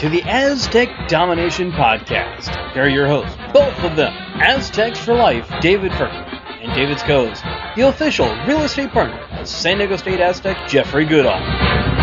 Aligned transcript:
to 0.00 0.08
the 0.08 0.22
Aztec 0.22 1.08
Domination 1.08 1.70
Podcast. 1.72 2.72
Here 2.72 2.84
are 2.84 2.88
your 2.88 3.06
hosts, 3.06 3.36
both 3.52 3.76
of 3.80 3.96
them, 3.96 4.14
Aztecs 4.40 4.98
for 4.98 5.12
Life, 5.12 5.46
David 5.60 5.92
Frerker, 5.92 6.24
and 6.62 6.72
David 6.72 6.96
Scose, 6.96 7.38
the 7.76 7.86
official 7.86 8.34
real 8.46 8.62
estate 8.62 8.92
partner 8.92 9.20
of 9.32 9.46
San 9.46 9.76
Diego 9.76 9.98
State 9.98 10.20
Aztec, 10.20 10.56
Jeffery 10.70 11.04
Goodall. 11.04 11.99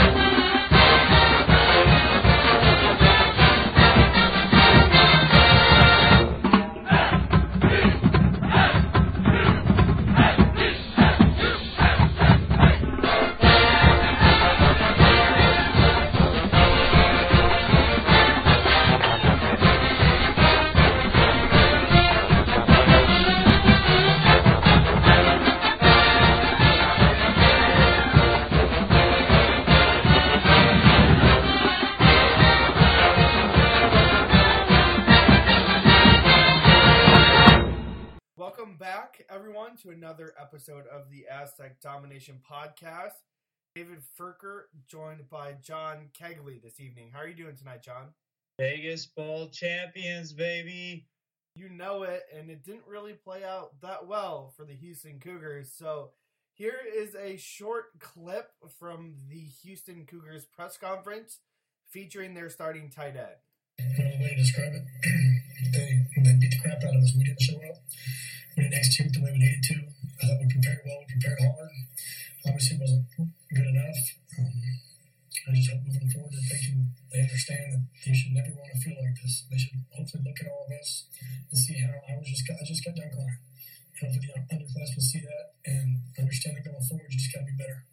Aztec 42.27 42.35
Domination 42.35 42.41
Podcast. 42.49 43.23
David 43.75 43.99
Frerker, 44.19 44.63
joined 44.87 45.29
by 45.29 45.53
John 45.61 46.09
Kegley 46.19 46.61
this 46.61 46.79
evening. 46.79 47.11
How 47.13 47.19
are 47.19 47.27
you 47.27 47.35
doing 47.35 47.55
tonight, 47.55 47.83
John? 47.83 48.07
Vegas 48.59 49.05
Bowl 49.05 49.49
champions, 49.49 50.33
baby. 50.33 51.07
You 51.55 51.69
know 51.69 52.03
it, 52.03 52.23
and 52.35 52.49
it 52.49 52.63
didn't 52.63 52.87
really 52.87 53.13
play 53.13 53.43
out 53.43 53.79
that 53.81 54.07
well 54.07 54.53
for 54.55 54.65
the 54.65 54.73
Houston 54.73 55.19
Cougars. 55.19 55.71
So, 55.75 56.11
here 56.53 56.79
is 56.95 57.15
a 57.15 57.37
short 57.37 57.99
clip 57.99 58.49
from 58.79 59.13
the 59.29 59.45
Houston 59.63 60.05
Cougars 60.05 60.45
press 60.45 60.77
conference 60.77 61.39
featuring 61.89 62.33
their 62.33 62.49
starting 62.49 62.89
tight 62.89 63.15
end. 63.15 63.37
Another 63.79 64.17
way 64.19 64.29
to 64.29 64.35
describe 64.35 64.73
it. 64.73 64.83
they, 65.73 66.05
they 66.23 66.33
beat 66.33 66.51
the 66.51 66.59
crap 66.63 66.83
out 66.83 66.95
of 66.95 67.03
us. 67.03 67.13
We 67.15 67.23
didn't 67.25 67.41
show 67.41 67.57
up. 67.57 67.77
We 68.55 68.63
didn't 68.63 68.75
execute 68.75 69.13
the 69.13 69.21
way 69.21 69.31
we 69.33 69.37
needed 69.37 69.63
to. 69.63 69.96
I 70.17 70.25
thought 70.25 70.41
we 70.41 70.49
prepared 70.49 70.81
well. 70.81 70.97
We 70.99 71.13
prepared 71.13 71.39
hard. 71.39 71.69
Obviously, 72.45 72.77
it 72.77 72.81
wasn't 72.81 73.05
good 73.53 73.69
enough. 73.69 74.01
Um, 74.37 74.57
I 75.47 75.55
just 75.55 75.71
hope 75.71 75.85
moving 75.85 76.09
forward 76.11 76.33
that 76.33 76.43
they 76.49 76.59
can 76.59 76.91
they 77.13 77.21
understand 77.23 77.71
that 77.71 77.83
they 78.03 78.11
should 78.11 78.33
never 78.35 78.51
want 78.51 78.67
to 78.73 78.79
feel 78.83 78.99
like 78.99 79.15
this. 79.21 79.47
They 79.47 79.57
should 79.57 79.79
hopefully 79.95 80.23
look 80.27 80.39
at 80.41 80.51
all 80.51 80.67
of 80.67 80.73
us 80.75 81.07
and 81.47 81.57
see 81.57 81.79
how 81.79 81.93
I 81.93 82.17
was 82.19 82.27
just 82.27 82.43
got, 82.47 82.59
I 82.59 82.65
just 82.67 82.83
got 82.83 82.99
done 82.99 83.13
crying. 83.13 83.39
Hopefully, 84.01 84.27
the 84.27 84.43
underclassmen 84.51 85.01
see 85.01 85.23
that 85.23 85.45
and 85.65 86.03
understand 86.19 86.57
that 86.57 86.65
going 86.65 86.83
forward, 86.83 87.07
you 87.09 87.17
just 87.17 87.33
got 87.33 87.41
to 87.41 87.49
be 87.49 87.57
better. 87.57 87.85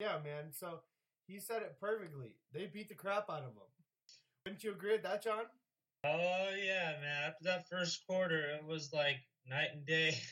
Yeah, 0.00 0.16
man. 0.24 0.54
So, 0.54 0.80
he 1.26 1.38
said 1.38 1.62
it 1.62 1.76
perfectly. 1.80 2.34
They 2.54 2.66
beat 2.66 2.88
the 2.88 2.94
crap 2.94 3.28
out 3.28 3.44
of 3.44 3.54
them. 3.54 3.68
Wouldn't 4.44 4.64
you 4.64 4.72
agree 4.72 4.92
with 4.92 5.02
that, 5.02 5.22
John? 5.22 5.44
Oh 6.04 6.48
yeah, 6.56 6.96
man. 7.02 7.28
After 7.28 7.44
that 7.44 7.68
first 7.68 8.06
quarter, 8.06 8.40
it 8.56 8.64
was 8.64 8.90
like 8.92 9.16
night 9.48 9.68
and 9.74 9.84
day. 9.84 10.16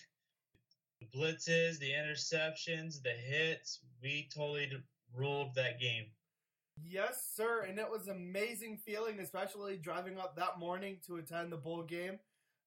The 1.00 1.06
blitzes, 1.18 1.78
the 1.78 1.90
interceptions, 1.90 3.02
the 3.02 3.10
hits, 3.10 3.80
we 4.02 4.28
totally 4.34 4.70
ruled 5.14 5.54
that 5.54 5.80
game. 5.80 6.06
Yes, 6.82 7.30
sir. 7.34 7.66
And 7.68 7.78
it 7.78 7.90
was 7.90 8.08
amazing 8.08 8.78
feeling, 8.84 9.20
especially 9.20 9.76
driving 9.76 10.18
up 10.18 10.36
that 10.36 10.58
morning 10.58 10.98
to 11.06 11.16
attend 11.16 11.52
the 11.52 11.56
bowl 11.56 11.82
game. 11.82 12.18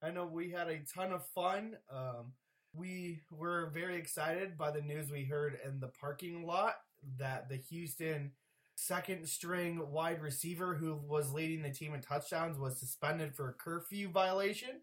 I 0.02 0.12
know 0.12 0.26
we 0.26 0.50
had 0.50 0.68
a 0.68 0.80
ton 0.80 1.12
of 1.12 1.26
fun. 1.28 1.78
Um, 1.92 2.34
we 2.74 3.22
were 3.32 3.72
very 3.74 3.98
excited 3.98 4.58
by 4.58 4.72
the 4.72 4.82
news 4.82 5.12
we 5.12 5.26
heard 5.26 5.60
in 5.66 5.80
the 5.80 5.92
parking 6.00 6.46
lot 6.46 6.76
that 7.18 7.50
the 7.50 7.58
Houston 7.58 8.32
second 8.76 9.28
string 9.28 9.92
wide 9.92 10.22
receiver 10.22 10.74
who 10.74 10.96
was 10.96 11.34
leading 11.34 11.62
the 11.62 11.70
team 11.70 11.94
in 11.94 12.02
touchdowns 12.02 12.58
was 12.58 12.80
suspended 12.80 13.36
for 13.36 13.50
a 13.50 13.54
curfew 13.54 14.10
violation. 14.10 14.82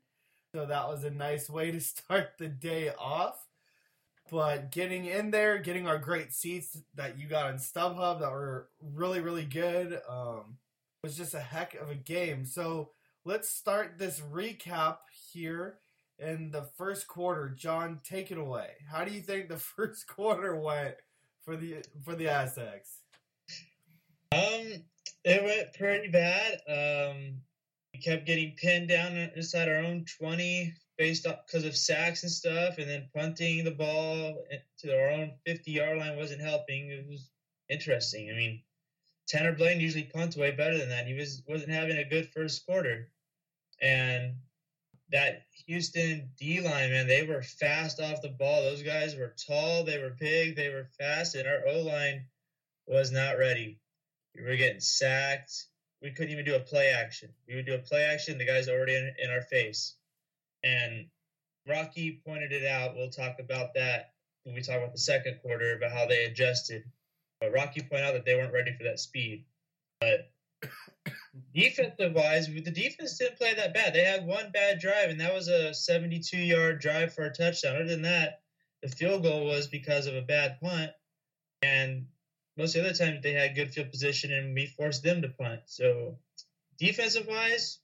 So 0.57 0.65
that 0.65 0.89
was 0.89 1.05
a 1.05 1.11
nice 1.11 1.51
way 1.51 1.71
to 1.71 1.81
start 1.83 2.39
the 2.39 2.49
day 2.49 2.91
off. 2.99 3.45
But 4.31 4.73
getting 4.73 5.05
in 5.05 5.31
there, 5.31 5.59
getting 5.59 5.87
our 5.87 5.99
great 5.99 6.33
seats 6.33 6.79
that 6.95 7.19
you 7.19 7.29
got 7.29 7.45
on 7.45 7.57
StubHub 7.57 8.21
that 8.21 8.33
were 8.33 8.71
really, 8.81 9.21
really 9.21 9.45
good, 9.45 10.01
um, 10.09 10.57
was 11.03 11.15
just 11.15 11.35
a 11.35 11.41
heck 11.41 11.75
of 11.75 11.91
a 11.91 11.95
game. 11.95 12.47
So 12.47 12.93
let's 13.27 13.51
start 13.51 13.99
this 13.99 14.21
recap 14.21 14.97
here 15.31 15.81
in 16.19 16.53
the 16.53 16.63
first 16.63 17.07
quarter. 17.07 17.51
John, 17.51 18.01
take 18.03 18.31
it 18.31 18.39
away. 18.39 18.71
How 18.91 19.05
do 19.05 19.13
you 19.13 19.21
think 19.21 19.51
the 19.51 19.59
first 19.77 20.07
quarter 20.07 20.57
went 20.57 20.95
for 21.45 21.55
the 21.55 21.85
for 22.03 22.15
the 22.15 22.29
Aztecs? 22.29 23.01
Um, 24.33 24.85
it 25.23 25.45
went 25.45 25.75
pretty 25.75 26.09
bad. 26.09 26.61
Um, 26.67 27.43
we 27.97 28.03
kept 28.03 28.27
getting 28.27 28.55
pinned 28.57 28.89
down 28.89 29.17
inside 29.37 29.69
our 29.69 29.79
own 29.79 30.05
twenty 30.19 30.75
based 30.99 31.27
off 31.27 31.47
because 31.47 31.65
of 31.65 31.77
sacks 31.77 32.23
and 32.23 32.33
stuff, 32.33 32.79
and 32.79 32.89
then 32.89 33.09
punting 33.15 33.65
the 33.65 33.71
ball 33.71 34.45
to 34.79 34.99
our 34.99 35.11
own 35.11 35.33
fifty 35.47 35.73
yard 35.73 35.99
line 35.99 36.17
wasn't 36.17 36.41
helping. 36.41 36.91
It 36.91 37.07
was 37.09 37.31
interesting. 37.69 38.31
I 38.31 38.35
mean, 38.35 38.63
Tanner 39.27 39.53
Blaine 39.53 39.81
usually 39.81 40.05
punts 40.05 40.37
way 40.37 40.51
better 40.51 40.79
than 40.79 40.91
that. 40.91 41.07
He 41.07 41.15
was 41.15 41.43
wasn't 41.49 41.71
having 41.71 41.97
a 41.97 42.05
good 42.05 42.29
first 42.35 42.67
quarter, 42.67 43.09
and 43.81 44.35
that 45.11 45.45
Houston 45.67 46.31
D 46.39 46.61
line, 46.61 46.91
man, 46.91 47.07
they 47.07 47.23
were 47.23 47.43
fast 47.43 48.01
off 48.01 48.23
the 48.23 48.29
ball. 48.29 48.63
Those 48.63 48.83
guys 48.83 49.17
were 49.17 49.35
tall, 49.47 49.85
they 49.85 49.99
were 49.99 50.17
big, 50.19 50.57
they 50.57 50.69
were 50.69 50.89
fast, 50.99 51.35
and 51.35 51.49
our 51.49 51.67
O 51.67 51.83
line 51.83 52.27
was 52.87 53.11
not 53.11 53.39
ready. 53.39 53.79
We 54.35 54.43
were 54.43 54.57
getting 54.57 54.81
sacked. 54.81 55.67
We 56.07 56.13
couldn't 56.13 56.31
even 56.31 56.45
do 56.45 56.55
a 56.55 56.61
play 56.61 56.91
action. 56.91 57.31
We 57.49 57.57
would 57.57 57.67
do 57.67 57.75
a 57.75 57.79
play 57.79 58.05
action, 58.05 58.39
the 58.39 58.47
guy's 58.47 58.69
already 58.69 58.95
in, 58.95 59.13
in 59.25 59.29
our 59.29 59.43
face. 59.43 59.95
And 60.63 61.09
Rocky 61.69 62.23
pointed 62.25 62.53
it 62.53 62.65
out. 62.65 62.95
We'll 62.95 63.11
talk 63.11 63.41
about 63.41 63.75
that 63.75 64.13
when 64.45 64.55
we 64.55 64.63
talk 64.63 64.77
about 64.77 64.93
the 64.93 65.01
second 65.01 65.41
quarter 65.43 65.75
about 65.75 65.91
how 65.91 66.07
they 66.07 66.27
adjusted. 66.27 66.85
But 67.41 67.53
Rocky 67.53 67.81
pointed 67.81 68.07
out 68.07 68.13
that 68.13 68.25
they 68.25 68.37
weren't 68.37 68.53
ready 68.53 68.73
for 68.79 68.85
that 68.85 69.01
speed. 69.01 69.47
But 70.01 70.31
defensive 71.53 72.15
wise, 72.15 72.47
the 72.47 72.71
defense 72.71 73.19
didn't 73.19 73.39
play 73.39 73.55
that 73.55 73.75
bad. 73.75 73.93
They 73.93 74.05
had 74.05 74.29
one 74.29 74.53
bad 74.53 74.79
drive, 74.79 75.11
and 75.11 75.21
that 75.21 75.35
was 75.35 75.49
a 75.49 75.75
72 75.75 76.37
yard 76.37 76.81
drive 76.81 77.15
for 77.15 77.25
a 77.25 77.33
touchdown. 77.33 77.75
Other 77.75 77.87
than 77.87 78.03
that, 78.03 78.43
the 78.81 78.89
field 78.89 79.25
goal 79.25 79.45
was 79.45 79.67
because 79.67 80.07
of 80.07 80.15
a 80.15 80.23
bad 80.23 80.61
punt. 80.61 80.93
And 81.63 82.07
most 82.57 82.75
of 82.75 82.83
the 82.83 82.89
other 82.91 82.99
times 82.99 83.23
they 83.23 83.33
had 83.33 83.55
good 83.55 83.73
field 83.73 83.91
position, 83.91 84.33
and 84.33 84.55
we 84.55 84.67
forced 84.67 85.03
them 85.03 85.23
to 85.23 85.29
punt. 85.29 85.61
So 85.67 86.17
defensive 86.79 87.27
wise, 87.27 87.81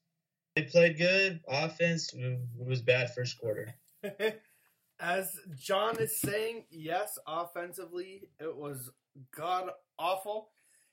they 0.56 0.62
played 0.62 0.99
good. 0.99 1.41
Offense 1.49 2.15
was 2.56 2.83
bad 2.83 3.15
first 3.15 3.38
quarter. 3.38 3.75
As 5.00 5.37
John 5.59 5.99
is 5.99 6.21
saying, 6.21 6.65
yes, 6.71 7.19
offensively, 7.27 8.28
it 8.38 8.56
was 8.56 8.91
god 9.37 9.71
awful. 9.99 10.50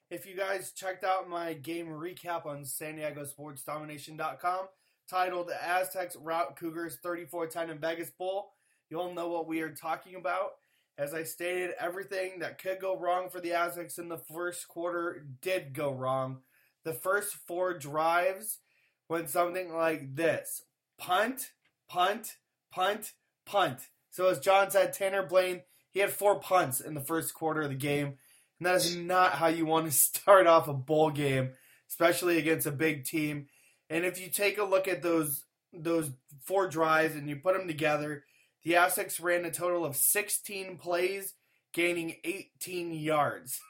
If 0.10 0.26
you 0.26 0.36
guys 0.36 0.72
checked 0.72 1.04
out 1.04 1.30
my 1.30 1.54
game 1.54 1.88
recap 1.88 2.48
on 2.48 2.66
San 2.66 2.96
Diego 2.96 3.24
Sports 3.24 3.62
Domination.com 3.62 4.68
titled 5.08 5.52
Aztecs 5.52 6.16
Route 6.16 6.56
Cougars 6.58 6.98
34 7.04 7.48
10 7.48 7.70
in 7.70 7.78
Vegas 7.78 8.10
Bowl, 8.10 8.54
you'll 8.90 9.14
know 9.14 9.28
what 9.28 9.48
we 9.48 9.62
are 9.62 9.70
talking 9.70 10.16
about. 10.16 10.54
As 11.00 11.14
I 11.14 11.24
stated, 11.24 11.76
everything 11.80 12.40
that 12.40 12.62
could 12.62 12.82
go 12.82 13.00
wrong 13.00 13.30
for 13.30 13.40
the 13.40 13.54
Aztecs 13.54 13.98
in 13.98 14.10
the 14.10 14.18
first 14.18 14.68
quarter 14.68 15.26
did 15.42 15.74
go 15.74 15.94
wrong. 15.94 16.40
The 16.84 16.92
first 16.92 17.36
four 17.48 17.74
drives 17.74 18.60
went 19.08 19.30
something 19.30 19.74
like 19.74 20.18
this 20.18 20.64
punt, 20.98 21.52
punt, 21.88 22.36
punt, 22.70 23.14
punt. 23.46 23.88
So, 24.10 24.28
as 24.28 24.40
John 24.40 24.72
said, 24.72 24.92
Tanner 24.92 25.26
Blaine, 25.26 25.62
he 25.90 26.02
had 26.02 26.12
four 26.12 26.38
punts 26.38 26.82
in 26.82 26.96
the 26.96 27.00
first 27.00 27.34
quarter 27.34 27.62
of 27.62 27.70
the 27.70 27.76
game. 27.76 28.18
And 28.60 28.66
that 28.66 28.76
is 28.76 28.98
not 28.98 29.36
how 29.36 29.48
you 29.48 29.66
want 29.66 29.86
to 29.86 29.92
start 29.98 30.48
off 30.48 30.68
a 30.68 30.74
bowl 30.74 31.12
game, 31.12 31.52
especially 31.88 32.38
against 32.38 32.68
a 32.68 32.72
big 32.72 33.06
team. 33.06 33.48
And 33.90 34.04
if 34.04 34.20
you 34.20 34.30
take 34.30 34.58
a 34.58 34.66
look 34.66 34.90
at 34.90 35.02
those 35.02 35.46
those 35.72 36.12
four 36.42 36.68
drives 36.68 37.16
and 37.16 37.30
you 37.30 37.38
put 37.38 37.56
them 37.56 37.68
together, 37.68 38.26
the 38.64 38.76
Aztecs 38.76 39.20
ran 39.20 39.46
a 39.46 39.52
total 39.52 39.86
of 39.86 39.96
16 39.96 40.78
plays, 40.78 41.34
gaining 41.74 42.16
18 42.24 42.94
yards. 42.94 43.60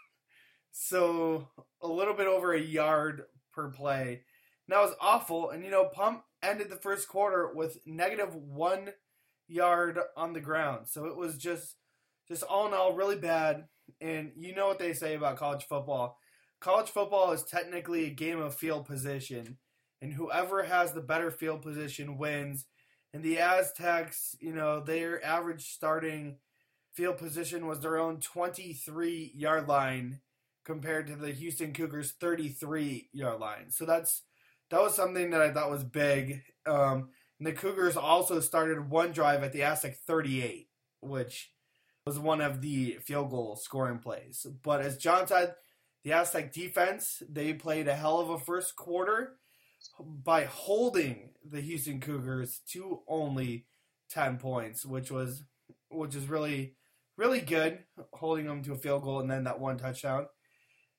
So 0.71 1.50
a 1.81 1.88
little 1.88 2.13
bit 2.13 2.27
over 2.27 2.53
a 2.53 2.59
yard 2.62 3.24
per 3.53 3.69
play. 3.69 4.24
And 4.68 4.69
that 4.69 4.81
was 4.81 4.95
awful. 5.01 5.50
And 5.50 5.63
you 5.63 5.71
know, 5.71 5.86
Pump 5.86 6.24
ended 6.41 6.69
the 6.69 6.75
first 6.75 7.07
quarter 7.07 7.51
with 7.53 7.80
negative 7.86 8.33
one 8.36 8.89
yard 9.47 10.00
on 10.15 10.33
the 10.33 10.39
ground. 10.39 10.88
So 10.88 11.06
it 11.06 11.18
was 11.18 11.38
just 11.38 11.75
just 12.27 12.44
all 12.44 12.68
in 12.68 12.74
all 12.74 12.94
really 12.94 13.18
bad. 13.18 13.65
And 14.00 14.31
you 14.38 14.56
know 14.56 14.68
what 14.68 14.80
they 14.80 14.94
say 14.94 15.15
about 15.15 15.38
college 15.38 15.65
football. 15.65 16.18
college 16.62 16.89
football 16.89 17.31
is 17.31 17.44
technically 17.44 18.06
a 18.06 18.09
game 18.12 18.39
of 18.39 18.56
field 18.56 18.85
position, 18.85 19.57
and 20.01 20.13
whoever 20.13 20.63
has 20.63 20.94
the 20.94 21.01
better 21.01 21.31
field 21.31 21.62
position 21.62 22.18
wins. 22.18 22.65
And 23.13 23.23
the 23.23 23.39
Aztecs, 23.39 24.35
you 24.39 24.53
know, 24.53 24.79
their 24.79 25.23
average 25.25 25.65
starting 25.71 26.38
field 26.94 27.17
position 27.17 27.65
was 27.65 27.79
their 27.79 27.97
own 27.97 28.19
23 28.19 29.31
yard 29.35 29.67
line 29.67 30.19
compared 30.63 31.07
to 31.07 31.15
the 31.15 31.31
Houston 31.31 31.73
Cougars 31.73 32.11
33 32.19 33.09
yard 33.13 33.39
line. 33.39 33.71
So 33.71 33.85
that's 33.85 34.23
that 34.69 34.81
was 34.81 34.95
something 34.95 35.31
that 35.31 35.41
I 35.41 35.51
thought 35.51 35.71
was 35.71 35.83
big. 35.83 36.44
Um, 36.67 37.09
and 37.39 37.47
the 37.47 37.53
Cougars 37.53 37.97
also 37.97 38.39
started 38.39 38.89
one 38.89 39.11
drive 39.11 39.44
at 39.44 39.53
the 39.53 39.63
Aztec 39.63 39.97
38, 40.06 40.67
which 41.01 41.51
was 42.06 42.19
one 42.19 42.41
of 42.41 42.61
the 42.61 42.97
field 43.03 43.31
goal 43.31 43.56
scoring 43.56 44.00
plays. 44.00 44.45
But 44.61 44.81
as 44.81 44.97
John 44.97 45.25
said, 45.25 45.56
the 46.03 46.13
Aztec 46.13 46.53
defense, 46.53 47.23
they 47.29 47.53
played 47.53 47.88
a 47.88 47.95
hell 47.95 48.19
of 48.19 48.29
a 48.29 48.38
first 48.38 48.75
quarter 48.75 49.38
by 49.99 50.45
holding 50.45 51.31
the 51.49 51.61
Houston 51.61 51.99
Cougars 51.99 52.61
to 52.71 53.01
only 53.07 53.65
10 54.09 54.37
points, 54.37 54.85
which 54.85 55.11
was 55.11 55.43
which 55.89 56.15
is 56.15 56.27
really 56.27 56.75
really 57.19 57.41
good, 57.41 57.79
holding 58.13 58.45
them 58.45 58.63
to 58.63 58.71
a 58.71 58.77
field 58.77 59.03
goal 59.03 59.19
and 59.19 59.29
then 59.29 59.43
that 59.43 59.59
one 59.59 59.77
touchdown. 59.77 60.25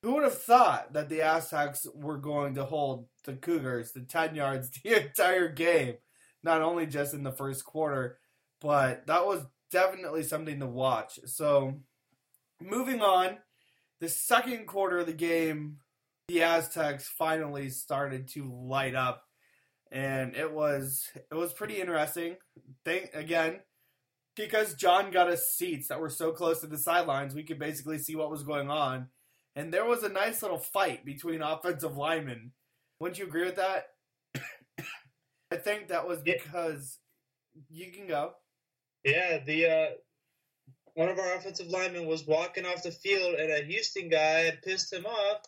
Who 0.03 0.13
would 0.13 0.23
have 0.23 0.37
thought 0.37 0.93
that 0.93 1.09
the 1.09 1.21
Aztecs 1.21 1.87
were 1.93 2.17
going 2.17 2.55
to 2.55 2.63
hold 2.63 3.07
the 3.23 3.33
Cougars 3.33 3.91
to 3.93 4.01
10 4.01 4.35
yards 4.35 4.69
the 4.69 5.01
entire 5.01 5.49
game? 5.49 5.95
Not 6.43 6.61
only 6.61 6.85
just 6.85 7.13
in 7.13 7.23
the 7.23 7.31
first 7.31 7.65
quarter, 7.65 8.19
but 8.61 9.07
that 9.07 9.25
was 9.25 9.45
definitely 9.71 10.23
something 10.23 10.59
to 10.59 10.67
watch. 10.67 11.19
So, 11.25 11.81
moving 12.61 13.01
on, 13.01 13.37
the 13.99 14.09
second 14.09 14.67
quarter 14.67 14.99
of 14.99 15.07
the 15.07 15.13
game, 15.13 15.77
the 16.31 16.43
Aztecs 16.43 17.09
finally 17.17 17.69
started 17.69 18.29
to 18.29 18.49
light 18.49 18.95
up, 18.95 19.23
and 19.91 20.33
it 20.33 20.53
was 20.53 21.09
it 21.13 21.35
was 21.35 21.51
pretty 21.51 21.81
interesting. 21.81 22.37
Think 22.85 23.09
again, 23.13 23.59
because 24.37 24.75
John 24.75 25.11
got 25.11 25.27
us 25.27 25.53
seats 25.53 25.89
that 25.89 25.99
were 25.99 26.09
so 26.09 26.31
close 26.31 26.61
to 26.61 26.67
the 26.67 26.77
sidelines, 26.77 27.35
we 27.35 27.43
could 27.43 27.59
basically 27.59 27.97
see 27.97 28.15
what 28.15 28.31
was 28.31 28.43
going 28.43 28.69
on. 28.69 29.09
And 29.57 29.73
there 29.73 29.85
was 29.85 30.03
a 30.03 30.09
nice 30.09 30.41
little 30.41 30.57
fight 30.57 31.03
between 31.03 31.41
offensive 31.41 31.97
linemen. 31.97 32.53
Wouldn't 33.01 33.19
you 33.19 33.25
agree 33.25 33.43
with 33.43 33.57
that? 33.57 33.87
I 35.51 35.57
think 35.57 35.89
that 35.89 36.07
was 36.07 36.21
because 36.21 36.97
you 37.69 37.91
can 37.91 38.07
go. 38.07 38.31
Yeah, 39.03 39.39
the 39.45 39.65
uh, 39.65 39.85
one 40.93 41.09
of 41.09 41.19
our 41.19 41.35
offensive 41.35 41.67
linemen 41.67 42.05
was 42.05 42.25
walking 42.25 42.65
off 42.65 42.83
the 42.83 42.91
field, 42.91 43.35
and 43.35 43.51
a 43.51 43.65
Houston 43.65 44.07
guy 44.07 44.43
had 44.45 44.61
pissed 44.61 44.93
him 44.93 45.05
off, 45.05 45.41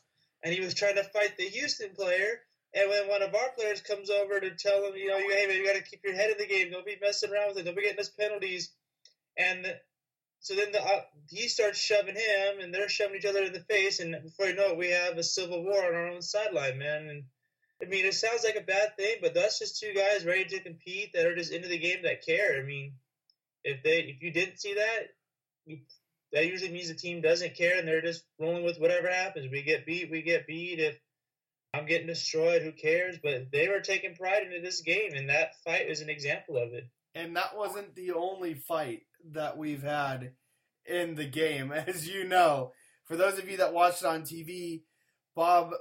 and 0.44 0.54
he 0.54 0.62
was 0.62 0.74
trying 0.74 0.95
to 0.95 1.04
fight 1.04 1.38
the 1.38 1.44
Houston 1.44 1.92
player. 1.95 2.42
And 2.75 2.90
when 2.90 3.07
one 3.07 3.22
of 3.22 3.36
our 3.36 3.50
players 3.57 3.81
comes 3.81 4.10
over 4.10 4.40
to 4.40 4.56
tell 4.56 4.86
him, 4.86 4.95
you 4.95 5.07
know, 5.07 5.18
hey 5.18 5.48
man, 5.48 5.57
you 5.57 5.66
got 5.66 5.75
to 5.75 5.84
keep 5.84 6.01
your 6.04 6.16
head 6.16 6.31
in 6.31 6.38
the 6.38 6.48
game. 6.48 6.72
Don't 6.72 6.86
be 6.86 6.98
messing 7.01 7.31
around 7.31 7.50
with 7.50 7.60
it. 7.60 7.63
Don't 7.63 7.75
be 7.75 7.84
getting 7.84 8.00
us 8.00 8.10
penalties. 8.10 8.72
And 9.38 9.66
so 10.40 10.56
then 10.56 10.72
the, 10.72 10.84
uh, 10.84 11.01
he 11.30 11.48
starts 11.48 11.80
shoving 11.80 12.16
him, 12.16 12.60
and 12.62 12.74
they're 12.74 12.90
shoving 12.90 13.16
each 13.16 13.25
other 13.25 13.44
in 13.44 13.54
the 13.54 13.62
face. 13.62 14.00
And 14.00 14.16
before 14.24 14.48
you 14.48 14.56
know 14.56 14.72
it, 14.72 14.78
we 14.78 14.90
have 14.90 15.18
a 15.18 15.24
civil 15.24 15.63
war 15.63 15.86
on 15.86 15.95
our 15.95 16.07
own 16.10 16.22
sideline, 16.22 16.78
man. 16.80 17.07
And 17.07 17.24
I 17.81 17.86
mean, 17.86 18.06
it 18.06 18.13
sounds 18.13 18.44
like 18.44 18.56
a 18.56 18.62
bad 18.62 18.98
thing, 18.98 19.18
but 19.22 19.34
that's 19.34 19.60
just 19.60 19.80
two 19.80 19.94
guys 19.94 20.25
ready 20.25 20.46
to 20.46 20.60
compete 20.60 21.13
that 21.13 21.25
are 21.25 21.36
just 21.36 21.51
into 21.51 21.68
the 21.68 21.78
game 21.78 22.04
that 22.04 22.25
care. 22.25 22.60
I 22.60 22.66
mean, 22.66 22.94
if 23.63 23.84
they 23.84 24.00
if 24.00 24.22
you 24.22 24.31
didn't 24.31 24.60
see 24.60 24.74
that, 24.74 25.00
you, 25.66 25.80
that 26.33 26.47
usually 26.47 26.71
means 26.71 26.88
the 26.88 26.95
team 26.95 27.21
doesn't 27.21 27.56
care 27.56 27.77
and 27.77 27.88
they're 27.88 28.01
just 28.01 28.25
rolling 28.39 28.63
with 28.63 28.80
whatever 28.80 29.07
happens. 29.07 29.51
We 29.51 29.62
get 29.62 29.85
beat, 29.85 30.09
we 30.09 30.24
get 30.24 30.47
beat. 30.47 30.80
If 30.80 31.00
I'm 31.74 31.85
getting 31.85 32.07
destroyed, 32.07 32.63
who 32.63 32.71
cares? 32.71 33.18
But 33.21 33.51
they 33.51 33.68
were 33.68 33.80
taking 33.80 34.15
pride 34.15 34.44
into 34.44 34.59
this 34.59 34.81
game, 34.81 35.13
and 35.13 35.30
that 35.30 35.56
fight 35.63 35.89
is 35.89 36.01
an 36.01 36.09
example 36.09 36.57
of 36.57 36.74
it. 36.74 36.85
And 37.15 37.35
that 37.35 37.56
wasn't 37.56 37.95
the 37.95 38.13
only 38.13 38.56
fight 38.56 39.01
that 39.31 39.57
we've 39.57 39.83
had 39.83 40.31
in 40.85 41.15
the 41.15 41.25
game, 41.25 41.71
as 41.88 42.09
you 42.09 42.27
know. 42.27 42.74
For 43.06 43.15
those 43.15 43.38
of 43.38 43.50
you 43.50 43.57
that 43.57 43.74
watched 43.74 44.03
on 44.03 44.24
TV, 44.24 44.81
Bob, 45.36 45.71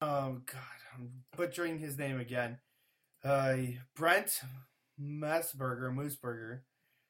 oh 0.00 0.40
God, 0.46 0.80
I'm 0.94 1.10
butchering 1.36 1.78
his 1.78 1.98
name 1.98 2.18
again. 2.18 2.58
Uh, 3.22 3.56
Brent 3.96 4.40
Messberger, 5.00 5.92
Mooseburger, 5.92 6.60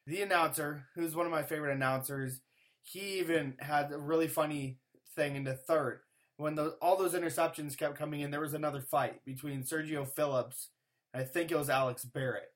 the 0.07 0.23
announcer, 0.23 0.87
who's 0.95 1.15
one 1.15 1.27
of 1.27 1.33
my 1.33 1.43
favorite 1.43 1.75
announcers, 1.75 2.41
he 2.85 3.19
even 3.19 3.55
had 3.59 3.91
a 3.91 3.99
really 3.99 4.29
funny 4.29 4.79
thing 5.17 5.35
in 5.37 5.45
the 5.45 5.55
third. 5.55 6.01
When 6.37 6.59
all 6.81 6.97
those 6.97 7.15
interceptions 7.15 7.77
kept 7.77 7.99
coming 7.99 8.21
in, 8.21 8.31
there 8.31 8.41
was 8.41 8.55
another 8.55 8.81
fight 8.81 9.25
between 9.25 9.63
Sergio 9.63 10.07
Phillips, 10.07 10.69
I 11.15 11.23
think 11.23 11.51
it 11.51 11.57
was 11.57 11.71
Alex 11.71 12.05
Barrett. 12.05 12.53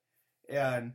And 0.49 0.95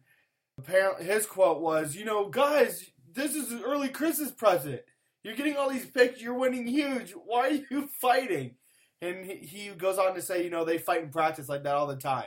apparently 0.57 1.05
his 1.05 1.25
quote 1.25 1.61
was, 1.61 1.95
you 1.95 2.05
know, 2.05 2.29
guys, 2.29 2.91
this 3.11 3.35
is 3.35 3.51
an 3.51 3.63
early 3.65 3.89
Christmas 3.89 4.31
present. 4.31 4.81
You're 5.23 5.35
getting 5.35 5.55
all 5.55 5.69
these 5.69 5.85
picks, 5.85 6.21
you're 6.21 6.37
winning 6.37 6.67
huge. 6.67 7.11
Why 7.11 7.49
are 7.49 7.59
you 7.71 7.89
fighting? 8.01 8.55
And 9.01 9.25
he 9.25 9.69
goes 9.69 9.97
on 9.97 10.15
to 10.15 10.21
say, 10.21 10.43
you 10.43 10.49
know, 10.49 10.65
they 10.65 10.77
fight 10.77 11.03
in 11.03 11.09
practice 11.09 11.49
like 11.49 11.63
that 11.63 11.75
all 11.75 11.87
the 11.87 11.95
time. 11.95 12.25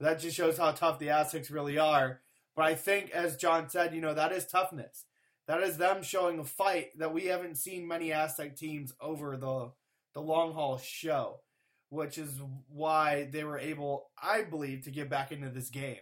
That 0.00 0.20
just 0.20 0.36
shows 0.36 0.58
how 0.58 0.72
tough 0.72 0.98
the 0.98 1.10
Aztecs 1.10 1.50
really 1.50 1.78
are. 1.78 2.20
But 2.56 2.64
I 2.64 2.74
think, 2.74 3.10
as 3.12 3.36
John 3.36 3.68
said, 3.68 3.94
you 3.94 4.00
know, 4.00 4.14
that 4.14 4.32
is 4.32 4.46
toughness. 4.46 5.04
That 5.48 5.62
is 5.62 5.76
them 5.76 6.02
showing 6.02 6.38
a 6.38 6.44
fight 6.44 6.98
that 6.98 7.12
we 7.12 7.26
haven't 7.26 7.56
seen 7.56 7.86
many 7.86 8.12
Aztec 8.12 8.56
teams 8.56 8.92
over 9.00 9.36
the 9.36 9.72
the 10.14 10.20
long 10.20 10.52
haul 10.52 10.78
show, 10.78 11.40
which 11.88 12.18
is 12.18 12.40
why 12.68 13.28
they 13.32 13.44
were 13.44 13.58
able, 13.58 14.10
I 14.22 14.42
believe, 14.42 14.82
to 14.82 14.90
get 14.90 15.08
back 15.08 15.32
into 15.32 15.48
this 15.48 15.70
game. 15.70 15.96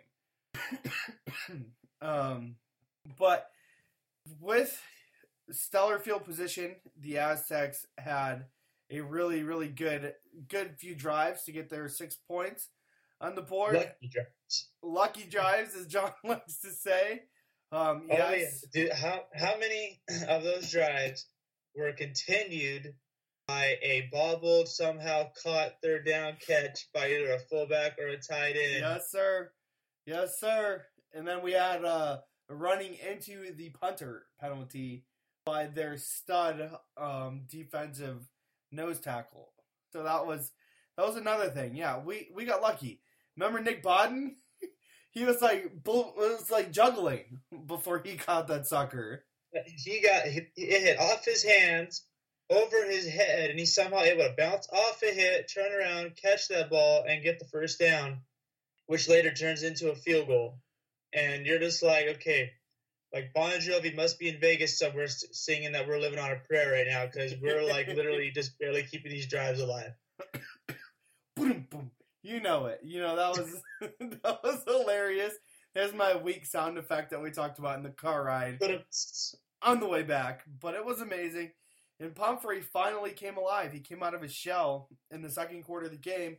um, 2.02 2.56
but 3.18 3.50
with 4.40 4.82
stellar 5.50 5.98
field 5.98 6.24
position, 6.24 6.76
the 7.00 7.18
Aztecs 7.18 7.86
had 7.98 8.46
a 8.90 9.00
really, 9.00 9.42
really 9.42 9.68
good, 9.68 10.14
good 10.48 10.76
few 10.78 10.94
drives 10.94 11.44
to 11.44 11.52
get 11.52 11.70
their 11.70 11.88
six 11.88 12.16
points 12.16 12.68
on 13.20 13.34
the 13.34 13.42
board. 13.42 13.74
Lucky 13.74 14.10
drives. 14.12 14.68
Lucky 14.82 15.24
drives, 15.24 15.74
as 15.76 15.86
John 15.86 16.12
likes 16.24 16.60
to 16.60 16.70
say. 16.70 17.22
Um, 17.72 18.08
Oh, 18.10 18.16
yeah. 18.16 18.32
yes, 18.32 18.64
Dude, 18.72 18.92
how 18.92 19.20
how 19.34 19.56
many 19.58 20.00
of 20.28 20.42
those 20.42 20.70
drives 20.70 21.26
were 21.74 21.92
continued 21.92 22.94
by 23.46 23.76
a 23.82 24.08
bobbled, 24.12 24.68
somehow 24.68 25.28
caught 25.42 25.80
third 25.82 26.04
down 26.06 26.36
catch 26.46 26.88
by 26.92 27.08
either 27.10 27.32
a 27.32 27.38
fullback 27.38 27.98
or 27.98 28.06
a 28.08 28.16
tight 28.16 28.56
end? 28.56 28.80
yes, 28.80 29.10
sir, 29.10 29.50
yes, 30.06 30.38
sir. 30.38 30.84
And 31.12 31.26
then 31.26 31.42
we 31.42 31.52
had 31.52 31.84
uh, 31.84 32.18
running 32.48 32.94
into 33.08 33.52
the 33.54 33.70
punter 33.70 34.26
penalty 34.40 35.04
by 35.44 35.66
their 35.66 35.96
stud 35.96 36.70
um, 36.96 37.42
defensive 37.48 38.28
nose 38.70 39.00
tackle. 39.00 39.52
So 39.92 40.02
that 40.04 40.26
was 40.26 40.52
that 40.96 41.06
was 41.06 41.16
another 41.16 41.50
thing. 41.50 41.74
Yeah, 41.74 41.98
we 42.04 42.28
we 42.34 42.44
got 42.44 42.62
lucky. 42.62 43.00
Remember 43.36 43.60
Nick 43.60 43.82
Bawden? 43.82 44.34
He 45.10 45.24
was 45.24 45.42
like 45.42 45.82
bull- 45.82 46.14
it 46.16 46.38
was 46.38 46.50
like 46.50 46.72
juggling 46.72 47.40
before 47.66 48.00
he 48.04 48.16
caught 48.16 48.48
that 48.48 48.66
sucker. 48.66 49.24
He 49.76 50.00
got 50.00 50.26
it 50.26 50.52
hit 50.56 51.00
off 51.00 51.24
his 51.24 51.42
hands 51.42 52.04
over 52.50 52.84
his 52.84 53.08
head, 53.08 53.50
and 53.50 53.58
he's 53.58 53.74
somehow 53.74 54.00
able 54.00 54.24
to 54.24 54.34
bounce 54.36 54.68
off 54.72 55.02
a 55.02 55.12
hit, 55.12 55.50
turn 55.52 55.72
around, 55.72 56.16
catch 56.16 56.48
that 56.48 56.70
ball, 56.70 57.04
and 57.08 57.22
get 57.22 57.38
the 57.38 57.44
first 57.46 57.78
down, 57.78 58.20
which 58.86 59.08
later 59.08 59.32
turns 59.32 59.62
into 59.62 59.90
a 59.90 59.94
field 59.96 60.26
goal. 60.26 60.58
And 61.12 61.46
you're 61.46 61.58
just 61.58 61.82
like, 61.82 62.06
okay, 62.16 62.52
like 63.12 63.32
Bon 63.34 63.50
Jovi 63.52 63.94
must 63.94 64.18
be 64.18 64.28
in 64.28 64.40
Vegas 64.40 64.78
somewhere 64.78 65.08
singing 65.08 65.72
that 65.72 65.88
we're 65.88 65.98
living 65.98 66.18
on 66.18 66.32
a 66.32 66.36
prayer 66.36 66.72
right 66.72 66.86
now 66.88 67.06
because 67.06 67.34
we're 67.40 67.66
like 67.66 67.88
literally 67.88 68.30
just 68.34 68.58
barely 68.58 68.82
keeping 68.84 69.10
these 69.10 69.26
drives 69.26 69.60
alive. 69.60 69.92
boom, 71.36 71.66
boom. 71.70 71.90
You 72.22 72.40
know 72.40 72.66
it. 72.66 72.80
You 72.82 73.00
know 73.00 73.16
that 73.16 73.30
was 73.30 73.62
that 74.22 74.40
was 74.42 74.62
hilarious. 74.66 75.34
There's 75.74 75.94
my 75.94 76.16
weak 76.16 76.46
sound 76.46 76.78
effect 76.78 77.10
that 77.10 77.22
we 77.22 77.30
talked 77.30 77.58
about 77.58 77.76
in 77.76 77.82
the 77.82 77.90
car 77.90 78.24
ride 78.24 78.58
on 79.62 79.80
the 79.80 79.86
way 79.86 80.02
back. 80.02 80.44
But 80.60 80.74
it 80.74 80.84
was 80.84 81.00
amazing. 81.00 81.52
And 82.00 82.14
Pumphrey 82.14 82.62
finally 82.62 83.10
came 83.12 83.36
alive. 83.36 83.72
He 83.72 83.80
came 83.80 84.02
out 84.02 84.14
of 84.14 84.22
his 84.22 84.32
shell 84.32 84.88
in 85.10 85.22
the 85.22 85.30
second 85.30 85.62
quarter 85.64 85.86
of 85.86 85.92
the 85.92 85.98
game, 85.98 86.38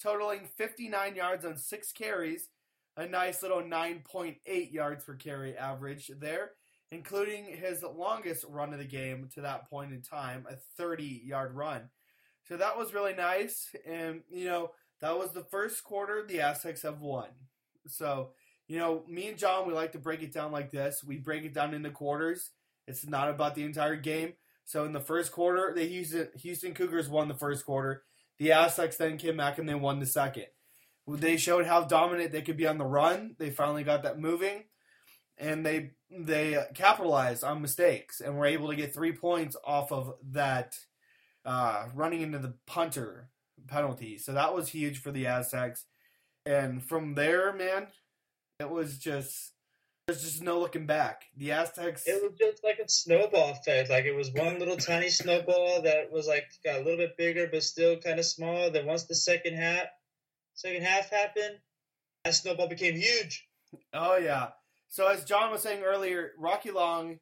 totaling 0.00 0.48
59 0.56 1.16
yards 1.16 1.44
on 1.44 1.56
six 1.56 1.92
carries, 1.92 2.48
a 2.96 3.06
nice 3.06 3.42
little 3.42 3.60
9.8 3.60 4.72
yards 4.72 5.04
per 5.04 5.14
carry 5.16 5.56
average 5.56 6.10
there, 6.20 6.52
including 6.92 7.44
his 7.44 7.82
longest 7.82 8.44
run 8.48 8.72
of 8.72 8.78
the 8.78 8.84
game 8.84 9.28
to 9.34 9.40
that 9.40 9.68
point 9.68 9.92
in 9.92 10.00
time, 10.00 10.46
a 10.48 10.54
30 10.76 11.22
yard 11.24 11.54
run. 11.54 11.90
So 12.44 12.56
that 12.56 12.78
was 12.78 12.94
really 12.94 13.14
nice. 13.14 13.68
And, 13.86 14.22
you 14.30 14.44
know, 14.44 14.70
that 15.00 15.18
was 15.18 15.32
the 15.32 15.44
first 15.44 15.82
quarter 15.84 16.24
the 16.26 16.40
Aztecs 16.40 16.82
have 16.82 17.00
won. 17.00 17.28
So, 17.86 18.30
you 18.68 18.78
know, 18.78 19.04
me 19.08 19.28
and 19.28 19.38
John, 19.38 19.66
we 19.66 19.72
like 19.72 19.92
to 19.92 19.98
break 19.98 20.22
it 20.22 20.32
down 20.32 20.52
like 20.52 20.70
this. 20.70 21.02
We 21.02 21.16
break 21.16 21.44
it 21.44 21.54
down 21.54 21.74
into 21.74 21.90
quarters. 21.90 22.50
It's 22.86 23.06
not 23.06 23.30
about 23.30 23.54
the 23.54 23.64
entire 23.64 23.96
game. 23.96 24.34
So 24.64 24.84
in 24.84 24.92
the 24.92 25.00
first 25.00 25.32
quarter, 25.32 25.72
the 25.74 25.84
Houston 25.84 26.28
Houston 26.36 26.74
Cougars 26.74 27.08
won 27.08 27.28
the 27.28 27.34
first 27.34 27.64
quarter. 27.64 28.04
The 28.38 28.52
Aztecs 28.52 28.96
then 28.96 29.18
came 29.18 29.36
back 29.36 29.58
and 29.58 29.68
they 29.68 29.74
won 29.74 29.98
the 29.98 30.06
second. 30.06 30.46
They 31.08 31.36
showed 31.36 31.66
how 31.66 31.82
dominant 31.82 32.30
they 32.30 32.42
could 32.42 32.56
be 32.56 32.66
on 32.66 32.78
the 32.78 32.84
run. 32.84 33.34
They 33.38 33.50
finally 33.50 33.82
got 33.82 34.04
that 34.04 34.20
moving, 34.20 34.64
and 35.36 35.66
they 35.66 35.92
they 36.08 36.62
capitalized 36.74 37.42
on 37.42 37.62
mistakes 37.62 38.20
and 38.20 38.36
were 38.36 38.46
able 38.46 38.68
to 38.68 38.76
get 38.76 38.94
three 38.94 39.12
points 39.12 39.56
off 39.64 39.90
of 39.90 40.14
that 40.30 40.76
uh, 41.44 41.86
running 41.94 42.20
into 42.20 42.38
the 42.38 42.54
punter 42.66 43.30
penalty. 43.66 44.18
So 44.18 44.32
that 44.32 44.54
was 44.54 44.68
huge 44.68 45.00
for 45.00 45.10
the 45.10 45.26
Aztecs. 45.26 45.84
And 46.46 46.82
from 46.82 47.14
there, 47.14 47.52
man, 47.52 47.88
it 48.58 48.70
was 48.70 48.98
just 48.98 49.52
there's 50.06 50.22
just 50.22 50.42
no 50.42 50.58
looking 50.58 50.86
back. 50.86 51.26
The 51.36 51.52
Aztecs. 51.52 52.02
It 52.06 52.20
was 52.20 52.32
just 52.36 52.64
like 52.64 52.78
a 52.78 52.88
snowball 52.88 53.50
effect. 53.52 53.90
Like 53.90 54.06
it 54.06 54.14
was 54.14 54.32
one 54.32 54.58
little 54.58 54.76
tiny 54.76 55.08
snowball 55.08 55.82
that 55.82 56.10
was 56.10 56.26
like 56.26 56.46
got 56.64 56.76
a 56.76 56.82
little 56.82 56.96
bit 56.96 57.16
bigger, 57.16 57.48
but 57.50 57.62
still 57.62 57.96
kind 57.98 58.18
of 58.18 58.24
small. 58.24 58.70
Then 58.70 58.86
once 58.86 59.04
the 59.04 59.14
second 59.14 59.54
half, 59.54 59.86
second 60.54 60.82
half 60.82 61.10
happened, 61.10 61.58
that 62.24 62.34
snowball 62.34 62.68
became 62.68 62.96
huge. 62.96 63.46
Oh 63.92 64.16
yeah. 64.16 64.48
So 64.88 65.06
as 65.06 65.24
John 65.24 65.52
was 65.52 65.62
saying 65.62 65.84
earlier, 65.84 66.32
Rocky 66.36 66.72
Long 66.72 67.20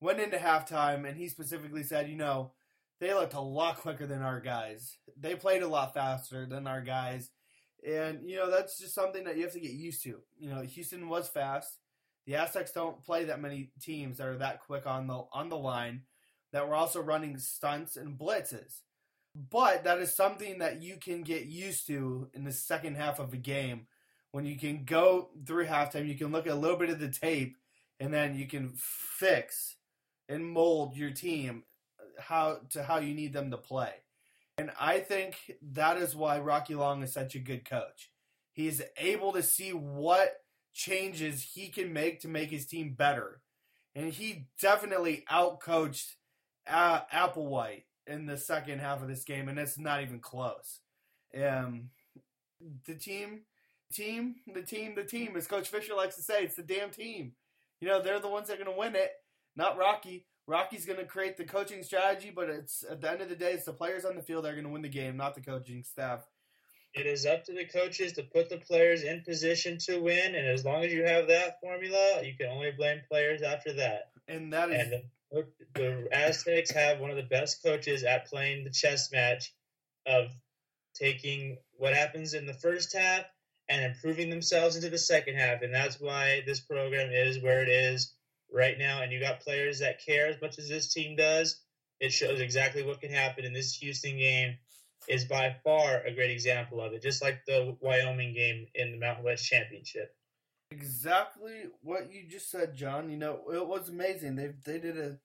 went 0.00 0.20
into 0.20 0.38
halftime 0.38 1.06
and 1.06 1.18
he 1.18 1.28
specifically 1.28 1.82
said, 1.82 2.08
you 2.08 2.16
know, 2.16 2.52
they 3.00 3.14
looked 3.14 3.34
a 3.34 3.40
lot 3.40 3.78
quicker 3.78 4.06
than 4.06 4.22
our 4.22 4.40
guys. 4.40 4.96
They 5.18 5.34
played 5.34 5.62
a 5.62 5.68
lot 5.68 5.94
faster 5.94 6.46
than 6.46 6.66
our 6.66 6.80
guys. 6.80 7.30
And, 7.86 8.28
you 8.28 8.36
know, 8.36 8.50
that's 8.50 8.78
just 8.78 8.94
something 8.94 9.24
that 9.24 9.36
you 9.36 9.44
have 9.44 9.52
to 9.54 9.60
get 9.60 9.72
used 9.72 10.02
to. 10.04 10.20
You 10.38 10.50
know, 10.50 10.60
Houston 10.60 11.08
was 11.08 11.28
fast. 11.28 11.78
The 12.26 12.36
Aztecs 12.36 12.72
don't 12.72 13.02
play 13.02 13.24
that 13.24 13.40
many 13.40 13.72
teams 13.80 14.18
that 14.18 14.26
are 14.26 14.38
that 14.38 14.60
quick 14.60 14.86
on 14.86 15.06
the 15.06 15.24
on 15.32 15.48
the 15.48 15.56
line 15.56 16.02
that 16.52 16.68
were 16.68 16.74
also 16.74 17.00
running 17.00 17.38
stunts 17.38 17.96
and 17.96 18.18
blitzes. 18.18 18.80
But 19.34 19.84
that 19.84 19.98
is 19.98 20.14
something 20.14 20.58
that 20.58 20.82
you 20.82 20.96
can 20.96 21.22
get 21.22 21.46
used 21.46 21.86
to 21.86 22.28
in 22.34 22.44
the 22.44 22.52
second 22.52 22.96
half 22.96 23.18
of 23.18 23.32
a 23.32 23.38
game 23.38 23.86
when 24.32 24.44
you 24.44 24.56
can 24.56 24.84
go 24.84 25.30
through 25.46 25.66
halftime, 25.66 26.06
you 26.06 26.16
can 26.16 26.32
look 26.32 26.46
at 26.46 26.52
a 26.52 26.56
little 26.56 26.76
bit 26.76 26.90
of 26.90 27.00
the 27.00 27.08
tape 27.08 27.56
and 27.98 28.12
then 28.12 28.36
you 28.36 28.46
can 28.46 28.72
fix 28.74 29.76
and 30.28 30.46
mold 30.46 30.96
your 30.96 31.10
team 31.10 31.64
how 32.20 32.60
to 32.70 32.82
how 32.82 32.98
you 32.98 33.14
need 33.14 33.32
them 33.32 33.50
to 33.50 33.56
play. 33.56 33.92
And 34.58 34.70
I 34.78 34.98
think 34.98 35.36
that 35.72 35.96
is 35.96 36.14
why 36.14 36.38
Rocky 36.38 36.74
Long 36.74 37.02
is 37.02 37.12
such 37.12 37.34
a 37.34 37.38
good 37.38 37.64
coach. 37.64 38.10
He's 38.52 38.82
able 38.98 39.32
to 39.32 39.42
see 39.42 39.70
what 39.70 40.34
changes 40.74 41.42
he 41.42 41.68
can 41.68 41.92
make 41.92 42.20
to 42.20 42.28
make 42.28 42.50
his 42.50 42.66
team 42.66 42.94
better. 42.94 43.40
And 43.94 44.12
he 44.12 44.46
definitely 44.60 45.24
outcoached 45.30 46.14
uh, 46.68 47.00
Applewhite 47.12 47.84
in 48.06 48.26
the 48.26 48.36
second 48.36 48.80
half 48.80 49.02
of 49.02 49.08
this 49.08 49.24
game, 49.24 49.48
and 49.48 49.58
it's 49.58 49.78
not 49.78 50.02
even 50.02 50.20
close. 50.20 50.80
Um, 51.34 51.90
the 52.86 52.94
team, 52.94 53.42
team, 53.92 54.36
the 54.52 54.62
team, 54.62 54.94
the 54.94 55.04
team, 55.04 55.36
as 55.36 55.46
Coach 55.46 55.68
Fisher 55.68 55.94
likes 55.94 56.16
to 56.16 56.22
say, 56.22 56.44
it's 56.44 56.56
the 56.56 56.62
damn 56.62 56.90
team. 56.90 57.32
You 57.80 57.88
know, 57.88 58.02
they're 58.02 58.20
the 58.20 58.28
ones 58.28 58.48
that 58.48 58.60
are 58.60 58.64
going 58.64 58.74
to 58.74 58.78
win 58.78 58.94
it, 58.94 59.12
not 59.56 59.78
Rocky. 59.78 60.26
Rocky's 60.50 60.84
going 60.84 60.98
to 60.98 61.04
create 61.04 61.36
the 61.36 61.44
coaching 61.44 61.84
strategy, 61.84 62.32
but 62.34 62.50
it's 62.50 62.84
at 62.90 63.00
the 63.00 63.08
end 63.08 63.22
of 63.22 63.28
the 63.28 63.36
day, 63.36 63.52
it's 63.52 63.66
the 63.66 63.72
players 63.72 64.04
on 64.04 64.16
the 64.16 64.22
field 64.22 64.44
that 64.44 64.48
are 64.48 64.54
going 64.54 64.64
to 64.64 64.72
win 64.72 64.82
the 64.82 64.88
game, 64.88 65.16
not 65.16 65.36
the 65.36 65.40
coaching 65.40 65.84
staff. 65.84 66.26
It 66.92 67.06
is 67.06 67.24
up 67.24 67.44
to 67.44 67.52
the 67.52 67.66
coaches 67.66 68.14
to 68.14 68.24
put 68.24 68.50
the 68.50 68.56
players 68.56 69.04
in 69.04 69.22
position 69.22 69.78
to 69.86 70.00
win, 70.00 70.34
and 70.34 70.48
as 70.48 70.64
long 70.64 70.82
as 70.82 70.92
you 70.92 71.04
have 71.04 71.28
that 71.28 71.60
formula, 71.60 72.22
you 72.24 72.34
can 72.36 72.48
only 72.48 72.72
blame 72.72 73.00
players 73.08 73.42
after 73.42 73.74
that. 73.74 74.10
And 74.26 74.52
that 74.52 74.70
is 74.70 74.90
And 74.92 75.02
the, 75.30 75.46
the 75.74 76.08
Aztecs 76.10 76.72
have 76.72 76.98
one 76.98 77.10
of 77.10 77.16
the 77.16 77.22
best 77.22 77.62
coaches 77.62 78.02
at 78.02 78.26
playing 78.26 78.64
the 78.64 78.70
chess 78.70 79.12
match 79.12 79.54
of 80.04 80.32
taking 80.96 81.58
what 81.78 81.94
happens 81.94 82.34
in 82.34 82.46
the 82.46 82.54
first 82.54 82.92
half 82.96 83.24
and 83.68 83.84
improving 83.84 84.30
themselves 84.30 84.74
into 84.74 84.90
the 84.90 84.98
second 84.98 85.36
half, 85.36 85.62
and 85.62 85.72
that's 85.72 86.00
why 86.00 86.42
this 86.44 86.58
program 86.58 87.12
is 87.12 87.40
where 87.40 87.62
it 87.62 87.68
is 87.68 88.12
right 88.52 88.78
now. 88.78 89.02
And 89.02 89.12
you 89.12 89.20
got 89.20 89.40
players 89.40 89.80
that 89.80 90.04
care 90.04 90.26
as 90.26 90.40
much 90.40 90.58
as 90.58 90.68
this 90.68 90.92
team 90.92 91.16
does. 91.16 91.60
It 92.00 92.12
shows 92.12 92.40
exactly 92.40 92.82
what 92.82 93.00
can 93.00 93.10
happen 93.10 93.44
in 93.44 93.52
this 93.52 93.74
Houston 93.76 94.16
game 94.16 94.56
is 95.08 95.24
by 95.24 95.56
far 95.64 96.02
a 96.02 96.14
great 96.14 96.30
example 96.30 96.80
of 96.80 96.92
it, 96.92 97.02
just 97.02 97.22
like 97.22 97.44
the 97.46 97.76
Wyoming 97.80 98.34
game 98.34 98.66
in 98.74 98.92
the 98.92 98.98
Mountain 98.98 99.24
West 99.24 99.44
Championship. 99.44 100.14
exactly 100.70 101.64
what 101.82 102.12
you 102.12 102.28
just 102.28 102.50
said, 102.50 102.76
John. 102.76 103.10
You 103.10 103.16
know, 103.16 103.40
it 103.52 103.66
was 103.66 103.88
amazing. 103.88 104.36
They 104.36 104.52
they 104.64 104.78
did 104.78 104.98
a, 104.98 105.18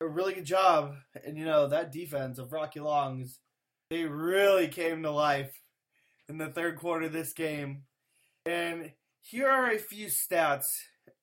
a 0.00 0.08
really 0.08 0.34
good 0.34 0.44
job, 0.44 0.94
and 1.24 1.36
you 1.38 1.44
know 1.44 1.68
that 1.68 1.92
defense 1.92 2.38
of 2.38 2.52
Rocky 2.52 2.80
Longs, 2.80 3.38
they 3.90 4.04
really 4.04 4.68
came 4.68 5.02
to 5.02 5.10
life 5.10 5.60
in 6.28 6.38
the 6.38 6.48
third 6.48 6.76
quarter 6.76 7.06
of 7.06 7.12
this 7.12 7.32
game. 7.32 7.84
And 8.44 8.92
here 9.20 9.48
are 9.48 9.70
a 9.70 9.78
few 9.78 10.06
stats 10.06 10.66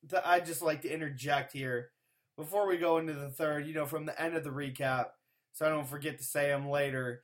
that 0.08 0.26
I'd 0.26 0.46
just 0.46 0.62
like 0.62 0.82
to 0.82 0.92
interject 0.92 1.52
here 1.52 1.90
before 2.36 2.66
we 2.66 2.76
go 2.76 2.98
into 2.98 3.14
the 3.14 3.30
third. 3.30 3.66
You 3.66 3.74
know, 3.74 3.86
from 3.86 4.06
the 4.06 4.20
end 4.20 4.36
of 4.36 4.44
the 4.44 4.50
recap, 4.50 5.06
so 5.52 5.66
I 5.66 5.68
don't 5.68 5.88
forget 5.88 6.18
to 6.18 6.24
say 6.24 6.48
them 6.48 6.68
later. 6.68 7.22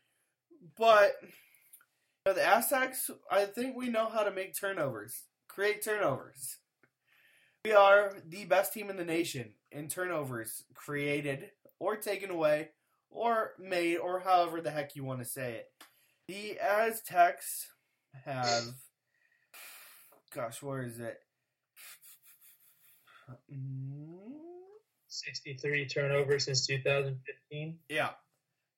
But 0.76 1.12
you 1.22 1.28
know, 2.26 2.34
the 2.34 2.46
Aztecs, 2.46 3.10
I 3.30 3.46
think 3.46 3.76
we 3.76 3.88
know 3.88 4.08
how 4.08 4.22
to 4.22 4.30
make 4.30 4.58
turnovers, 4.58 5.24
create 5.48 5.82
turnovers. 5.84 6.58
We 7.64 7.72
are 7.72 8.14
the 8.28 8.44
best 8.44 8.72
team 8.72 8.90
in 8.90 8.96
the 8.96 9.04
nation 9.04 9.54
in 9.70 9.88
turnovers 9.88 10.64
created 10.74 11.50
or 11.78 11.96
taken 11.96 12.30
away 12.30 12.70
or 13.10 13.52
made 13.58 13.98
or 13.98 14.20
however 14.20 14.60
the 14.60 14.70
heck 14.70 14.96
you 14.96 15.04
want 15.04 15.20
to 15.20 15.24
say 15.24 15.54
it. 15.54 15.66
The 16.26 16.58
Aztecs 16.58 17.68
have, 18.24 18.74
gosh, 20.34 20.62
where 20.62 20.82
is 20.82 20.98
it? 20.98 21.18
Mm, 23.52 24.18
63 25.08 25.86
turnovers 25.86 26.44
since 26.44 26.66
2015. 26.66 27.78
Yeah. 27.88 28.10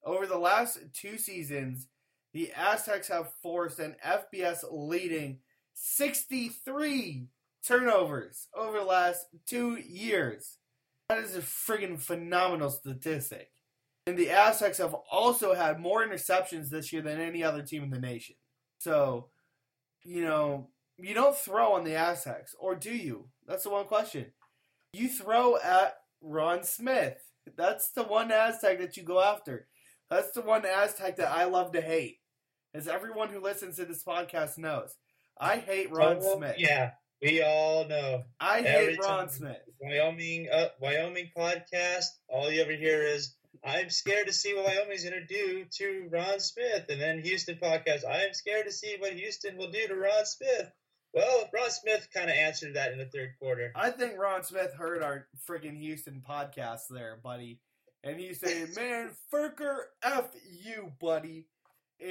Over 0.04 0.26
the 0.26 0.38
last 0.38 0.78
two 0.92 1.16
seasons, 1.18 1.86
the 2.32 2.52
Aztecs 2.56 3.08
have 3.08 3.32
forced 3.42 3.78
an 3.78 3.96
FBS 4.04 4.64
leading 4.70 5.38
63 5.74 7.28
turnovers 7.66 8.48
over 8.54 8.78
the 8.78 8.84
last 8.84 9.26
two 9.46 9.76
years. 9.76 10.58
That 11.08 11.18
is 11.18 11.36
a 11.36 11.40
friggin' 11.40 12.00
phenomenal 12.00 12.70
statistic. 12.70 13.50
And 14.06 14.18
the 14.18 14.30
Aztecs 14.30 14.78
have 14.78 14.94
also 15.10 15.54
had 15.54 15.80
more 15.80 16.06
interceptions 16.06 16.68
this 16.68 16.92
year 16.92 17.02
than 17.02 17.20
any 17.20 17.42
other 17.42 17.62
team 17.62 17.84
in 17.84 17.90
the 17.90 18.00
nation. 18.00 18.36
So, 18.78 19.28
you 20.02 20.24
know, 20.24 20.68
you 20.98 21.14
don't 21.14 21.36
throw 21.36 21.72
on 21.72 21.84
the 21.84 21.94
Aztecs, 21.94 22.54
or 22.58 22.74
do 22.74 22.94
you? 22.94 23.28
That's 23.46 23.64
the 23.64 23.70
one 23.70 23.86
question. 23.86 24.26
You 24.94 25.08
throw 25.08 25.56
at 25.58 25.96
Ron 26.20 26.62
Smith. 26.62 27.18
That's 27.56 27.90
the 27.90 28.04
one 28.04 28.30
Aztec 28.30 28.78
that 28.78 28.96
you 28.96 29.02
go 29.02 29.20
after. 29.20 29.66
That's 30.08 30.30
the 30.30 30.40
one 30.42 30.64
Aztec 30.64 31.16
that 31.16 31.28
I 31.30 31.44
love 31.44 31.72
to 31.72 31.80
hate. 31.80 32.18
As 32.74 32.86
everyone 32.88 33.28
who 33.28 33.40
listens 33.40 33.76
to 33.76 33.84
this 33.84 34.04
podcast 34.04 34.56
knows. 34.58 34.94
I 35.38 35.56
hate 35.56 35.90
Ron 35.90 36.18
Oh, 36.22 36.36
Smith. 36.36 36.56
Yeah, 36.58 36.92
we 37.20 37.42
all 37.42 37.86
know. 37.86 38.22
I 38.38 38.60
Every 38.60 38.92
hate 38.94 39.00
Ron. 39.02 39.28
Smith. 39.28 39.58
Wyoming, 39.80 40.48
uh, 40.52 40.68
Wyoming 40.80 41.30
podcast. 41.36 42.06
All 42.28 42.50
you 42.50 42.62
ever 42.62 42.72
hear 42.72 43.02
is, 43.02 43.34
"I'm 43.64 43.90
scared 43.90 44.28
to 44.28 44.32
see 44.32 44.54
what 44.54 44.64
Wyoming's 44.66 45.04
going 45.04 45.14
to 45.14 45.26
do 45.26 45.64
to 45.78 46.08
Ron 46.10 46.38
Smith," 46.40 46.86
and 46.88 47.00
then 47.00 47.22
Houston 47.22 47.56
podcast. 47.58 48.04
I 48.04 48.22
am 48.22 48.32
scared 48.34 48.66
to 48.66 48.72
see 48.72 48.96
what 48.98 49.12
Houston 49.12 49.56
will 49.56 49.70
do 49.70 49.86
to 49.88 49.96
Ron 49.96 50.24
Smith. 50.24 50.70
Well, 51.14 51.48
Ron 51.54 51.70
Smith 51.70 52.08
kind 52.12 52.28
of 52.28 52.36
answered 52.36 52.74
that 52.74 52.92
in 52.92 52.98
the 52.98 53.04
third 53.04 53.34
quarter. 53.38 53.72
I 53.76 53.90
think 53.90 54.18
Ron 54.18 54.42
Smith 54.42 54.72
heard 54.74 55.02
our 55.02 55.26
freaking 55.48 55.78
Houston 55.78 56.22
podcast 56.28 56.82
there, 56.90 57.18
buddy. 57.22 57.60
And 58.02 58.18
he's 58.18 58.40
saying, 58.40 58.68
man, 58.76 59.10
Frerker, 59.32 59.76
F 60.02 60.28
you, 60.50 60.92
buddy. 61.00 61.46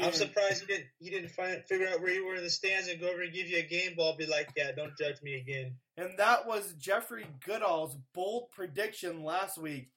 I'm 0.01 0.13
surprised 0.13 0.61
he 0.61 0.67
didn't 0.67 0.87
he 0.99 1.09
didn't 1.09 1.31
find 1.31 1.61
figure 1.65 1.87
out 1.87 2.01
where 2.01 2.13
you 2.13 2.25
were 2.25 2.35
in 2.35 2.43
the 2.43 2.49
stands 2.49 2.87
and 2.87 3.01
go 3.01 3.09
over 3.09 3.21
and 3.21 3.33
give 3.33 3.47
you 3.47 3.57
a 3.57 3.63
game 3.63 3.95
ball. 3.95 4.15
Be 4.15 4.25
like, 4.25 4.49
yeah, 4.55 4.71
don't 4.71 4.97
judge 4.97 5.21
me 5.21 5.35
again. 5.35 5.75
And 5.97 6.17
that 6.17 6.47
was 6.47 6.73
Jeffery 6.79 7.25
Goodall's 7.45 7.97
bold 8.13 8.51
prediction 8.51 9.23
last 9.23 9.57
week. 9.57 9.89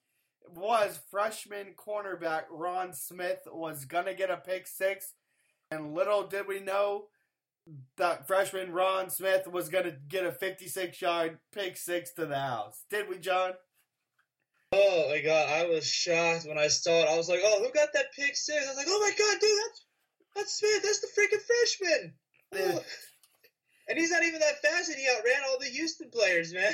Was 0.53 0.99
freshman 1.09 1.67
cornerback 1.75 2.43
Ron 2.51 2.93
Smith 2.93 3.47
was 3.51 3.85
gonna 3.85 4.13
get 4.13 4.29
a 4.29 4.37
pick 4.37 4.67
six, 4.67 5.13
and 5.71 5.93
little 5.93 6.27
did 6.27 6.47
we 6.47 6.59
know 6.59 7.05
that 7.97 8.27
freshman 8.27 8.71
Ron 8.71 9.09
Smith 9.09 9.47
was 9.47 9.69
gonna 9.69 9.93
get 10.07 10.25
a 10.25 10.31
56 10.31 11.01
yard 11.01 11.39
pick 11.51 11.77
six 11.77 12.13
to 12.13 12.25
the 12.25 12.39
house. 12.39 12.83
Did 12.89 13.09
we, 13.09 13.17
John? 13.17 13.53
Oh 14.71 15.09
my 15.09 15.21
god, 15.21 15.49
I 15.49 15.65
was 15.67 15.87
shocked 15.87 16.45
when 16.45 16.57
I 16.57 16.67
saw 16.67 16.91
it. 16.91 17.07
I 17.07 17.17
was 17.17 17.29
like, 17.29 17.39
oh, 17.43 17.63
who 17.63 17.71
got 17.71 17.89
that 17.93 18.13
pick 18.13 18.35
six? 18.35 18.65
I 18.65 18.69
was 18.69 18.77
like, 18.77 18.87
oh 18.89 18.99
my 18.99 19.11
god, 19.17 19.39
dude, 19.39 19.49
that's 19.65 19.85
that's 20.35 20.53
Smith. 20.59 20.83
That's 20.83 21.01
the 21.01 21.07
freaking 21.07 21.41
freshman. 21.41 22.13
Oh. 22.53 22.83
And 23.89 23.97
he's 23.97 24.11
not 24.11 24.23
even 24.23 24.39
that 24.41 24.61
fast, 24.61 24.89
and 24.89 24.97
he 24.97 25.07
outran 25.07 25.43
all 25.49 25.59
the 25.59 25.65
Houston 25.65 26.09
players, 26.09 26.53
man. 26.53 26.73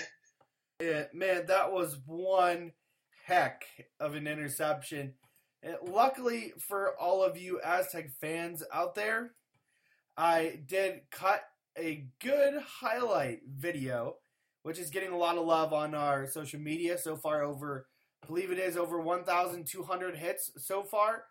Yeah, 0.82 1.04
man, 1.14 1.46
that 1.48 1.72
was 1.72 1.98
one 2.06 2.72
heck 3.26 3.64
of 4.00 4.16
an 4.16 4.28
interception. 4.28 5.14
And 5.62 5.78
luckily 5.84 6.54
for 6.60 7.00
all 7.00 7.24
of 7.24 7.38
you 7.38 7.62
Aztec 7.62 8.10
fans 8.20 8.64
out 8.74 8.96
there, 8.96 9.32
I 10.18 10.60
did 10.68 11.02
cut 11.12 11.44
a 11.78 12.06
good 12.22 12.62
highlight 12.62 13.40
video, 13.48 14.16
which 14.64 14.80
is 14.80 14.90
getting 14.90 15.12
a 15.12 15.18
lot 15.18 15.38
of 15.38 15.46
love 15.46 15.74
on 15.74 15.96
our 15.96 16.28
social 16.28 16.60
media 16.60 16.98
so 16.98 17.16
far. 17.16 17.44
Over, 17.44 17.88
I 18.24 18.28
believe 18.28 18.52
it 18.52 18.60
is 18.60 18.78
over 18.78 19.00
1,200 19.00 20.16
hits 20.16 20.52
so 20.58 20.84
far 20.84 21.24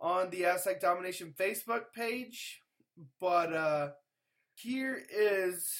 on 0.00 0.30
the 0.30 0.44
Aztec 0.44 0.80
Domination 0.80 1.34
Facebook 1.38 1.92
page. 1.94 2.62
But 3.20 3.52
uh, 3.52 3.88
here 4.54 5.02
is 5.10 5.70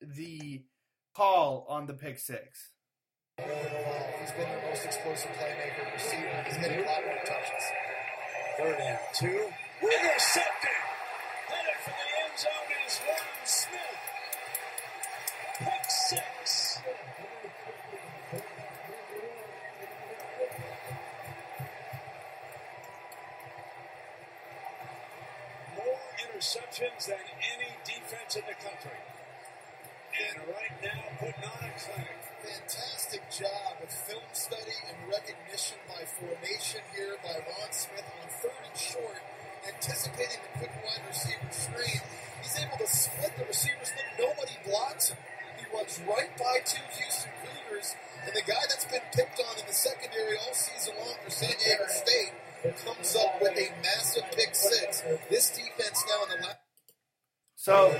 the 0.00 0.62
call 1.14 1.66
on 1.68 1.86
the 1.86 1.94
pick 1.94 2.18
six. 2.18 2.70
He's 3.38 4.32
been 4.32 4.48
the 4.50 4.68
most 4.68 4.84
explosive 4.84 5.30
playmaker 5.30 5.92
receiver. 5.92 6.44
He's 6.46 6.58
made 6.58 6.80
a 6.80 6.86
lot 6.86 7.04
more 7.04 7.18
touches. 7.24 7.64
Third 8.58 8.78
and 8.80 8.98
two. 9.14 9.48
Intercepted. 9.80 10.78
Headed 11.46 11.78
for 11.84 11.90
the 11.90 12.08
end 12.24 12.38
zone 12.38 12.77
is 12.88 13.00
Smith. 13.44 13.80
Pick 15.58 15.90
six. 15.90 16.78
More 25.76 25.84
interceptions 26.24 27.06
than 27.06 27.16
any 27.52 27.76
defense 27.84 28.36
in 28.36 28.42
the 28.46 28.54
country. 28.54 28.98
And 30.18 30.48
right 30.48 30.82
now, 30.82 31.02
putting 31.18 31.44
on 31.44 31.68
a 31.68 31.72
clinic. 31.78 32.16
Fantastic 32.40 33.22
job 33.30 33.82
of 33.82 33.90
film 33.90 34.22
study 34.32 34.72
and 34.88 34.96
recognition 35.10 35.76
by 35.88 36.04
formation 36.06 36.80
here 36.94 37.16
by 37.22 37.34
Ron 37.34 37.72
Smith 37.72 38.06
on 38.22 38.28
third 38.40 38.64
and 38.64 38.78
short, 38.78 39.20
anticipating 39.74 40.40
the 40.42 40.52
quick 40.58 40.72
wide 40.84 41.04
receiver 41.08 41.50
screen. 41.50 42.00
He's 42.42 42.56
able 42.58 42.78
to 42.78 42.88
split 42.88 43.32
the 43.36 43.44
receivers, 43.44 43.92
look, 43.96 44.08
nobody 44.32 44.56
blocks 44.64 45.10
him. 45.10 45.18
He 45.58 45.64
runs 45.74 46.00
right 46.08 46.32
by 46.38 46.64
two 46.64 46.82
Houston 46.96 47.32
Cougars, 47.44 47.94
and 48.24 48.32
the 48.34 48.42
guy 48.42 48.62
that's 48.68 48.86
been 48.86 49.04
picked 49.12 49.40
on 49.40 49.58
in 49.60 49.66
the 49.66 49.76
secondary 49.76 50.36
all 50.40 50.54
season 50.54 50.94
long 50.98 51.16
for 51.24 51.30
San 51.30 51.52
Diego 51.58 51.84
State 51.88 52.32
comes 52.84 53.16
up 53.16 53.40
with 53.40 53.56
a 53.56 53.68
massive 53.82 54.24
pick 54.34 54.54
six. 54.54 55.02
This 55.30 55.50
defense 55.50 56.04
now 56.08 56.24
in 56.24 56.40
the 56.40 56.46
last. 56.46 56.58
So 57.54 57.90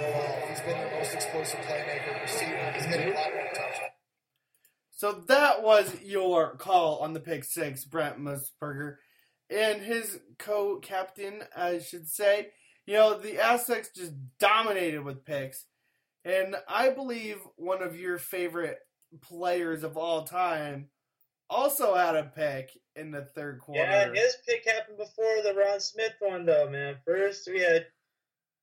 He's 0.48 0.60
been 0.60 0.78
the 0.80 0.96
most 0.96 1.14
explosive 1.14 1.60
playmaker 1.60 2.22
receiver. 2.22 2.72
He's 2.74 2.86
getting 2.86 3.12
a 3.12 3.14
lot 3.14 3.32
more 3.34 3.48
touches. 3.54 3.80
So 4.90 5.24
that 5.28 5.62
was 5.62 6.00
your 6.02 6.56
call 6.56 6.98
on 6.98 7.12
the 7.12 7.20
pick 7.20 7.44
six, 7.44 7.84
Brent 7.84 8.18
Musburger. 8.18 8.96
And 9.50 9.82
his 9.82 10.18
co 10.38 10.76
captain, 10.76 11.42
I 11.56 11.78
should 11.78 12.08
say. 12.08 12.48
You 12.86 12.94
know, 12.94 13.18
the 13.18 13.38
Aztecs 13.38 13.90
just 13.94 14.12
dominated 14.38 15.04
with 15.04 15.24
picks. 15.24 15.64
And 16.24 16.56
I 16.68 16.90
believe 16.90 17.38
one 17.56 17.82
of 17.82 17.98
your 17.98 18.18
favorite 18.18 18.78
players 19.22 19.82
of 19.82 19.96
all 19.96 20.24
time 20.24 20.88
also 21.50 21.94
had 21.94 22.16
a 22.16 22.24
pick 22.24 22.70
in 22.96 23.10
the 23.10 23.22
third 23.22 23.60
quarter. 23.60 23.80
Yeah, 23.80 24.12
his 24.12 24.36
pick 24.46 24.66
happened 24.66 24.98
before 24.98 25.42
the 25.42 25.54
Ron 25.54 25.80
Smith 25.80 26.14
one, 26.20 26.44
though, 26.44 26.68
man. 26.68 26.96
First, 27.06 27.48
we 27.50 27.60
had 27.60 27.86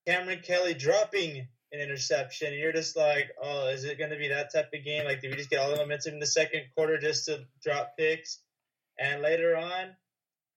Kameron 0.07 0.43
Kelly 0.43 0.73
dropping 0.73 1.47
an 1.71 1.79
interception. 1.79 2.47
And 2.47 2.57
you're 2.57 2.73
just 2.73 2.95
like, 2.95 3.31
oh, 3.41 3.69
is 3.69 3.83
it 3.83 3.97
going 3.97 4.11
to 4.11 4.17
be 4.17 4.29
that 4.29 4.53
type 4.53 4.69
of 4.73 4.83
game? 4.83 5.05
Like, 5.05 5.21
did 5.21 5.31
we 5.31 5.37
just 5.37 5.49
get 5.49 5.59
all 5.59 5.71
the 5.71 5.77
momentum 5.77 6.13
in 6.13 6.19
the 6.19 6.27
second 6.27 6.63
quarter 6.75 6.97
just 6.97 7.25
to 7.25 7.45
drop 7.63 7.97
picks? 7.97 8.39
And 8.99 9.21
later 9.21 9.55
on, 9.55 9.95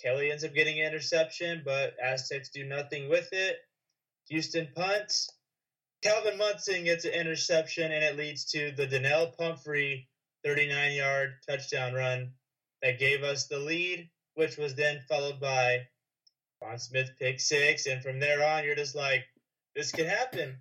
Kelly 0.03 0.31
ends 0.31 0.45
up 0.45 0.55
getting 0.55 0.81
an 0.81 0.87
interception, 0.87 1.63
but 1.65 1.95
Aztecs 2.03 2.51
do 2.51 2.65
nothing 2.65 3.09
with 3.09 3.29
it. 3.33 3.57
Houston 4.29 4.69
punts. 4.75 5.31
Calvin 6.03 6.39
Munson 6.39 6.85
gets 6.85 7.05
an 7.05 7.13
interception, 7.13 7.91
and 7.91 8.05
it 8.05 8.17
leads 8.17 8.45
to 8.53 8.71
the 8.73 8.87
Donnell 8.87 9.35
Pumphrey 9.39 10.09
39 10.45 10.93
yard 10.93 11.31
touchdown 11.49 11.95
run 11.95 12.33
that 12.83 13.01
gave 13.01 13.25
us 13.25 13.49
the 13.49 13.59
lead, 13.59 14.09
which 14.35 14.57
was 14.57 14.75
then 14.75 15.01
followed 15.09 15.41
by 15.41 15.81
Ron 16.63 16.79
Smith 16.79 17.11
pick 17.19 17.41
six. 17.41 17.87
And 17.87 18.03
from 18.03 18.21
there 18.21 18.47
on, 18.47 18.65
you're 18.65 18.77
just 18.77 18.95
like, 18.95 19.25
this 19.75 19.91
could 19.91 20.07
happen. 20.07 20.59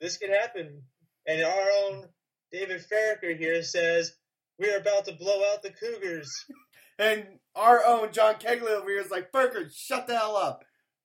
This 0.00 0.16
could 0.16 0.30
happen. 0.30 0.82
And 1.26 1.42
our 1.42 1.70
own 1.84 2.08
David 2.50 2.84
Frerker 2.84 3.36
here 3.36 3.62
says, 3.62 4.12
we're 4.58 4.78
about 4.78 5.06
to 5.06 5.12
blow 5.12 5.42
out 5.52 5.62
the 5.62 5.70
Cougars. 5.70 6.32
And 6.96 7.26
our 7.54 7.84
own 7.84 8.12
John 8.12 8.34
Kegley 8.34 8.70
over 8.70 8.88
here 8.88 9.00
is 9.00 9.10
like, 9.10 9.32
Burger, 9.32 9.68
shut 9.72 10.06
the 10.06 10.16
hell 10.16 10.36
up. 10.36 10.64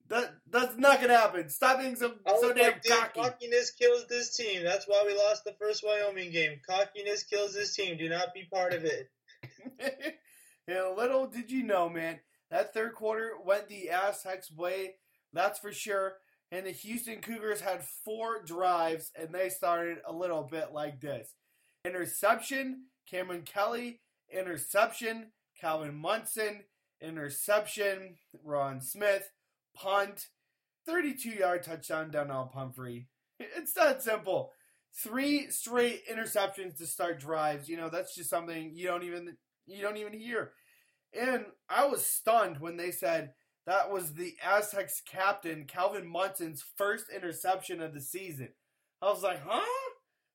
That 0.09 0.33
that's 0.49 0.75
not 0.75 1.01
gonna 1.01 1.15
happen. 1.15 1.49
Stop 1.49 1.79
being 1.79 1.95
so 1.95 2.13
I 2.25 2.37
so 2.41 2.51
damn 2.51 2.71
like, 2.71 2.83
cocky. 2.83 3.21
cockiness 3.21 3.71
kills 3.71 4.07
this 4.07 4.35
team. 4.35 4.63
That's 4.63 4.87
why 4.87 5.03
we 5.05 5.15
lost 5.15 5.43
the 5.43 5.53
first 5.61 5.83
Wyoming 5.85 6.31
game. 6.31 6.59
Cockiness 6.67 7.23
kills 7.23 7.53
this 7.53 7.75
team. 7.75 7.95
Do 7.95 8.09
not 8.09 8.33
be 8.33 8.47
part 8.51 8.73
of 8.73 8.85
it. 8.85 9.11
and 10.67 10.97
little 10.97 11.27
did 11.27 11.51
you 11.51 11.61
know, 11.61 11.89
man, 11.89 12.19
that 12.49 12.73
third 12.73 12.95
quarter 12.95 13.33
went 13.45 13.69
the 13.69 13.91
Aztecs' 13.91 14.51
way. 14.51 14.95
That's 15.31 15.59
for 15.59 15.71
sure. 15.71 16.15
And 16.51 16.65
the 16.65 16.71
Houston 16.71 17.21
Cougars 17.21 17.61
had 17.61 17.83
four 17.83 18.41
drives, 18.43 19.11
and 19.15 19.31
they 19.31 19.49
started 19.49 19.99
a 20.07 20.11
little 20.11 20.41
bit 20.41 20.73
like 20.73 21.01
this: 21.01 21.35
interception, 21.85 22.85
Kameron 23.11 23.45
Kelly, 23.45 24.01
interception, 24.33 25.27
Calvin 25.59 25.95
Munson, 25.95 26.63
interception, 27.01 28.15
Ron 28.43 28.81
Smith, 28.81 29.29
punt, 29.75 30.27
32 30.85 31.29
yard 31.29 31.63
touchdown, 31.63 32.11
Donnell 32.11 32.51
Pumphrey. 32.53 33.07
It's 33.39 33.73
that 33.73 34.03
simple. 34.03 34.51
Three 34.93 35.49
straight 35.51 36.07
interceptions 36.07 36.77
to 36.77 36.87
start 36.87 37.19
drives. 37.19 37.69
You 37.69 37.77
know, 37.77 37.89
that's 37.89 38.15
just 38.15 38.29
something 38.29 38.71
you 38.73 38.87
don't 38.87 39.03
even 39.03 39.37
you 39.67 39.81
don't 39.81 39.97
even 39.97 40.13
hear. 40.13 40.51
And 41.13 41.45
I 41.69 41.85
was 41.87 42.05
stunned 42.05 42.59
when 42.59 42.77
they 42.77 42.91
said 42.91 43.33
that 43.65 43.91
was 43.91 44.13
the 44.13 44.35
Aztecs 44.43 45.01
captain 45.05 45.65
Calvin 45.65 46.07
Munson's 46.07 46.65
first 46.77 47.05
interception 47.15 47.81
of 47.81 47.93
the 47.93 48.01
season. 48.01 48.49
I 49.01 49.05
was 49.09 49.23
like, 49.23 49.41
huh? 49.45 49.61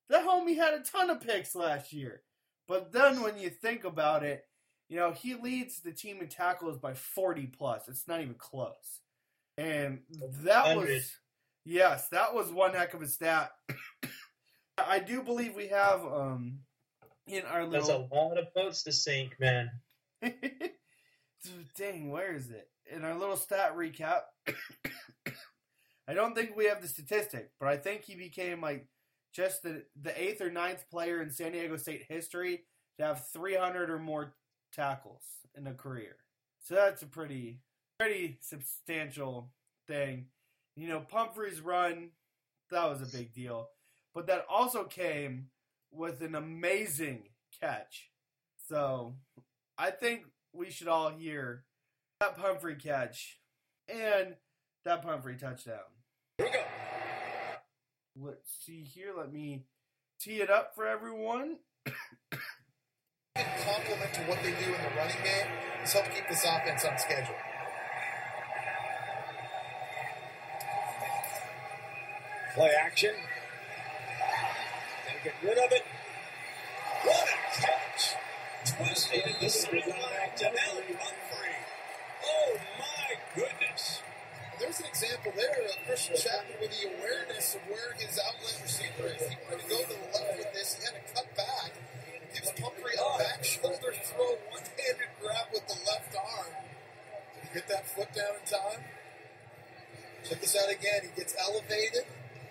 That 0.09 0.27
homie 0.27 0.57
had 0.57 0.75
a 0.75 0.81
ton 0.81 1.11
of 1.11 1.21
picks 1.21 1.55
last 1.55 1.93
year. 1.93 2.23
But 2.69 2.93
then 2.93 3.23
when 3.23 3.39
you 3.39 3.51
think 3.51 3.85
about 3.85 4.23
it, 4.23 4.45
you 4.89 4.97
know, 4.99 5.13
he 5.13 5.35
leads 5.35 5.81
the 5.81 5.93
team 5.93 6.21
in 6.21 6.29
tackles 6.29 6.79
by 6.79 6.95
40 6.95 7.47
plus. 7.47 7.89
It's 7.89 8.07
not 8.07 8.21
even 8.21 8.35
close. 8.35 9.01
And 9.57 10.01
that 10.43 10.67
100. 10.77 10.89
was, 10.89 11.13
yes, 11.65 12.09
that 12.09 12.35
was 12.35 12.51
one 12.51 12.73
heck 12.75 12.95
of 12.95 13.03
a 13.03 13.09
stat. 13.09 13.53
I 14.79 14.99
do 14.99 15.23
believe 15.23 15.55
we 15.55 15.69
have 15.69 16.05
um 16.05 16.59
in 17.27 17.43
our 17.43 17.67
That's 17.67 17.87
little 17.87 18.09
a 18.11 18.15
lot 18.15 18.39
of 18.39 18.53
boats 18.55 18.83
to 18.85 18.93
sink, 18.93 19.37
man. 19.39 19.71
Dang, 21.77 22.11
where 22.11 22.35
is 22.35 22.51
it? 22.51 22.69
In 22.91 23.05
our 23.05 23.17
little 23.17 23.37
stat 23.37 23.77
recap, 23.77 24.23
I 26.09 26.13
don't 26.15 26.35
think 26.35 26.57
we 26.57 26.67
have 26.67 26.83
the 26.83 26.89
statistic, 26.89 27.51
but 27.59 27.69
I 27.69 27.77
think 27.77 28.05
he 28.05 28.15
became 28.15 28.61
like 28.61 28.87
just 29.33 29.63
the, 29.63 29.85
the 30.01 30.21
eighth 30.21 30.41
or 30.41 30.51
ninth 30.51 30.85
player 30.91 31.23
in 31.23 31.31
San 31.31 31.53
Diego 31.53 31.77
State 31.77 32.05
history 32.09 32.65
to 32.99 33.05
have 33.05 33.27
300 33.33 33.91
or 33.91 33.99
more 33.99 34.35
tackles 34.75 35.23
in 35.57 35.67
a 35.67 35.75
career. 35.75 36.17
So 36.59 36.75
that's 36.75 37.03
a 37.03 37.07
pretty, 37.07 37.61
pretty 37.99 38.39
substantial 38.41 39.51
thing. 39.87 40.27
You 40.77 40.89
know, 40.89 41.01
Pumphrey's 41.01 41.61
run, 41.61 42.11
that 42.71 42.89
was 42.89 43.03
a 43.03 43.17
big 43.17 43.33
deal. 43.33 43.69
But 44.15 44.27
that 44.29 44.47
also 44.49 44.85
came 44.85 45.49
with 45.93 46.23
an 46.23 46.35
amazing 46.35 47.25
catch. 47.61 48.11
So 48.69 49.15
I 49.77 49.91
think 49.91 50.25
we 50.53 50.71
should 50.71 50.89
all 50.89 51.11
hear 51.11 51.65
that 52.21 52.37
Pumphrey 52.37 52.77
catch 52.77 53.39
and 53.89 54.37
that 54.85 55.03
Pumphrey 55.03 55.37
touchdown. 55.37 55.79
Here 56.39 56.47
we 56.47 56.53
go. 56.53 58.29
Let's 58.29 58.51
see 58.65 58.83
here. 58.83 59.13
Let 59.17 59.33
me 59.33 59.65
tee 60.21 60.41
it 60.41 60.51
up 60.51 60.75
for 60.75 60.87
everyone. 60.87 61.59
Complement 63.75 64.15
to 64.15 64.21
what 64.31 64.39
they 64.45 64.51
do 64.51 64.67
in 64.67 64.81
the 64.87 64.95
running 64.97 65.19
game, 65.25 65.51
is 65.83 65.93
help 65.93 66.05
keep 66.15 66.29
this 66.29 66.45
offense 66.45 66.85
on 66.85 66.97
schedule. 66.97 67.35
Play 72.55 72.71
action. 72.81 73.15
Gotta 75.07 75.25
get 75.25 75.35
rid 75.43 75.59
of 75.59 75.73
it. 75.73 75.83
What 77.03 77.27
a 77.27 77.61
catch! 77.61 78.15
Twisted 78.65 79.27
in 79.27 79.35
the 79.41 79.51
sideline 79.51 80.31
to 80.37 80.47
Al 80.47 80.79
Humphrey. 80.79 81.59
Oh 82.25 82.57
my 82.79 83.15
goodness. 83.35 84.03
There's 84.61 84.79
an 84.79 84.87
example 84.87 85.33
there 85.35 85.51
of 85.67 85.85
Christian 85.85 86.15
Chapman 86.15 86.59
with 86.61 86.71
the 86.71 86.95
awareness 86.95 87.57
of 87.57 87.61
where 87.69 87.93
his 87.99 88.21
outlet 88.23 88.57
receiver 88.63 89.09
is. 89.19 89.29
He 89.29 89.37
wanted 89.51 89.65
to 89.65 89.69
go 89.69 89.83
to 89.83 89.89
the 89.89 89.99
left 90.15 90.39
with 90.39 90.53
this. 90.55 90.79
He 90.79 90.85
had 90.85 90.95
to 90.95 91.13
cut 91.13 91.34
slippery 92.65 92.97
back 93.19 93.45
shoulder 93.45 93.93
throw, 93.93 94.37
one-handed 94.51 95.13
grab 95.21 95.47
with 95.53 95.67
the 95.69 95.77
left 95.87 96.17
arm. 96.17 96.53
Did 97.35 97.49
he 97.49 97.55
get 97.55 97.69
that 97.69 97.87
foot 97.87 98.13
down 98.15 98.41
in 98.41 98.47
time? 98.49 98.85
Check 100.29 100.41
this 100.41 100.57
out 100.57 100.71
again. 100.73 101.03
He 101.03 101.21
gets 101.21 101.35
elevated, 101.39 102.05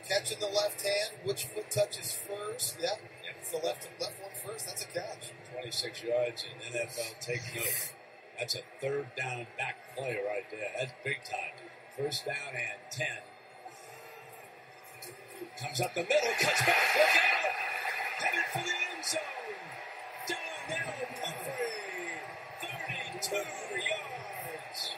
catching 0.07 0.39
the 0.39 0.47
left 0.47 0.81
hand. 0.81 1.17
Which 1.23 1.45
foot 1.45 1.69
touches 1.71 2.11
first? 2.11 2.77
Yeah, 2.79 2.89
yep. 3.25 3.35
it's 3.41 3.51
the 3.51 3.57
left 3.65 3.89
left 3.99 4.21
one 4.21 4.31
first. 4.45 4.67
That's 4.67 4.83
a 4.83 4.87
catch. 4.87 5.31
26 5.53 6.03
yards 6.03 6.45
and 6.45 6.75
NFL 6.75 7.19
take 7.19 7.41
note. 7.55 7.93
That's 8.37 8.55
a 8.55 8.61
third 8.81 9.07
down 9.15 9.47
back 9.57 9.95
play 9.95 10.19
right 10.27 10.45
there. 10.51 10.69
That's 10.77 10.93
big 11.03 11.23
time. 11.23 11.53
First 11.97 12.25
down 12.25 12.53
and 12.53 12.79
10. 12.91 13.07
Comes 15.59 15.81
up 15.81 15.93
the 15.93 16.01
middle, 16.01 16.33
cuts 16.39 16.61
back, 16.61 16.77
look 16.95 17.15
out! 17.15 17.53
Headed 18.17 18.45
for 18.51 18.59
the 18.59 18.73
end 18.95 19.05
zone. 19.05 19.42
Donnell 20.69 20.83
Pumphrey, 21.21 22.23
32 22.61 23.35
yards. 23.35 24.95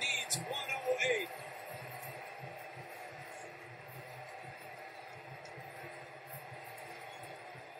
Needs 0.00 0.36
108. 0.36 1.28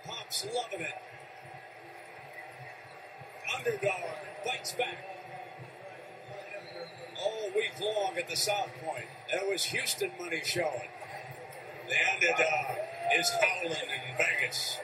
Pops 0.07 0.47
loving 0.55 0.81
it. 0.81 0.95
Underdog 3.55 3.93
bites 4.47 4.73
back. 4.73 4.97
All 7.23 7.51
week 7.55 7.73
long 7.81 8.17
at 8.17 8.29
the 8.31 8.37
South 8.37 8.71
Point, 8.83 9.05
there 9.31 9.47
was 9.51 9.65
Houston 9.65 10.11
money 10.19 10.41
showing. 10.43 10.89
The 11.87 11.97
underdog 12.15 12.90
is 13.19 13.31
howling 13.31 13.77
in 13.77 14.17
Vegas. 14.17 14.79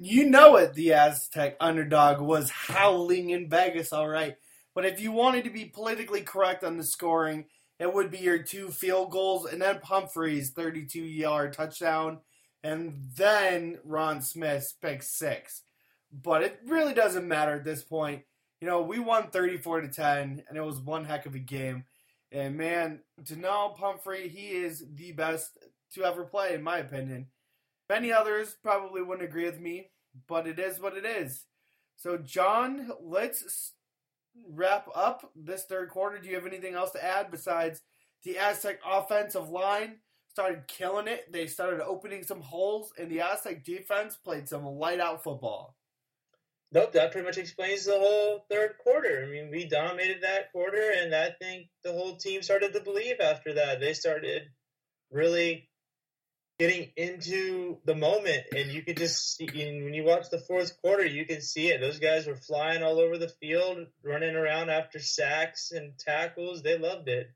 You 0.00 0.30
know 0.30 0.56
it, 0.56 0.74
the 0.74 0.94
Aztec 0.94 1.56
underdog 1.60 2.20
was 2.20 2.50
howling 2.50 3.30
in 3.30 3.50
Vegas, 3.50 3.92
all 3.92 4.08
right. 4.08 4.36
But 4.74 4.86
if 4.86 5.00
you 5.00 5.12
wanted 5.12 5.44
to 5.44 5.50
be 5.50 5.66
politically 5.66 6.22
correct 6.22 6.64
on 6.64 6.78
the 6.78 6.84
scoring, 6.84 7.46
it 7.78 7.92
would 7.92 8.10
be 8.10 8.18
your 8.18 8.42
two 8.42 8.68
field 8.68 9.10
goals 9.10 9.46
and 9.46 9.60
then 9.60 9.80
Pumphrey's 9.80 10.50
32 10.50 11.00
yard 11.02 11.52
touchdown 11.52 12.20
and 12.62 13.10
then 13.16 13.78
Ron 13.84 14.20
Smith's 14.22 14.72
pick 14.72 15.02
six. 15.02 15.62
But 16.12 16.42
it 16.42 16.60
really 16.66 16.94
doesn't 16.94 17.28
matter 17.28 17.54
at 17.54 17.64
this 17.64 17.82
point. 17.82 18.22
You 18.60 18.68
know, 18.68 18.82
we 18.82 18.98
won 18.98 19.30
34 19.30 19.82
to 19.82 19.88
10, 19.88 20.42
and 20.48 20.58
it 20.58 20.64
was 20.64 20.80
one 20.80 21.04
heck 21.04 21.24
of 21.24 21.34
a 21.34 21.38
game. 21.38 21.84
And 22.32 22.56
man, 22.56 23.00
Donnell 23.24 23.70
Pumphrey, 23.70 24.28
he 24.28 24.48
is 24.48 24.84
the 24.94 25.12
best 25.12 25.50
to 25.94 26.04
ever 26.04 26.24
play, 26.24 26.54
in 26.54 26.62
my 26.62 26.78
opinion. 26.78 27.26
Many 27.88 28.12
others 28.12 28.56
probably 28.62 29.02
wouldn't 29.02 29.28
agree 29.28 29.44
with 29.46 29.60
me, 29.60 29.90
but 30.28 30.46
it 30.46 30.58
is 30.58 30.80
what 30.80 30.96
it 30.96 31.04
is. 31.04 31.44
So, 31.96 32.16
John, 32.16 32.90
let's 33.02 33.72
wrap 34.48 34.88
up 34.94 35.30
this 35.34 35.64
third 35.64 35.90
quarter. 35.90 36.18
Do 36.18 36.28
you 36.28 36.36
have 36.36 36.46
anything 36.46 36.74
else 36.74 36.92
to 36.92 37.04
add 37.04 37.30
besides 37.30 37.82
the 38.24 38.38
Aztec 38.38 38.80
offensive 38.86 39.50
line 39.50 39.96
started 40.28 40.68
killing 40.68 41.08
it? 41.08 41.32
They 41.32 41.46
started 41.46 41.84
opening 41.84 42.22
some 42.22 42.40
holes, 42.40 42.92
and 42.98 43.10
the 43.10 43.20
Aztec 43.20 43.64
defense 43.64 44.16
played 44.16 44.48
some 44.48 44.64
light 44.64 45.00
out 45.00 45.24
football. 45.24 45.74
Nope, 46.72 46.92
that 46.92 47.10
pretty 47.10 47.26
much 47.26 47.38
explains 47.38 47.84
the 47.84 47.98
whole 47.98 48.46
third 48.48 48.76
quarter. 48.78 49.24
I 49.26 49.30
mean, 49.30 49.50
we 49.50 49.66
dominated 49.66 50.22
that 50.22 50.52
quarter, 50.52 50.92
and 50.96 51.12
I 51.12 51.30
think 51.40 51.66
the 51.82 51.92
whole 51.92 52.16
team 52.16 52.42
started 52.42 52.72
to 52.74 52.80
believe 52.80 53.16
after 53.20 53.54
that. 53.54 53.80
They 53.80 53.92
started 53.92 54.42
really 55.10 55.68
getting 56.60 56.90
into 56.94 57.78
the 57.86 57.94
moment, 57.94 58.42
and 58.54 58.70
you 58.70 58.82
could 58.82 58.98
just 58.98 59.34
see 59.34 59.46
when 59.46 59.94
you 59.94 60.04
watch 60.04 60.28
the 60.30 60.42
fourth 60.46 60.78
quarter, 60.82 61.06
you 61.06 61.24
can 61.24 61.40
see 61.40 61.68
it. 61.68 61.80
Those 61.80 61.98
guys 61.98 62.26
were 62.26 62.36
flying 62.36 62.82
all 62.82 63.00
over 63.00 63.16
the 63.16 63.32
field, 63.40 63.78
running 64.04 64.36
around 64.36 64.68
after 64.68 64.98
sacks 64.98 65.72
and 65.72 65.98
tackles. 65.98 66.62
They 66.62 66.76
loved 66.76 67.08
it. 67.08 67.28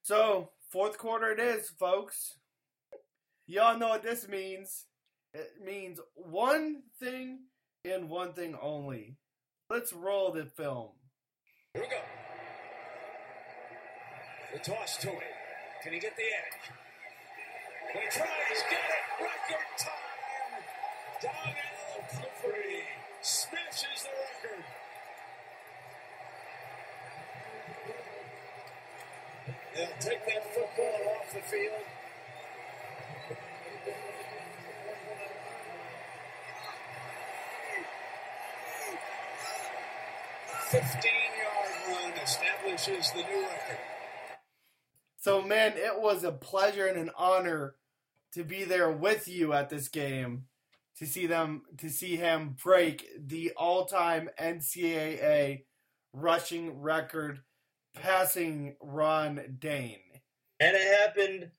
So, 0.00 0.48
fourth 0.72 0.96
quarter 0.96 1.30
it 1.30 1.38
is, 1.38 1.68
folks. 1.78 2.38
Y'all 3.46 3.78
know 3.78 3.88
what 3.88 4.02
this 4.02 4.26
means. 4.26 4.86
It 5.34 5.50
means 5.62 6.00
one 6.14 6.84
thing 6.98 7.40
and 7.84 8.08
one 8.08 8.32
thing 8.32 8.56
only. 8.62 9.18
Let's 9.68 9.92
roll 9.92 10.32
the 10.32 10.46
film. 10.46 10.92
Here 11.74 11.82
we 11.82 11.88
go. 11.90 12.00
The 14.54 14.70
toss 14.70 14.96
to 14.98 15.08
him. 15.08 15.20
Can 15.82 15.92
he 15.92 15.98
get 15.98 16.16
the 16.16 16.22
edge? 16.22 16.85
He 17.92 18.00
tries, 18.10 18.62
get 18.70 18.90
it! 18.90 19.04
Record 19.22 19.70
time! 19.78 20.62
Donnell 21.22 22.02
Pumphrey 22.12 22.82
smashes 23.22 24.02
the 24.02 24.10
record. 24.20 24.64
They'll 29.74 29.98
take 30.00 30.26
that 30.26 30.44
football 30.54 31.00
off 31.16 31.32
the 31.32 31.40
field. 31.40 31.84
Fifteen-yard 40.70 41.72
run 41.88 42.12
establishes 42.24 43.12
the 43.12 43.22
new 43.22 43.42
record. 43.42 43.95
So, 45.26 45.42
man, 45.42 45.72
it 45.74 46.00
was 46.00 46.22
a 46.22 46.30
pleasure 46.30 46.86
and 46.86 46.96
an 46.96 47.10
honor 47.18 47.74
to 48.34 48.44
be 48.44 48.62
there 48.62 48.92
with 48.92 49.26
you 49.26 49.52
at 49.54 49.68
this 49.68 49.88
game 49.88 50.44
to 50.98 51.04
see 51.04 51.26
them 51.26 51.62
to 51.78 51.90
see 51.90 52.14
him 52.14 52.54
break 52.62 53.04
the 53.18 53.50
all-time 53.56 54.30
NCAA 54.40 55.64
rushing 56.12 56.80
record, 56.80 57.40
passing 57.92 58.76
Ron 58.80 59.56
Dayne. 59.58 59.98
And 60.60 60.76
it 60.76 60.96
happened 61.00 61.50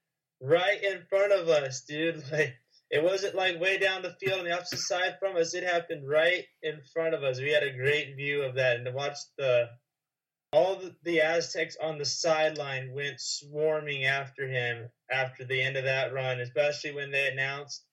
right 0.41 0.81
in 0.81 1.01
front 1.09 1.33
of 1.33 1.49
us, 1.49 1.81
dude. 1.81 2.23
Like 2.31 2.55
it 2.89 3.03
wasn't 3.03 3.35
like 3.35 3.59
way 3.59 3.79
down 3.79 4.01
the 4.01 4.15
field 4.17 4.39
on 4.39 4.45
the 4.45 4.53
opposite 4.53 4.79
side 4.79 5.17
from 5.19 5.35
us. 5.35 5.53
It 5.53 5.65
happened 5.65 6.07
right 6.07 6.45
in 6.63 6.79
front 6.93 7.13
of 7.13 7.21
us. 7.21 7.41
We 7.41 7.51
had 7.51 7.63
a 7.63 7.75
great 7.75 8.15
view 8.15 8.43
of 8.43 8.55
that, 8.55 8.77
and 8.77 8.85
to 8.85 8.93
watch 8.93 9.17
the 9.37 9.67
all 10.57 10.81
the, 11.03 11.21
Aztecs 11.21 11.77
on 11.81 11.99
the 11.99 12.05
sideline 12.05 12.91
went 12.91 13.19
swarming 13.19 14.05
after 14.05 14.47
him 14.47 14.89
after 15.11 15.45
the 15.45 15.61
end 15.61 15.77
of 15.77 15.83
that 15.83 16.13
run, 16.13 16.39
especially 16.39 16.93
when 16.93 17.11
they 17.11 17.27
announced 17.27 17.83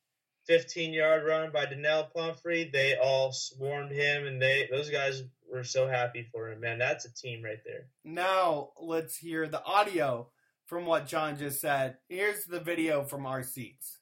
15 0.47 0.93
yard 0.93 1.25
run 1.27 1.53
by 1.53 1.67
Donnell 1.67 2.09
Pumphrey. 2.15 2.71
They 2.73 2.97
all 2.97 3.33
swarmed 3.33 3.93
him, 3.93 4.27
and 4.27 4.41
they 4.41 4.67
those 4.71 4.89
guys 4.89 5.23
were 5.51 5.65
so 5.65 5.87
happy 5.87 6.27
for 6.33 6.51
him. 6.51 6.61
Man, 6.61 6.79
that's 6.79 7.05
a 7.05 7.15
team 7.15 7.43
right 7.43 7.63
there. 7.67 7.89
Now 8.03 8.71
let's 8.81 9.17
hear 9.17 9.47
the 9.47 9.63
audio 9.65 10.29
from 10.65 10.87
what 10.87 11.07
John 11.07 11.37
just 11.37 11.61
said. 11.61 11.99
Here's 12.09 12.47
the 12.47 12.61
video 12.61 13.05
from 13.05 13.27
our 13.27 13.43
seats. 13.43 13.99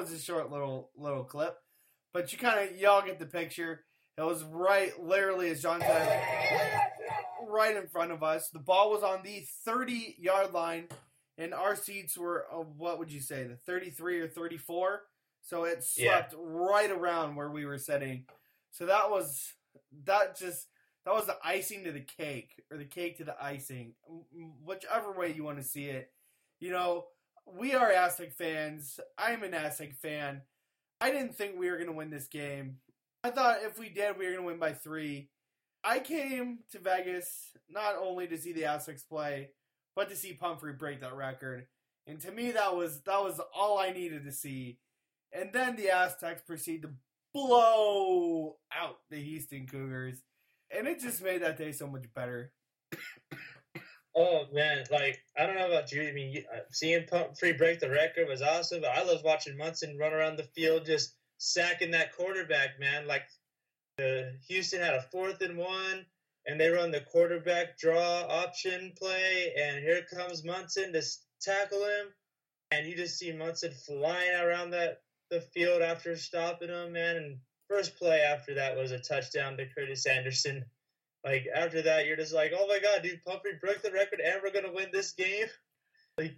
Was 0.00 0.12
a 0.12 0.18
short 0.18 0.50
little 0.50 0.90
little 0.96 1.24
clip, 1.24 1.56
but 2.12 2.32
you 2.32 2.38
kind 2.38 2.68
of 2.68 2.76
y'all 2.78 3.04
get 3.04 3.18
the 3.18 3.26
picture. 3.26 3.84
It 4.16 4.22
was 4.22 4.42
right, 4.44 4.92
literally, 5.02 5.50
as 5.50 5.62
John 5.62 5.80
said, 5.80 6.22
right 7.48 7.76
in 7.76 7.86
front 7.86 8.12
of 8.12 8.22
us. 8.22 8.50
The 8.50 8.58
ball 8.58 8.90
was 8.90 9.02
on 9.02 9.22
the 9.22 9.44
30 9.64 10.16
yard 10.18 10.52
line, 10.52 10.88
and 11.38 11.54
our 11.54 11.74
seats 11.76 12.18
were, 12.18 12.46
uh, 12.52 12.56
what 12.56 12.98
would 12.98 13.10
you 13.12 13.20
say, 13.20 13.44
the 13.44 13.56
33 13.56 14.20
or 14.20 14.28
34? 14.28 15.02
So 15.42 15.64
it 15.64 15.82
swept 15.82 16.34
right 16.36 16.90
around 16.90 17.36
where 17.36 17.50
we 17.50 17.64
were 17.64 17.78
sitting. 17.78 18.24
So 18.72 18.86
that 18.86 19.10
was, 19.10 19.54
that 20.04 20.36
just, 20.38 20.66
that 21.06 21.14
was 21.14 21.26
the 21.26 21.38
icing 21.42 21.84
to 21.84 21.92
the 21.92 22.00
cake, 22.00 22.62
or 22.70 22.76
the 22.76 22.84
cake 22.84 23.18
to 23.18 23.24
the 23.24 23.42
icing, 23.42 23.94
whichever 24.62 25.12
way 25.12 25.32
you 25.32 25.44
want 25.44 25.56
to 25.58 25.64
see 25.64 25.84
it. 25.84 26.10
You 26.58 26.72
know, 26.72 27.06
we 27.56 27.74
are 27.74 27.90
Aztec 27.90 28.32
fans. 28.32 29.00
I'm 29.18 29.42
an 29.42 29.54
Aztec 29.54 29.94
fan. 29.94 30.42
I 31.00 31.10
didn't 31.10 31.36
think 31.36 31.58
we 31.58 31.70
were 31.70 31.76
going 31.76 31.88
to 31.88 31.94
win 31.94 32.10
this 32.10 32.26
game. 32.26 32.76
I 33.24 33.30
thought 33.30 33.58
if 33.62 33.78
we 33.78 33.88
did, 33.88 34.18
we 34.18 34.26
were 34.26 34.32
going 34.32 34.42
to 34.42 34.46
win 34.46 34.58
by 34.58 34.72
three. 34.72 35.30
I 35.82 35.98
came 36.00 36.60
to 36.72 36.78
Vegas 36.78 37.50
not 37.68 37.96
only 37.96 38.26
to 38.28 38.38
see 38.38 38.52
the 38.52 38.66
Aztecs 38.66 39.02
play, 39.02 39.50
but 39.96 40.08
to 40.10 40.16
see 40.16 40.34
Pumphrey 40.34 40.72
break 40.72 41.00
that 41.00 41.14
record. 41.14 41.66
And 42.06 42.20
to 42.20 42.30
me, 42.30 42.50
that 42.52 42.76
was 42.76 43.00
that 43.02 43.22
was 43.22 43.40
all 43.54 43.78
I 43.78 43.90
needed 43.92 44.24
to 44.24 44.32
see. 44.32 44.78
And 45.32 45.52
then 45.52 45.76
the 45.76 45.90
Aztecs 45.90 46.42
proceed 46.42 46.82
to 46.82 46.90
blow 47.32 48.56
out 48.72 48.96
the 49.10 49.22
Houston 49.22 49.66
Cougars, 49.66 50.22
and 50.76 50.88
it 50.88 51.00
just 51.00 51.22
made 51.22 51.42
that 51.42 51.56
day 51.56 51.72
so 51.72 51.86
much 51.86 52.06
better. 52.14 52.52
Oh 54.14 54.46
man, 54.52 54.84
like 54.90 55.22
I 55.38 55.46
don't 55.46 55.56
know 55.56 55.68
about 55.68 55.92
you. 55.92 56.02
I 56.02 56.12
mean, 56.12 56.44
uh, 56.52 56.60
seeing 56.72 57.06
Pumphrey 57.06 57.52
break 57.52 57.80
the 57.80 57.90
record 57.90 58.28
was 58.28 58.42
awesome. 58.42 58.80
But 58.80 58.90
I 58.90 59.04
love 59.04 59.22
watching 59.24 59.56
Munson 59.56 59.98
run 59.98 60.12
around 60.12 60.36
the 60.36 60.48
field, 60.54 60.84
just 60.84 61.14
sacking 61.38 61.92
that 61.92 62.16
quarterback. 62.16 62.80
Man, 62.80 63.06
like 63.06 63.22
the 63.98 64.32
Houston 64.48 64.80
had 64.80 64.94
a 64.94 65.02
fourth 65.12 65.42
and 65.42 65.56
one, 65.56 66.04
and 66.46 66.60
they 66.60 66.68
run 66.68 66.90
the 66.90 67.00
quarterback 67.00 67.78
draw 67.78 68.22
option 68.28 68.92
play, 68.98 69.52
and 69.56 69.78
here 69.78 70.02
comes 70.12 70.44
Munson 70.44 70.92
to 70.92 71.02
tackle 71.40 71.84
him, 71.84 72.12
and 72.72 72.86
you 72.86 72.96
just 72.96 73.18
see 73.18 73.32
Munson 73.32 73.72
flying 73.86 74.40
around 74.40 74.70
that 74.70 75.02
the 75.30 75.40
field 75.40 75.82
after 75.82 76.16
stopping 76.16 76.68
him, 76.68 76.92
man. 76.92 77.16
And 77.16 77.38
first 77.68 77.96
play 77.96 78.20
after 78.22 78.54
that 78.54 78.76
was 78.76 78.90
a 78.90 78.98
touchdown 78.98 79.56
to 79.56 79.66
Curtis 79.66 80.06
Anderson. 80.06 80.64
Like 81.24 81.46
after 81.54 81.82
that, 81.82 82.06
you're 82.06 82.16
just 82.16 82.34
like, 82.34 82.52
oh 82.56 82.66
my 82.66 82.78
god, 82.78 83.02
dude, 83.02 83.24
Pumphrey 83.24 83.52
broke 83.60 83.82
the 83.82 83.92
record, 83.92 84.20
and 84.20 84.40
we're 84.42 84.52
gonna 84.52 84.72
win 84.72 84.88
this 84.92 85.12
game. 85.12 85.46
Like, 86.18 86.36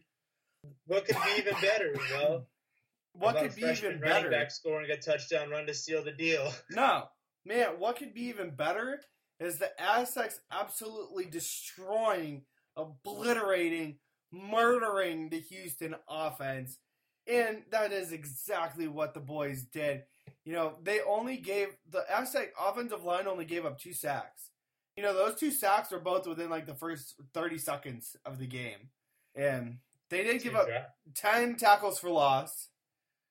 what 0.87 1.07
could 1.07 1.17
be 1.17 1.39
even 1.41 1.55
better? 1.61 1.95
Well, 2.13 2.47
What 3.15 3.31
about 3.33 3.43
could 3.43 3.57
be 3.57 3.63
even 3.63 3.99
better? 4.01 4.31
back 4.31 4.51
scoring 4.51 4.91
a 4.91 4.97
touchdown 4.97 5.51
run 5.51 5.67
to 5.67 5.75
seal 5.75 6.05
the 6.05 6.13
deal? 6.13 6.53
No, 6.71 7.05
man, 7.45 7.79
what 7.79 7.97
could 7.97 8.15
be 8.15 8.25
even 8.27 8.55
better 8.55 9.01
is 9.41 9.59
the 9.59 9.71
Aztecs 9.81 10.39
absolutely 10.53 11.25
destroying, 11.25 12.43
obliterating, 12.77 13.97
murdering 14.31 15.31
the 15.31 15.41
Houston 15.41 15.97
offense. 16.09 16.79
And 17.27 17.63
that 17.71 17.93
is 17.93 18.13
exactly 18.13 18.89
what 18.89 19.15
the 19.15 19.21
boys 19.21 19.65
did. 19.65 20.03
You 20.45 20.53
know, 20.53 20.75
they 20.83 21.01
only 21.01 21.39
gave 21.39 21.69
the 21.91 22.05
Aztec 22.15 22.53
offensive 22.61 23.05
line 23.05 23.27
only 23.27 23.45
gave 23.47 23.65
up 23.67 23.79
two 23.79 23.95
sacks. 23.95 24.51
You 24.97 25.03
know, 25.03 25.15
those 25.15 25.37
two 25.37 25.51
sacks 25.51 25.91
were 25.91 25.99
both 25.99 26.27
within 26.27 26.51
like 26.51 26.67
the 26.67 26.75
first 26.75 27.15
30 27.33 27.59
seconds 27.59 28.17
of 28.25 28.39
the 28.39 28.47
game. 28.47 28.91
And 29.35 29.79
they 30.11 30.23
did 30.23 30.43
give 30.43 30.55
up 30.55 30.69
10 31.15 31.57
tackles 31.57 31.99
for 31.99 32.11
loss. 32.11 32.69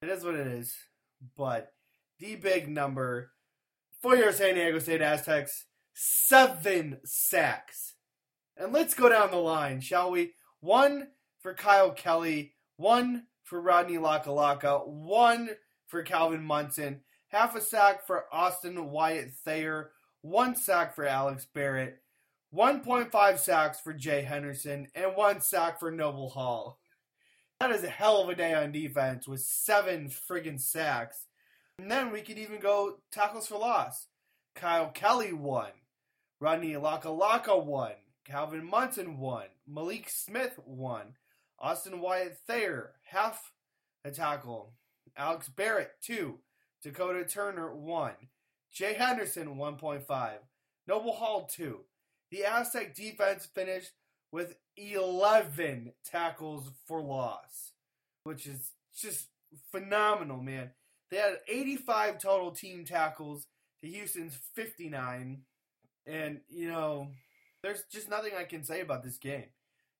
It 0.02 0.10
is 0.10 0.24
what 0.24 0.36
it 0.36 0.48
is. 0.48 0.76
But 1.38 1.74
the 2.20 2.36
big 2.36 2.68
number 2.68 3.32
for 4.02 4.16
your 4.16 4.32
San 4.32 4.56
Diego 4.56 4.80
State 4.80 5.02
Aztecs, 5.02 5.66
seven 5.94 7.00
sacks. 7.06 7.96
And 8.58 8.74
let's 8.74 8.96
go 8.96 9.10
down 9.10 9.32
the 9.32 9.38
line, 9.38 9.82
shall 9.82 10.12
we? 10.12 10.34
One 10.60 11.10
for 11.42 11.54
Kyle 11.54 11.92
Kelly, 11.92 12.54
one 12.78 13.26
for 13.44 13.62
Ronley 13.62 14.00
Lakalaka, 14.00 14.88
one 14.88 15.52
for 15.88 16.04
Calvin 16.04 16.44
Munson, 16.44 17.02
half 17.30 17.56
a 17.56 17.62
sack 17.62 18.06
for 18.08 18.26
Austin 18.32 18.90
Wyatt 18.90 19.34
Thayer, 19.46 19.92
one 20.22 20.56
sack 20.56 20.96
for 20.96 21.06
Alex 21.06 21.46
Barrett, 21.54 22.02
1.5 22.54 23.40
sacks 23.40 23.80
for 23.80 23.94
Jay 23.94 24.22
Henderson, 24.22 24.88
and 24.94 25.16
one 25.16 25.42
sack 25.42 25.80
for 25.80 25.92
Noble 25.92 26.30
Hall. 26.30 26.80
That 27.60 27.72
is 27.72 27.84
a 27.84 27.90
hell 27.90 28.22
of 28.22 28.30
a 28.30 28.36
day 28.36 28.54
on 28.54 28.72
defense 28.72 29.28
with 29.28 29.42
seven 29.42 30.10
friggin' 30.10 30.60
sacks. 30.60 31.28
And 31.78 31.90
then 31.90 32.12
we 32.12 32.22
could 32.22 32.38
even 32.38 32.60
go 32.60 32.98
tackles 33.12 33.48
for 33.48 33.58
loss. 33.58 34.08
Kyle 34.56 34.90
Kelly 34.90 35.34
won. 35.34 35.70
Ronley 36.42 36.74
Lakalaka 36.74 37.64
won. 37.64 37.94
Calvin 38.26 38.66
Munson 38.66 39.18
won. 39.18 39.46
Malik 39.68 40.10
Smith 40.10 40.60
won. 40.66 41.16
Austin 41.60 42.00
Wyatt 42.00 42.38
Thayer, 42.48 42.94
half 43.04 43.52
a 44.04 44.12
tackle. 44.12 44.74
Alex 45.16 45.48
Barrett, 45.48 45.92
two. 46.02 46.40
Dakota 46.84 47.26
Turner, 47.26 47.76
one. 47.76 48.16
Jay 48.74 48.94
Henderson, 48.94 49.56
1.5. 49.56 50.32
Noble 50.88 51.14
Hall, 51.14 51.50
two. 51.52 51.82
The 52.32 52.46
Aztec 52.46 52.96
defense 52.96 53.48
finished 53.54 53.92
with 54.32 54.56
11 54.78 55.92
tackles 56.06 56.72
for 56.88 57.02
loss, 57.02 57.74
which 58.24 58.48
is 58.48 58.72
just 58.96 59.28
phenomenal, 59.72 60.42
man. 60.42 60.72
They 61.10 61.18
had 61.18 61.40
85 61.48 62.20
total 62.20 62.52
team 62.52 62.86
tackles 62.86 63.48
to 63.84 63.90
Houston's 63.90 64.38
59. 64.56 65.42
And, 66.08 66.40
you 66.50 66.70
know, 66.70 67.10
there's 67.62 67.84
just 67.92 68.10
nothing 68.10 68.32
I 68.38 68.46
can 68.46 68.64
say 68.64 68.80
about 68.82 69.04
this 69.04 69.18
game. 69.18 69.46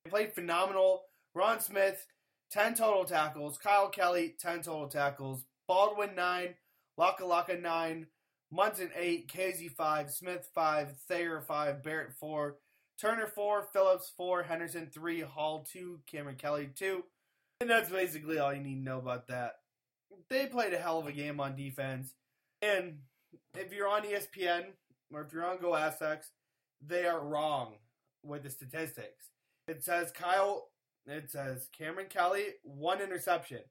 They 0.06 0.10
played 0.10 0.34
phenomenal. 0.34 1.04
Ron 1.36 1.60
Smith, 1.60 2.08
10 2.52 2.76
total 2.76 3.04
tackles. 3.04 3.58
Kyle 3.58 3.90
Kelly, 3.90 4.36
10 4.40 4.62
total 4.64 4.88
tackles. 4.88 5.44
Baldwin, 5.68 6.16
9. 6.16 6.56
Laka 7.00 7.22
Laka, 7.22 7.62
9. 7.62 8.08
Munson, 8.52 8.92
8. 8.96 9.28
Casey, 9.28 9.70
5. 9.70 10.12
Smith, 10.12 10.50
5. 10.54 10.98
Thayer, 11.08 11.42
5. 11.42 11.84
Barrett, 11.84 12.14
4. 12.20 12.58
Turner, 13.00 13.28
4. 13.28 13.68
Phillips, 13.72 14.12
4. 14.18 14.44
Henderson, 14.44 14.90
3. 14.94 15.22
Hall, 15.22 15.66
2. 15.72 16.00
Kameron 16.12 16.38
Kelly, 16.38 16.70
2. 16.76 17.04
And 17.62 17.70
that's 17.70 17.90
basically 17.90 18.40
all 18.40 18.54
you 18.54 18.62
need 18.62 18.76
to 18.76 18.84
know 18.84 18.98
about 18.98 19.28
that. 19.28 19.54
They 20.30 20.48
played 20.48 20.74
a 20.74 20.78
hell 20.78 21.00
of 21.00 21.08
a 21.08 21.12
game 21.12 21.40
on 21.40 21.56
defense. 21.56 22.14
And 22.62 23.00
if 23.56 23.74
you're 23.74 23.88
on 23.88 24.04
ESPN 24.04 24.66
or 25.14 25.22
if 25.22 25.34
you're 25.34 25.46
on 25.46 25.60
Go 25.62 25.76
Aztecs, 25.76 26.32
they 26.86 27.06
are 27.06 27.24
wrong 27.24 27.76
with 28.24 28.44
the 28.44 28.50
statistics. 28.50 29.30
It 29.68 29.84
says 29.84 30.12
Kyle, 30.12 30.70
it 31.06 31.30
says 31.32 31.70
Kameron 31.80 32.10
Kelly, 32.10 32.46
one 32.64 33.02
interception. 33.02 33.62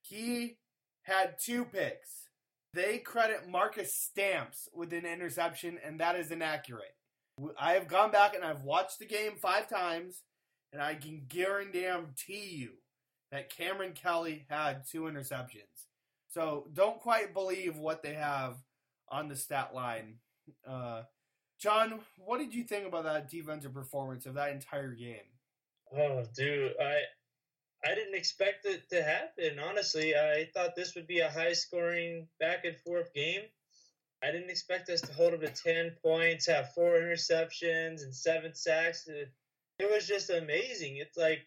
He 0.00 0.58
had 1.02 1.38
two 1.38 1.64
picks. 1.64 2.28
They 2.74 2.98
credit 2.98 3.48
Marcus 3.48 3.94
Stamps 3.94 4.68
with 4.74 4.92
an 4.92 5.04
interception, 5.04 5.78
and 5.84 6.00
that 6.00 6.16
is 6.16 6.30
inaccurate. 6.30 6.96
I 7.58 7.72
have 7.72 7.88
gone 7.88 8.10
back 8.10 8.34
and 8.34 8.44
I've 8.44 8.62
watched 8.62 8.98
the 8.98 9.06
game 9.06 9.32
five 9.40 9.68
times, 9.68 10.22
and 10.72 10.80
I 10.80 10.94
can 10.94 11.22
guarantee 11.28 12.48
you 12.50 12.70
that 13.30 13.52
Kameron 13.54 13.94
Kelly 13.94 14.46
had 14.48 14.84
two 14.90 15.02
interceptions. 15.02 15.86
So 16.28 16.68
don't 16.72 17.00
quite 17.00 17.34
believe 17.34 17.76
what 17.76 18.02
they 18.02 18.14
have 18.14 18.56
on 19.08 19.28
the 19.28 19.36
stat 19.36 19.74
line. 19.74 20.16
Uh, 20.66 21.02
John, 21.60 22.00
what 22.16 22.38
did 22.38 22.54
you 22.54 22.64
think 22.64 22.86
about 22.86 23.04
that 23.04 23.30
defensive 23.30 23.74
performance 23.74 24.26
of 24.26 24.34
that 24.34 24.50
entire 24.50 24.94
game? 24.94 25.18
Oh, 25.96 26.24
dude, 26.34 26.72
I 26.80 27.00
I 27.84 27.94
didn't 27.94 28.14
expect 28.14 28.64
it 28.64 28.88
to 28.90 29.02
happen. 29.02 29.58
Honestly, 29.58 30.14
I 30.14 30.48
thought 30.54 30.76
this 30.76 30.94
would 30.94 31.06
be 31.06 31.18
a 31.20 31.30
high-scoring 31.30 32.28
back 32.38 32.64
and 32.64 32.76
forth 32.78 33.12
game. 33.12 33.42
I 34.22 34.30
didn't 34.30 34.50
expect 34.50 34.88
us 34.88 35.00
to 35.00 35.12
hold 35.12 35.32
them 35.32 35.40
to 35.40 35.48
ten 35.48 35.96
points, 36.00 36.46
have 36.46 36.72
four 36.74 36.92
interceptions 36.92 38.04
and 38.04 38.14
seven 38.14 38.54
sacks. 38.54 39.08
It, 39.08 39.32
it 39.80 39.90
was 39.90 40.06
just 40.06 40.30
amazing. 40.30 40.98
It's 40.98 41.16
like 41.16 41.40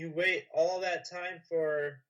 you 0.00 0.12
wait 0.14 0.46
all 0.52 0.80
that 0.80 1.08
time 1.08 1.40
for 1.48 2.00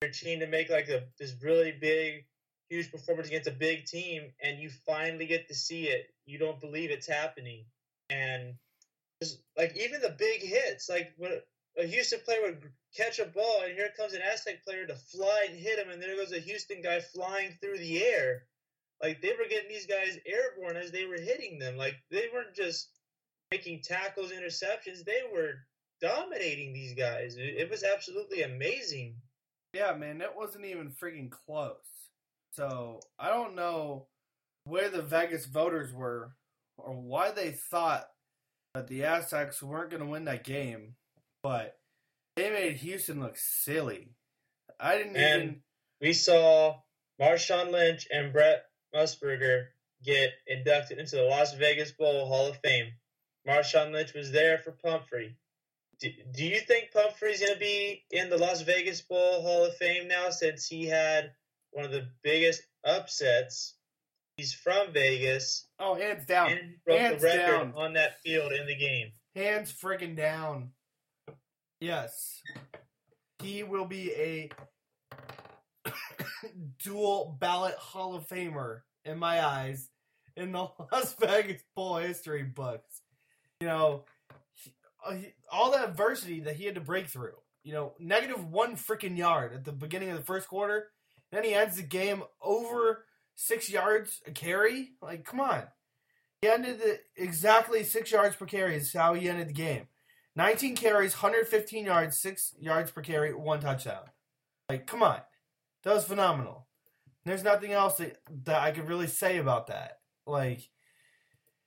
your 0.00 0.10
team 0.10 0.40
to 0.40 0.46
make 0.46 0.70
like 0.70 0.88
a 0.88 1.02
this 1.18 1.34
really 1.42 1.72
big, 1.72 2.24
huge 2.70 2.90
performance 2.90 3.28
against 3.28 3.48
a 3.48 3.52
big 3.52 3.84
team, 3.84 4.32
and 4.42 4.58
you 4.58 4.70
finally 4.86 5.26
get 5.26 5.48
to 5.48 5.54
see 5.54 5.84
it. 5.84 6.06
You 6.24 6.38
don't 6.38 6.60
believe 6.60 6.90
it's 6.90 7.06
happening, 7.06 7.66
and 8.08 8.54
just 9.22 9.42
like 9.58 9.76
even 9.76 10.00
the 10.00 10.16
big 10.18 10.40
hits, 10.40 10.88
like 10.88 11.12
when 11.18 11.32
a 11.78 11.84
Houston 11.84 12.20
player 12.24 12.40
would 12.42 12.70
catch 12.96 13.18
a 13.18 13.26
ball, 13.26 13.62
and 13.64 13.74
here 13.74 13.90
comes 13.96 14.12
an 14.12 14.22
Aztec 14.22 14.64
player 14.64 14.86
to 14.86 14.94
fly 14.94 15.46
and 15.48 15.58
hit 15.58 15.78
him, 15.78 15.90
and 15.90 16.02
there 16.02 16.16
goes 16.16 16.32
a 16.32 16.38
Houston 16.38 16.82
guy 16.82 17.00
flying 17.00 17.56
through 17.60 17.78
the 17.78 18.02
air. 18.02 18.44
Like 19.02 19.20
they 19.20 19.30
were 19.30 19.48
getting 19.48 19.68
these 19.68 19.86
guys 19.86 20.18
airborne 20.26 20.76
as 20.76 20.92
they 20.92 21.06
were 21.06 21.20
hitting 21.20 21.58
them. 21.58 21.76
Like 21.76 21.96
they 22.10 22.26
weren't 22.32 22.54
just 22.54 22.88
making 23.50 23.82
tackles, 23.82 24.30
interceptions. 24.30 25.04
They 25.04 25.22
were 25.32 25.54
dominating 26.00 26.72
these 26.72 26.94
guys. 26.94 27.36
It, 27.38 27.70
was 27.70 27.84
absolutely 27.84 28.42
amazing. 28.42 29.16
Yeah, 29.74 29.94
man, 29.94 30.18
that 30.18 30.36
wasn't 30.36 30.66
even 30.66 30.90
freaking 30.90 31.30
close. 31.30 31.76
So 32.52 33.00
I 33.18 33.28
don't 33.28 33.56
know 33.56 34.06
where 34.64 34.88
the 34.88 35.02
Vegas 35.02 35.46
voters 35.46 35.92
were 35.92 36.34
or 36.78 36.94
why 36.94 37.30
they 37.30 37.52
thought 37.52 38.08
that 38.74 38.86
the 38.86 39.04
Aztecs 39.04 39.62
weren't 39.62 39.90
going 39.90 40.02
to 40.02 40.08
win 40.08 40.24
that 40.26 40.44
game, 40.44 40.94
but 41.42 41.76
they 42.36 42.50
made 42.50 42.76
Houston 42.76 43.20
look 43.20 43.36
silly. 43.36 44.08
I 44.80 44.96
didn't 44.98 45.16
And- 45.16 45.42
even. 45.42 45.62
We 46.00 46.12
saw 46.12 46.80
Marshawn 47.20 47.70
Lynch 47.70 48.08
and 48.10 48.32
Brett 48.32 48.64
Musburger 48.94 49.68
get 50.02 50.32
inducted 50.48 50.98
into 50.98 51.14
the 51.16 51.22
Las 51.22 51.54
Vegas 51.54 51.92
Bowl 51.92 52.26
Hall 52.26 52.46
of 52.48 52.58
Fame. 52.60 52.92
Marshawn 53.46 53.92
Lynch 53.92 54.12
was 54.14 54.32
there 54.32 54.58
for 54.58 54.72
Pumphrey. 54.72 55.36
Do, 56.00 56.10
do 56.32 56.44
you 56.44 56.58
think 56.58 56.90
Pumphrey's 56.90 57.38
going 57.40 57.52
to 57.52 57.58
be 57.60 58.04
in 58.10 58.28
the 58.30 58.36
Las 58.38 58.62
Vegas 58.62 59.00
Bowl 59.02 59.42
Hall 59.42 59.64
of 59.64 59.76
Fame 59.76 60.08
now 60.08 60.30
since 60.30 60.66
he 60.66 60.86
had 60.86 61.32
one 61.70 61.84
of 61.84 61.92
the 61.92 62.08
biggest 62.24 62.62
upsets? 62.84 63.76
He's 64.36 64.52
from 64.54 64.92
Vegas 64.92 65.68
Oh, 65.78 65.94
hands 65.94 66.26
down. 66.26 66.50
and 66.50 66.82
broke 66.84 66.98
Hands 66.98 67.20
the 67.20 67.26
record 67.28 67.46
down. 67.46 67.74
on 67.76 67.92
that 67.92 68.20
field 68.22 68.50
in 68.52 68.66
the 68.66 68.74
game. 68.74 69.12
Hands 69.36 69.72
freaking 69.72 70.16
down. 70.16 70.72
Yes. 71.82 72.40
He 73.40 73.64
will 73.64 73.86
be 73.86 74.12
a 74.12 74.50
dual 76.84 77.36
ballot 77.40 77.74
Hall 77.74 78.14
of 78.14 78.28
Famer 78.28 78.82
in 79.04 79.18
my 79.18 79.44
eyes 79.44 79.88
in 80.36 80.52
the 80.52 80.68
Las 80.92 81.16
Vegas 81.18 81.64
Bowl 81.74 81.96
history 81.96 82.44
books. 82.44 83.00
You 83.60 83.66
know, 83.66 84.04
uh, 85.04 85.16
all 85.50 85.72
that 85.72 85.88
adversity 85.88 86.38
that 86.40 86.54
he 86.54 86.66
had 86.66 86.76
to 86.76 86.80
break 86.80 87.08
through. 87.08 87.34
You 87.64 87.72
know, 87.72 87.94
negative 87.98 88.48
one 88.48 88.76
freaking 88.76 89.16
yard 89.16 89.52
at 89.52 89.64
the 89.64 89.72
beginning 89.72 90.10
of 90.10 90.16
the 90.16 90.24
first 90.24 90.46
quarter. 90.46 90.90
Then 91.32 91.42
he 91.42 91.52
ends 91.52 91.76
the 91.76 91.82
game 91.82 92.22
over 92.40 93.06
six 93.34 93.68
yards 93.68 94.20
a 94.24 94.30
carry. 94.30 94.90
Like, 95.02 95.24
come 95.24 95.40
on. 95.40 95.64
He 96.42 96.48
ended 96.48 96.80
it 96.80 97.00
exactly 97.16 97.82
six 97.82 98.12
yards 98.12 98.36
per 98.36 98.46
carry 98.46 98.76
is 98.76 98.92
how 98.92 99.14
he 99.14 99.28
ended 99.28 99.48
the 99.48 99.52
game. 99.52 99.88
19 100.36 100.76
carries, 100.76 101.12
115 101.12 101.84
yards, 101.84 102.16
six 102.16 102.54
yards 102.58 102.90
per 102.90 103.02
carry, 103.02 103.34
one 103.34 103.60
touchdown. 103.60 104.04
Like, 104.68 104.86
come 104.86 105.02
on. 105.02 105.20
That 105.82 105.94
was 105.94 106.04
phenomenal. 106.04 106.66
There's 107.24 107.44
nothing 107.44 107.72
else 107.72 107.96
that, 107.98 108.18
that 108.44 108.62
I 108.62 108.70
could 108.70 108.88
really 108.88 109.06
say 109.06 109.38
about 109.38 109.66
that. 109.68 109.98
Like, 110.26 110.68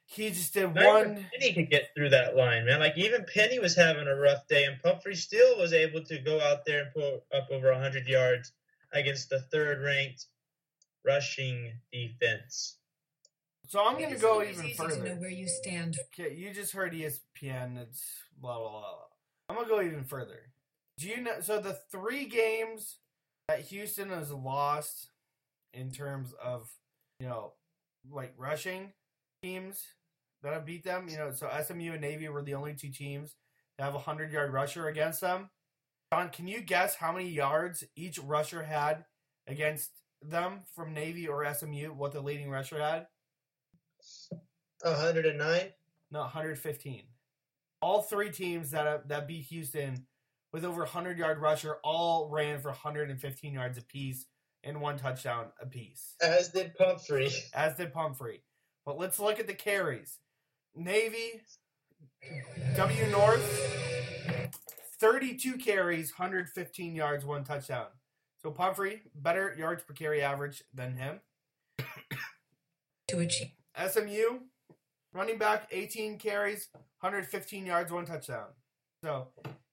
he 0.05 0.29
just 0.29 0.53
did 0.53 0.73
Not 0.75 0.85
one. 0.85 1.25
Penny 1.31 1.53
could 1.53 1.69
get 1.69 1.89
through 1.95 2.09
that 2.09 2.35
line, 2.35 2.65
man. 2.65 2.79
Like 2.79 2.97
even 2.97 3.25
Penny 3.33 3.59
was 3.59 3.75
having 3.75 4.07
a 4.07 4.15
rough 4.15 4.47
day, 4.47 4.63
and 4.65 4.81
Pumphrey 4.81 5.15
still 5.15 5.57
was 5.57 5.73
able 5.73 6.03
to 6.03 6.19
go 6.19 6.39
out 6.41 6.65
there 6.65 6.83
and 6.83 6.93
put 6.93 7.23
up 7.35 7.49
over 7.51 7.73
hundred 7.73 8.07
yards 8.07 8.51
against 8.93 9.29
the 9.29 9.41
third-ranked 9.41 10.27
rushing 11.03 11.71
defense. 11.91 12.77
So 13.67 13.85
I'm 13.85 13.97
going 13.97 14.13
to 14.13 14.19
go 14.19 14.41
even 14.43 14.65
easy 14.65 14.75
To 14.75 14.83
know 14.83 14.89
further. 14.89 15.15
where 15.15 15.29
you 15.29 15.47
stand. 15.47 15.97
Okay, 16.13 16.35
you 16.35 16.53
just 16.53 16.71
heard 16.73 16.93
ESPN. 16.93 17.77
It's 17.77 18.03
blah 18.39 18.59
blah 18.59 18.69
blah. 18.69 18.95
I'm 19.49 19.55
gonna 19.55 19.67
go 19.67 19.81
even 19.81 20.03
further. 20.03 20.51
Do 20.97 21.07
you 21.07 21.21
know? 21.21 21.39
So 21.41 21.59
the 21.59 21.77
three 21.91 22.25
games 22.25 22.97
that 23.47 23.61
Houston 23.61 24.09
has 24.09 24.31
lost 24.31 25.09
in 25.73 25.91
terms 25.91 26.33
of 26.43 26.69
you 27.19 27.27
know 27.27 27.53
like 28.09 28.33
rushing 28.37 28.93
teams 29.43 29.83
that 30.43 30.53
have 30.53 30.65
beat 30.65 30.83
them. 30.83 31.07
You 31.09 31.17
know, 31.17 31.31
so 31.31 31.49
SMU 31.63 31.93
and 31.93 32.01
Navy 32.01 32.27
were 32.29 32.41
the 32.43 32.53
only 32.55 32.73
two 32.73 32.89
teams 32.89 33.35
that 33.77 33.85
have 33.85 33.95
a 33.95 33.99
hundred 33.99 34.31
yard 34.31 34.53
rusher 34.53 34.87
against 34.87 35.21
them. 35.21 35.49
John, 36.13 36.29
can 36.29 36.47
you 36.47 36.61
guess 36.61 36.95
how 36.95 37.11
many 37.11 37.29
yards 37.29 37.83
each 37.95 38.19
rusher 38.19 38.63
had 38.63 39.05
against 39.47 39.91
them 40.21 40.61
from 40.75 40.93
Navy 40.93 41.27
or 41.27 41.51
SMU? 41.53 41.87
What 41.89 42.13
the 42.13 42.21
leading 42.21 42.49
rusher 42.49 42.79
had? 42.79 43.07
Hundred 44.83 45.25
and 45.25 45.37
nine. 45.37 45.69
No, 46.11 46.19
115. 46.21 47.03
All 47.81 48.01
three 48.01 48.31
teams 48.31 48.71
that 48.71 48.85
have, 48.85 49.07
that 49.07 49.27
beat 49.27 49.45
Houston 49.45 50.05
with 50.53 50.63
over 50.63 50.81
100 50.81 51.17
yard 51.17 51.39
rusher 51.39 51.77
all 51.83 52.29
ran 52.29 52.59
for 52.59 52.69
115 52.69 53.53
yards 53.53 53.77
apiece 53.77 54.25
and 54.63 54.81
one 54.81 54.97
touchdown 54.97 55.47
apiece, 55.61 56.15
As 56.21 56.49
did 56.49 56.75
Pumphrey. 56.75 57.31
as 57.53 57.75
did 57.75 57.93
Pumphrey. 57.93 58.41
But 58.85 58.97
let's 58.97 59.19
look 59.19 59.39
at 59.39 59.47
the 59.47 59.53
carries. 59.53 60.17
Navy, 60.75 61.41
W 62.75 63.05
North, 63.07 64.51
32 64.99 65.57
carries, 65.57 66.11
115 66.17 66.95
yards, 66.95 67.25
one 67.25 67.43
touchdown. 67.43 67.87
So 68.41 68.51
Pumphrey, 68.51 69.01
better 69.13 69.55
yards 69.57 69.83
per 69.83 69.93
carry 69.93 70.21
average 70.21 70.63
than 70.73 70.95
him. 70.95 71.19
To 73.09 73.19
achieve. 73.19 73.49
SMU, 73.77 74.39
running 75.13 75.37
back, 75.37 75.67
18 75.71 76.17
carries, 76.17 76.69
115 76.99 77.65
yards, 77.65 77.91
one 77.91 78.05
touchdown. 78.05 78.47
So 79.03 79.27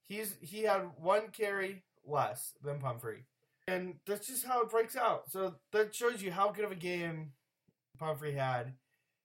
he's 0.07 0.35
he 0.41 0.63
had 0.63 0.81
one 0.97 1.29
carry 1.31 1.83
less 2.05 2.53
than 2.63 2.79
Pumphrey. 2.79 3.25
And 3.67 3.95
that's 4.05 4.27
just 4.27 4.45
how 4.45 4.61
it 4.61 4.69
breaks 4.69 4.95
out. 4.95 5.31
So 5.31 5.55
that 5.71 5.95
shows 5.95 6.21
you 6.21 6.31
how 6.31 6.51
good 6.51 6.65
of 6.65 6.71
a 6.71 6.75
game 6.75 7.31
Pumphrey 7.97 8.33
had. 8.33 8.73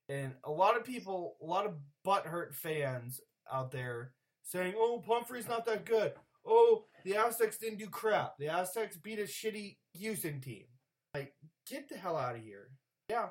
And 0.09 0.35
a 0.45 0.51
lot 0.51 0.77
of 0.77 0.85
people, 0.85 1.37
a 1.43 1.45
lot 1.45 1.67
of 1.67 1.75
butthurt 2.07 2.55
fans 2.55 3.21
out 3.53 3.73
there 3.73 4.13
saying, 4.43 4.75
oh, 4.77 5.03
Pumphrey's 5.05 5.49
not 5.49 5.67
that 5.67 5.85
good. 5.85 6.13
Oh, 6.47 6.85
the 7.05 7.17
Aztecs 7.17 7.59
didn't 7.59 7.79
do 7.79 7.89
crap. 7.89 8.39
The 8.39 8.49
Aztecs 8.49 8.97
beat 8.97 9.19
a 9.19 9.23
shitty 9.23 9.77
Houston 9.95 10.41
team. 10.41 10.65
Like, 11.13 11.35
get 11.69 11.89
the 11.89 11.97
hell 11.97 12.17
out 12.17 12.37
of 12.37 12.43
here. 12.43 12.71
Yeah. 13.11 13.29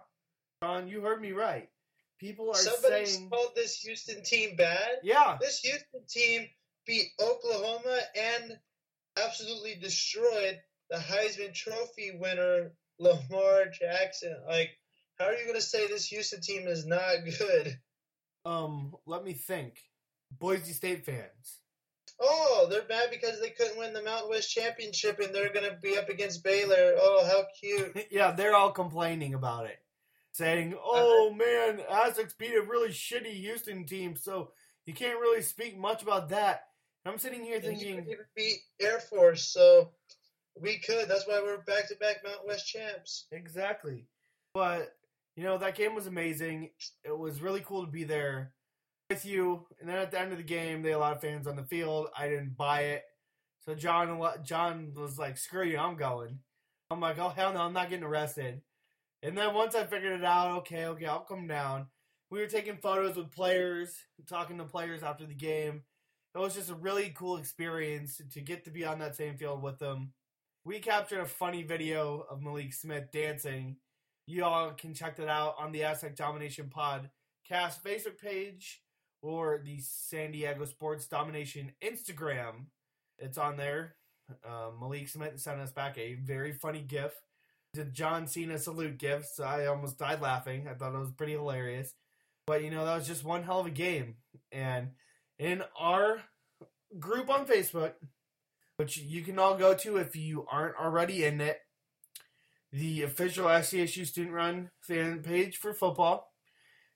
John, 0.64 0.88
you 0.88 1.02
heard 1.02 1.22
me 1.22 1.32
right. 1.34 1.70
People 2.20 2.50
are 2.50 2.56
Somebody 2.56 3.06
saying, 3.06 3.30
called 3.30 3.52
this 3.56 3.76
Houston 3.82 4.24
team 4.24 4.56
bad. 4.56 4.90
yeah, 5.04 5.38
This 5.40 5.60
Houston 5.60 6.02
team 6.10 6.48
beat 6.88 7.10
Oklahoma 7.22 8.00
and 8.20 8.58
absolutely 9.24 9.76
destroyed 9.76 10.60
the 10.90 10.98
Heisman 10.98 11.54
Trophy 11.54 12.18
winner 12.20 12.72
Lamar 12.98 13.66
Jackson. 13.72 14.36
Like, 14.48 14.72
how 15.20 15.26
are 15.26 15.34
you 15.34 15.44
going 15.44 15.56
to 15.60 15.62
say 15.62 15.88
this 15.88 16.08
Houston 16.08 16.42
team 16.42 16.68
is 16.68 16.86
not 16.88 17.18
good? 17.38 17.78
um, 18.46 18.96
let 19.06 19.24
me 19.24 19.34
think. 19.34 19.80
Boise 20.40 20.74
State 20.74 21.06
fans. 21.06 21.60
Oh, 22.20 22.68
they're 22.70 22.88
mad 22.90 23.10
because 23.12 23.40
they 23.40 23.52
couldn't 23.52 23.78
win 23.78 23.94
the 23.94 24.02
Mountain 24.02 24.30
West 24.30 24.52
Championship 24.52 25.20
and 25.20 25.34
they're 25.36 25.54
going 25.54 25.70
to 25.70 25.78
be 25.82 25.98
up 25.98 26.10
against 26.10 26.44
Baylor. 26.44 26.96
Oh, 27.00 27.26
how 27.28 27.44
cute. 27.60 28.08
yeah, 28.12 28.32
they're 28.32 28.56
all 28.56 28.72
complaining 28.72 29.36
about 29.36 29.68
it. 29.68 29.78
Saying, 30.38 30.76
oh 30.84 31.34
man, 31.36 31.82
Aztecs 31.90 32.36
beat 32.36 32.54
a 32.54 32.62
really 32.62 32.90
shitty 32.90 33.34
Houston 33.34 33.86
team, 33.86 34.16
so 34.16 34.52
you 34.86 34.94
can't 34.94 35.20
really 35.20 35.42
speak 35.42 35.78
much 35.78 36.04
about 36.04 36.30
that. 36.30 36.66
And 37.04 37.12
I'm 37.12 37.18
sitting 37.18 37.44
here 37.44 37.56
And 37.56 37.82
you 37.82 37.96
thinking, 37.96 38.16
beat 38.36 38.60
Air 38.80 39.00
Force, 39.00 39.52
so 39.52 39.90
we 40.62 40.78
could. 40.78 41.10
That's 41.10 41.28
why 41.28 41.42
we're 41.44 41.64
back 41.64 41.88
to 41.90 41.96
back 41.96 42.24
Mountain 42.24 42.46
West 42.48 42.68
champs. 42.68 43.26
Exactly. 43.32 44.06
But, 44.54 44.94
you 45.36 45.44
know, 45.44 45.58
that 45.58 45.76
game 45.76 45.96
was 45.96 46.06
amazing. 46.06 46.70
It 47.04 47.18
was 47.18 47.42
really 47.42 47.62
cool 47.62 47.84
to 47.84 47.92
be 47.92 48.04
there 48.04 48.54
with 49.10 49.26
you. 49.26 49.66
And 49.80 49.90
then 49.90 49.98
at 49.98 50.12
the 50.12 50.20
end 50.20 50.34
of 50.34 50.38
the 50.38 50.44
game, 50.44 50.84
they 50.84 50.90
had 50.90 50.98
a 50.98 51.00
lot 51.00 51.16
of 51.16 51.22
fans 51.22 51.48
on 51.48 51.56
the 51.56 51.64
field. 51.64 52.10
I 52.16 52.28
didn't 52.28 52.56
buy 52.56 52.82
it. 52.82 53.04
So 53.66 53.74
John 53.74 54.22
John 54.44 54.94
was 54.96 55.18
like, 55.18 55.38
screw 55.38 55.66
you, 55.66 55.80
I'm 55.80 55.98
going. 55.98 56.40
I'm 56.92 57.02
like, 57.02 57.18
oh, 57.18 57.30
hell 57.30 57.54
no, 57.54 57.62
I'm 57.62 57.74
not 57.74 57.90
getting 57.90 58.06
arrested. 58.06 58.62
And 59.24 59.38
then 59.38 59.54
once 59.54 59.76
I 59.76 59.84
figured 59.86 60.20
it 60.20 60.26
out, 60.26 60.58
okay, 60.60 60.86
okay, 60.86 61.06
I'll 61.06 61.20
come 61.22 61.48
down. 61.48 61.88
We 62.30 62.40
were 62.40 62.48
taking 62.48 62.78
photos 62.78 63.16
with 63.16 63.32
players, 63.32 63.96
talking 64.28 64.58
to 64.58 64.66
players 64.66 65.02
after 65.02 65.26
the 65.26 65.34
game. 65.34 65.84
It 66.36 66.40
was 66.40 66.54
just 66.54 66.70
a 66.70 66.76
really 66.76 67.14
cool 67.16 67.38
experience 67.38 68.22
to 68.34 68.42
get 68.42 68.66
to 68.66 68.72
be 68.72 68.86
on 68.86 69.00
that 69.00 69.16
same 69.16 69.38
field 69.38 69.64
with 69.64 69.80
them. 69.80 70.14
We 70.66 70.80
captured 70.80 71.22
a 71.22 71.26
funny 71.26 71.64
video 71.64 72.26
of 72.30 72.44
Malik 72.44 72.74
Smith 72.74 73.06
dancing. 73.12 73.78
You 74.28 74.44
all 74.44 74.72
can 74.72 74.94
check 74.94 75.16
that 75.16 75.30
out 75.30 75.56
on 75.58 75.72
the 75.72 75.84
Aztec 75.84 76.16
Domination 76.16 76.70
Podcast 76.70 77.82
Facebook 77.82 78.20
page 78.22 78.82
or 79.22 79.62
the 79.64 79.80
San 79.80 80.32
Diego 80.32 80.66
Sports 80.66 81.08
Domination 81.08 81.72
Instagram. 81.82 82.66
It's 83.18 83.38
on 83.38 83.56
there. 83.58 83.96
Uh, 84.46 84.72
Malik 84.80 85.08
Smith 85.08 85.40
sent 85.40 85.62
us 85.62 85.72
back 85.72 85.98
a 85.98 86.16
very 86.16 86.52
funny 86.52 86.82
GIF. 86.82 87.14
The 87.74 87.86
John 87.86 88.28
Cena 88.28 88.58
salute 88.58 88.98
GIF. 88.98 89.26
So 89.26 89.44
I 89.44 89.68
almost 89.68 89.98
died 89.98 90.22
laughing. 90.22 90.68
I 90.68 90.74
thought 90.74 90.96
it 90.96 91.00
was 91.00 91.12
pretty 91.12 91.34
hilarious. 91.34 91.94
But 92.46 92.64
you 92.64 92.72
know, 92.72 92.86
that 92.86 92.96
was 92.96 93.08
just 93.08 93.24
one 93.24 93.44
hell 93.44 93.60
of 93.60 93.66
a 93.66 93.72
game. 93.72 94.16
And 94.52 94.92
in 95.38 95.64
our 95.78 96.22
group 96.98 97.30
on 97.30 97.46
Facebook, 97.46 97.94
which 98.78 98.98
you 98.98 99.22
can 99.24 99.38
all 99.40 99.58
go 99.58 99.74
to 99.74 99.98
if 99.98 100.16
you 100.16 100.46
aren't 100.52 100.78
already 100.78 101.26
in 101.26 101.42
it, 101.42 101.60
the 102.72 103.04
official 103.04 103.46
SDSU 103.46 104.06
Student 104.06 104.36
Run 104.36 104.72
fan 104.82 105.22
page 105.22 105.58
for 105.58 105.74
football. 105.74 106.32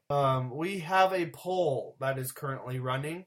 Um, 0.10 0.50
we 0.56 0.80
have 0.80 1.14
a 1.14 1.28
poll 1.28 1.96
that 2.00 2.20
is 2.20 2.32
currently 2.32 2.80
running. 2.80 3.26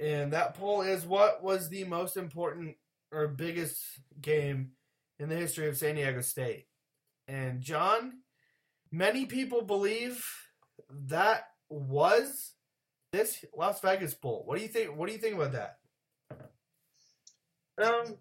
And 0.00 0.32
that 0.32 0.54
poll 0.54 0.82
is 0.82 1.04
what 1.04 1.42
was 1.42 1.68
the 1.68 1.84
most 1.84 2.16
important 2.16 2.76
or 3.12 3.28
biggest 3.28 3.82
game 4.20 4.72
in 5.18 5.28
the 5.28 5.36
history 5.36 5.68
of 5.68 5.76
San 5.76 5.96
Diego 5.96 6.20
State? 6.20 6.66
And 7.26 7.60
John, 7.60 8.20
many 8.90 9.26
people 9.26 9.62
believe 9.62 10.24
that 11.06 11.48
was 11.68 12.52
this 13.12 13.44
Las 13.56 13.80
Vegas 13.80 14.14
Bowl. 14.14 14.42
What 14.46 14.56
do 14.56 14.62
you 14.62 14.68
think? 14.68 14.96
What 14.96 15.06
do 15.06 15.12
you 15.12 15.18
think 15.18 15.34
about 15.34 15.52
that? 15.52 15.78
Um, 17.82 18.16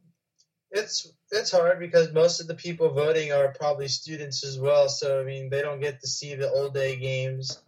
it's 0.72 1.12
it's 1.32 1.52
hard 1.52 1.80
because 1.80 2.12
most 2.14 2.40
of 2.40 2.48
the 2.48 2.56
people 2.56 2.90
voting 2.90 3.32
are 3.32 3.54
probably 3.58 3.88
students 3.88 4.44
as 4.44 4.60
well. 4.60 4.90
So 4.90 5.22
I 5.22 5.24
mean, 5.24 5.50
they 5.50 5.62
don't 5.62 5.82
get 5.82 6.02
to 6.02 6.08
see 6.08 6.36
the 6.36 6.50
old 6.50 6.74
day 6.74 6.98
games. 6.98 7.60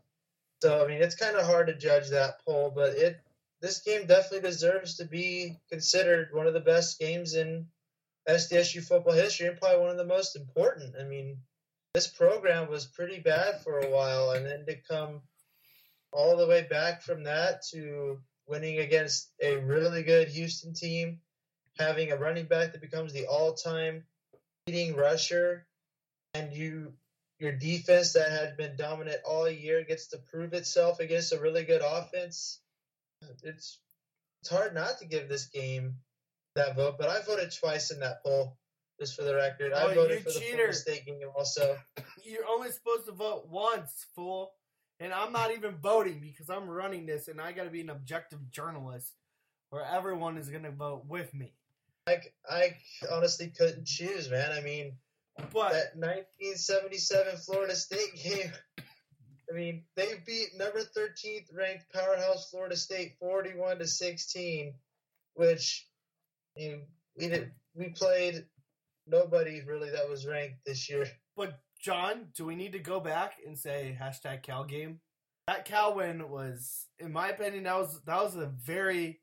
So 0.61 0.83
I 0.83 0.87
mean, 0.87 1.01
it's 1.01 1.15
kind 1.15 1.37
of 1.37 1.45
hard 1.45 1.67
to 1.67 1.75
judge 1.75 2.09
that 2.09 2.43
poll, 2.45 2.71
but 2.73 2.93
it 2.93 3.21
this 3.61 3.81
game 3.81 4.05
definitely 4.05 4.49
deserves 4.49 4.97
to 4.97 5.05
be 5.05 5.59
considered 5.69 6.29
one 6.31 6.47
of 6.47 6.53
the 6.53 6.59
best 6.59 6.99
games 6.99 7.35
in 7.35 7.67
SDSU 8.29 8.83
football 8.83 9.13
history 9.13 9.47
and 9.47 9.59
probably 9.59 9.79
one 9.79 9.89
of 9.89 9.97
the 9.97 10.05
most 10.05 10.35
important. 10.35 10.95
I 10.99 11.03
mean, 11.03 11.37
this 11.93 12.07
program 12.07 12.69
was 12.69 12.85
pretty 12.85 13.19
bad 13.19 13.61
for 13.63 13.79
a 13.79 13.89
while, 13.89 14.31
and 14.31 14.45
then 14.45 14.65
to 14.65 14.75
come 14.75 15.21
all 16.11 16.37
the 16.37 16.47
way 16.47 16.63
back 16.69 17.01
from 17.01 17.23
that 17.23 17.63
to 17.71 18.19
winning 18.47 18.79
against 18.79 19.29
a 19.41 19.57
really 19.57 20.03
good 20.03 20.27
Houston 20.27 20.73
team, 20.73 21.19
having 21.77 22.11
a 22.11 22.17
running 22.17 22.45
back 22.45 22.71
that 22.71 22.81
becomes 22.81 23.13
the 23.13 23.27
all-time 23.27 24.03
leading 24.67 24.95
rusher, 24.95 25.65
and 26.33 26.53
you 26.53 26.93
your 27.39 27.53
defense 27.53 28.13
that 28.13 28.29
had 28.29 28.57
been 28.57 28.75
dominant 28.75 29.17
all 29.25 29.49
year 29.49 29.83
gets 29.83 30.07
to 30.07 30.17
prove 30.17 30.53
itself 30.53 30.99
against 30.99 31.31
a 31.31 31.39
really 31.39 31.63
good 31.63 31.81
offense. 31.81 32.59
It's 33.43 33.79
it's 34.41 34.49
hard 34.49 34.73
not 34.73 34.99
to 34.99 35.05
give 35.05 35.27
this 35.27 35.45
game 35.45 35.95
that 36.59 36.75
vote, 36.75 36.95
but 36.99 37.09
I 37.09 37.21
voted 37.21 37.51
twice 37.51 37.91
in 37.91 37.99
that 38.01 38.23
poll. 38.23 38.57
Just 38.99 39.15
for 39.15 39.23
the 39.23 39.33
record, 39.33 39.71
Oh, 39.73 39.87
I 39.87 39.95
voted 39.95 40.17
you 40.19 40.23
for 40.25 40.31
the 40.31 40.39
cheater. 40.39 40.55
Florida 40.55 40.73
State 40.73 41.05
game 41.05 41.19
also. 41.35 41.77
You're 42.23 42.45
only 42.49 42.69
supposed 42.71 43.05
to 43.05 43.13
vote 43.13 43.47
once, 43.49 44.05
fool. 44.13 44.51
And 44.99 45.13
I'm 45.13 45.31
not 45.31 45.51
even 45.55 45.75
voting 45.81 46.19
because 46.19 46.49
I'm 46.49 46.69
running 46.69 47.05
this 47.05 47.29
and 47.29 47.39
I 47.39 47.53
got 47.53 47.63
to 47.63 47.69
be 47.69 47.79
an 47.79 47.89
objective 47.89 48.51
journalist 48.51 49.13
where 49.69 49.85
everyone 49.85 50.37
is 50.37 50.49
going 50.49 50.63
to 50.63 50.71
vote 50.71 51.05
with 51.07 51.33
me. 51.33 51.53
I, 52.05 52.17
I 52.49 52.75
honestly 53.09 53.53
couldn't 53.57 53.85
choose, 53.85 54.29
man. 54.29 54.51
I 54.51 54.59
mean, 54.59 54.97
But 55.53 55.71
that 55.71 55.95
1977 55.95 57.37
Florida 57.37 57.75
State 57.75 58.15
game. 58.21 58.51
I 59.49 59.55
mean, 59.55 59.83
they 59.95 60.09
beat 60.27 60.49
number 60.57 60.79
13th 60.79 61.55
ranked 61.55 61.85
powerhouse 61.93 62.49
Florida 62.51 62.75
State 62.75 63.15
41 63.19 63.79
to 63.79 63.87
16, 63.87 64.73
which 65.35 65.87
Mean, 66.57 66.87
we 67.17 67.27
did 67.27 67.51
we 67.75 67.89
played 67.89 68.45
nobody 69.07 69.61
really 69.65 69.89
that 69.89 70.09
was 70.09 70.25
ranked 70.25 70.65
this 70.65 70.89
year. 70.89 71.07
but 71.35 71.59
John, 71.81 72.27
do 72.35 72.45
we 72.45 72.55
need 72.55 72.73
to 72.73 72.79
go 72.79 72.99
back 72.99 73.33
and 73.45 73.57
say 73.57 73.97
hashtag 73.99 74.43
Cal 74.43 74.65
game? 74.65 74.99
That 75.47 75.65
Cal 75.65 75.95
win 75.95 76.29
was, 76.29 76.87
in 76.99 77.11
my 77.11 77.29
opinion, 77.29 77.63
that 77.63 77.77
was 77.77 78.01
that 78.05 78.23
was 78.23 78.35
a 78.35 78.47
very 78.47 79.21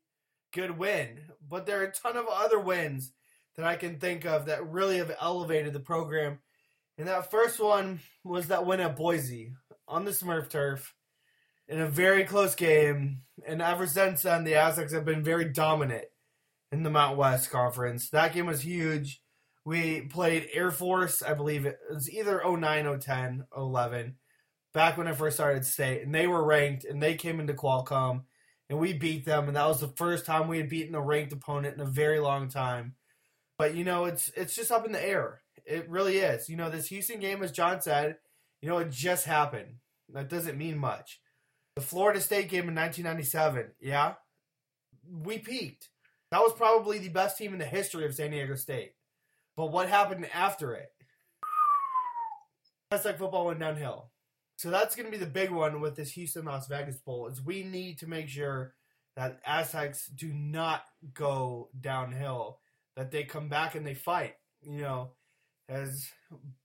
good 0.53 0.77
win. 0.77 1.19
But 1.47 1.65
there 1.65 1.81
are 1.81 1.85
a 1.85 1.91
ton 1.91 2.17
of 2.17 2.25
other 2.29 2.59
wins 2.59 3.13
that 3.55 3.65
I 3.65 3.75
can 3.75 3.99
think 3.99 4.25
of 4.25 4.45
that 4.47 4.67
really 4.67 4.97
have 4.97 5.15
elevated 5.21 5.73
the 5.73 5.79
program. 5.79 6.39
And 6.97 7.07
that 7.07 7.31
first 7.31 7.59
one 7.59 7.99
was 8.23 8.47
that 8.47 8.65
win 8.65 8.79
at 8.79 8.95
Boise 8.95 9.53
on 9.87 10.05
the 10.05 10.11
Smurf 10.11 10.49
turf 10.49 10.93
in 11.67 11.79
a 11.79 11.87
very 11.87 12.23
close 12.23 12.55
game. 12.55 13.21
And 13.45 13.61
ever 13.61 13.85
since 13.85 14.23
then, 14.23 14.43
the 14.43 14.55
Aztecs 14.55 14.93
have 14.93 15.05
been 15.05 15.23
very 15.23 15.45
dominant 15.45 16.05
in 16.71 16.83
the 16.83 16.89
Mount 16.89 17.17
West 17.17 17.49
Conference. 17.49 18.09
That 18.09 18.33
game 18.33 18.45
was 18.45 18.61
huge. 18.61 19.21
We 19.65 20.01
played 20.01 20.49
Air 20.53 20.71
Force, 20.71 21.21
I 21.21 21.33
believe 21.33 21.65
it 21.65 21.77
was 21.91 22.09
either 22.09 22.41
09, 22.45 22.99
010, 22.99 23.45
11, 23.55 24.15
back 24.73 24.97
when 24.97 25.07
I 25.07 25.11
first 25.11 25.35
started 25.35 25.65
state. 25.65 26.03
And 26.03 26.15
they 26.15 26.25
were 26.25 26.43
ranked, 26.43 26.85
and 26.85 27.03
they 27.03 27.15
came 27.15 27.39
into 27.39 27.53
Qualcomm, 27.53 28.23
and 28.69 28.79
we 28.79 28.93
beat 28.93 29.25
them. 29.25 29.47
And 29.47 29.57
that 29.57 29.67
was 29.67 29.81
the 29.81 29.89
first 29.89 30.25
time 30.25 30.47
we 30.47 30.57
had 30.57 30.69
beaten 30.69 30.95
a 30.95 31.01
ranked 31.01 31.33
opponent 31.33 31.75
in 31.75 31.81
a 31.81 31.89
very 31.89 32.19
long 32.19 32.47
time. 32.47 32.95
But, 33.57 33.75
you 33.75 33.83
know, 33.83 34.05
it's 34.05 34.31
it's 34.37 34.55
just 34.55 34.71
up 34.71 34.85
in 34.85 34.91
the 34.91 35.05
air. 35.05 35.41
It 35.65 35.89
really 35.89 36.19
is. 36.19 36.47
You 36.47 36.55
know, 36.55 36.69
this 36.69 36.87
Houston 36.87 37.19
game, 37.19 37.43
as 37.43 37.51
John 37.51 37.81
said, 37.81 38.17
you 38.61 38.69
know, 38.69 38.77
it 38.77 38.89
just 38.89 39.25
happened. 39.25 39.79
That 40.13 40.29
doesn't 40.29 40.57
mean 40.57 40.77
much. 40.77 41.19
The 41.75 41.81
Florida 41.81 42.21
State 42.21 42.49
game 42.49 42.69
in 42.69 42.75
1997, 42.75 43.71
yeah, 43.81 44.13
we 45.11 45.39
peaked. 45.39 45.89
That 46.31 46.41
was 46.41 46.53
probably 46.53 46.99
the 46.99 47.09
best 47.09 47.37
team 47.37 47.53
in 47.53 47.59
the 47.59 47.65
history 47.65 48.05
of 48.05 48.13
San 48.13 48.31
Diego 48.31 48.55
State. 48.55 48.93
But 49.55 49.71
what 49.71 49.89
happened 49.89 50.27
after 50.33 50.73
it? 50.73 50.91
Aztec 52.91 53.17
football 53.17 53.47
went 53.47 53.59
downhill. 53.59 54.11
So 54.57 54.71
that's 54.71 54.95
going 54.95 55.05
to 55.05 55.11
be 55.11 55.23
the 55.23 55.29
big 55.29 55.51
one 55.51 55.81
with 55.81 55.95
this 55.95 56.11
Houston 56.13 56.45
Las 56.45 56.67
Vegas 56.67 56.97
Bowl. 56.97 57.27
Is 57.27 57.43
we 57.43 57.63
need 57.63 57.99
to 57.99 58.07
make 58.07 58.27
sure 58.27 58.73
that 59.15 59.39
Aztecs 59.45 60.07
do 60.07 60.33
not 60.33 60.83
go 61.13 61.69
downhill. 61.79 62.59
That 62.95 63.11
they 63.11 63.23
come 63.23 63.49
back 63.49 63.75
and 63.75 63.85
they 63.85 63.93
fight. 63.93 64.35
You 64.61 64.81
know, 64.81 65.11
as 65.69 66.09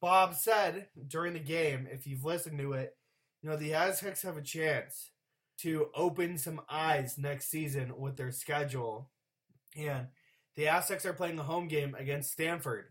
Bob 0.01 0.35
said 0.35 0.89
during 1.07 1.35
the 1.35 1.41
game, 1.41 1.87
if 1.91 2.07
you've 2.07 2.25
listened 2.25 2.59
to 2.59 2.73
it, 2.73 2.97
you 3.43 3.51
know 3.51 3.57
the 3.57 3.75
Aztecs 3.75 4.23
have 4.23 4.37
a 4.37 4.43
chance 4.43 5.11
to 5.59 5.89
open 5.95 6.39
some 6.39 6.61
eyes 6.71 7.19
next 7.19 7.51
season 7.51 7.99
with 7.99 8.17
their 8.17 8.33
schedule. 8.33 9.11
And 9.77 10.09
the 10.57 10.68
Aztecs 10.68 11.07
are 11.07 11.12
playing 11.12 11.39
a 11.39 11.45
home 11.45 11.68
game 11.68 11.95
against 11.99 12.33
Stanford. 12.33 12.87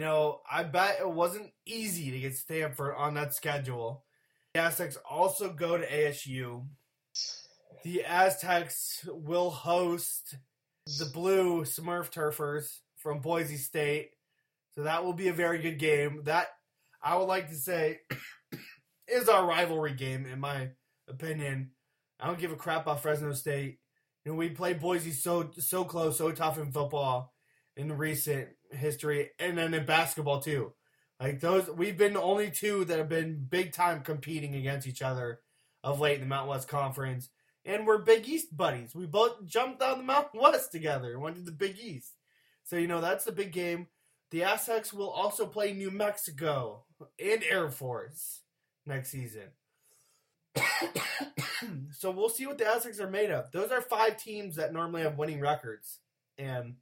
You 0.00 0.06
know, 0.06 0.40
I 0.50 0.64
bet 0.64 0.98
it 1.00 1.10
wasn't 1.10 1.52
easy 1.66 2.10
to 2.10 2.18
get 2.18 2.36
Stanford 2.36 2.94
on 2.96 3.14
that 3.14 3.34
schedule. 3.34 4.04
The 4.54 4.60
Aztecs 4.60 4.98
also 5.08 5.52
go 5.52 5.76
to 5.76 5.86
ASU. 5.86 6.66
The 7.84 8.04
Aztecs 8.04 9.06
will 9.06 9.50
host 9.50 10.36
the 10.98 11.06
Blue 11.06 11.64
Smurf 11.64 12.10
Turfers 12.10 12.80
from 12.96 13.20
Boise 13.20 13.56
State. 13.56 14.10
So 14.74 14.82
that 14.82 15.04
will 15.04 15.12
be 15.12 15.28
a 15.28 15.32
very 15.32 15.58
good 15.58 15.78
game. 15.78 16.22
That 16.24 16.48
I 17.02 17.16
would 17.16 17.26
like 17.26 17.48
to 17.50 17.54
say 17.56 18.00
is 19.08 19.28
our 19.28 19.46
rivalry 19.46 19.94
game, 19.94 20.26
in 20.26 20.40
my 20.40 20.70
opinion. 21.08 21.70
I 22.18 22.26
don't 22.26 22.38
give 22.38 22.52
a 22.52 22.56
crap 22.56 22.82
about 22.82 23.02
Fresno 23.02 23.32
State. 23.32 23.78
Know, 24.24 24.34
we 24.34 24.50
played 24.50 24.80
Boise 24.80 25.12
so 25.12 25.50
so 25.58 25.84
close, 25.84 26.18
so 26.18 26.32
tough 26.32 26.58
in 26.58 26.72
football 26.72 27.34
in 27.76 27.96
recent 27.96 28.48
history, 28.70 29.30
and 29.38 29.58
then 29.58 29.74
in 29.74 29.84
basketball 29.84 30.40
too. 30.40 30.72
Like 31.20 31.40
those, 31.40 31.68
we've 31.68 31.96
been 31.96 32.14
the 32.14 32.22
only 32.22 32.50
two 32.50 32.84
that 32.86 32.98
have 32.98 33.08
been 33.08 33.46
big 33.48 33.72
time 33.72 34.02
competing 34.02 34.54
against 34.54 34.86
each 34.86 35.02
other 35.02 35.40
of 35.82 36.00
late 36.00 36.14
in 36.14 36.20
the 36.20 36.26
Mountain 36.26 36.50
West 36.50 36.68
Conference, 36.68 37.28
and 37.64 37.86
we're 37.86 37.98
Big 37.98 38.28
East 38.28 38.56
buddies. 38.56 38.94
We 38.94 39.06
both 39.06 39.44
jumped 39.46 39.80
down 39.80 39.98
the 39.98 40.04
Mountain 40.04 40.40
West 40.40 40.72
together 40.72 41.12
and 41.12 41.22
went 41.22 41.36
to 41.36 41.42
the 41.42 41.52
Big 41.52 41.78
East. 41.78 42.14
So 42.64 42.76
you 42.76 42.86
know 42.86 43.00
that's 43.00 43.24
the 43.24 43.32
big 43.32 43.52
game. 43.52 43.88
The 44.30 44.44
Aztecs 44.44 44.92
will 44.92 45.10
also 45.10 45.46
play 45.46 45.72
New 45.72 45.90
Mexico 45.90 46.84
and 47.20 47.44
Air 47.44 47.70
Force 47.70 48.40
next 48.86 49.10
season. 49.10 49.50
so 51.90 52.10
we'll 52.10 52.28
see 52.28 52.46
what 52.46 52.58
the 52.58 52.66
Aztecs 52.66 53.00
are 53.00 53.10
made 53.10 53.30
of. 53.30 53.50
Those 53.52 53.70
are 53.70 53.80
five 53.80 54.16
teams 54.16 54.56
that 54.56 54.72
normally 54.72 55.02
have 55.02 55.18
winning 55.18 55.40
records. 55.40 55.98
And 56.38 56.76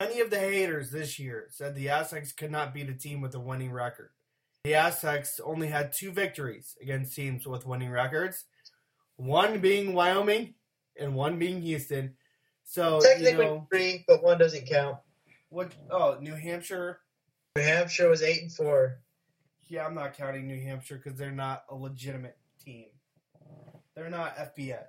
many 0.00 0.20
of 0.20 0.30
the 0.30 0.38
haters 0.38 0.90
this 0.90 1.18
year 1.18 1.46
said 1.50 1.74
the 1.74 1.88
Aztecs 1.90 2.32
could 2.32 2.50
not 2.50 2.74
beat 2.74 2.88
a 2.88 2.94
team 2.94 3.20
with 3.20 3.34
a 3.34 3.40
winning 3.40 3.72
record. 3.72 4.10
The 4.64 4.74
Aztecs 4.74 5.40
only 5.44 5.68
had 5.68 5.92
two 5.92 6.10
victories 6.10 6.76
against 6.82 7.14
teams 7.14 7.46
with 7.46 7.66
winning 7.66 7.90
records, 7.90 8.44
one 9.16 9.60
being 9.60 9.94
Wyoming 9.94 10.54
and 10.98 11.14
one 11.14 11.38
being 11.38 11.62
Houston. 11.62 12.14
So, 12.64 13.00
Technically 13.00 13.30
you 13.30 13.38
know, 13.38 13.66
three, 13.70 14.04
but 14.08 14.24
one 14.24 14.38
doesn't 14.38 14.66
count. 14.66 14.96
what? 15.50 15.72
Oh, 15.88 16.18
New 16.20 16.34
Hampshire. 16.34 16.98
New 17.56 17.62
Hampshire 17.62 18.08
was 18.08 18.22
eight 18.22 18.42
and 18.42 18.52
four. 18.52 18.98
Yeah, 19.68 19.86
I'm 19.86 19.94
not 19.94 20.16
counting 20.16 20.48
New 20.48 20.60
Hampshire 20.60 21.00
because 21.02 21.16
they're 21.18 21.30
not 21.30 21.62
a 21.70 21.74
legitimate 21.74 22.36
team. 22.66 22.86
They're 23.94 24.10
not 24.10 24.36
FBS. 24.36 24.84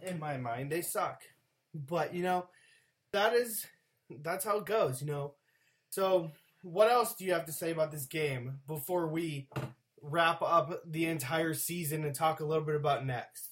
In 0.00 0.18
my 0.18 0.36
mind, 0.38 0.72
they 0.72 0.82
suck. 0.82 1.20
But 1.74 2.14
you 2.14 2.22
know, 2.22 2.46
that 3.12 3.34
is 3.34 3.66
that's 4.22 4.44
how 4.44 4.58
it 4.58 4.66
goes. 4.66 5.00
You 5.00 5.08
know. 5.08 5.34
So, 5.90 6.30
what 6.62 6.90
else 6.90 7.14
do 7.14 7.24
you 7.24 7.34
have 7.34 7.46
to 7.46 7.52
say 7.52 7.70
about 7.70 7.92
this 7.92 8.06
game 8.06 8.60
before 8.66 9.08
we 9.08 9.48
wrap 10.00 10.40
up 10.42 10.80
the 10.90 11.06
entire 11.06 11.54
season 11.54 12.04
and 12.04 12.14
talk 12.14 12.40
a 12.40 12.44
little 12.44 12.64
bit 12.64 12.76
about 12.76 13.04
next? 13.04 13.48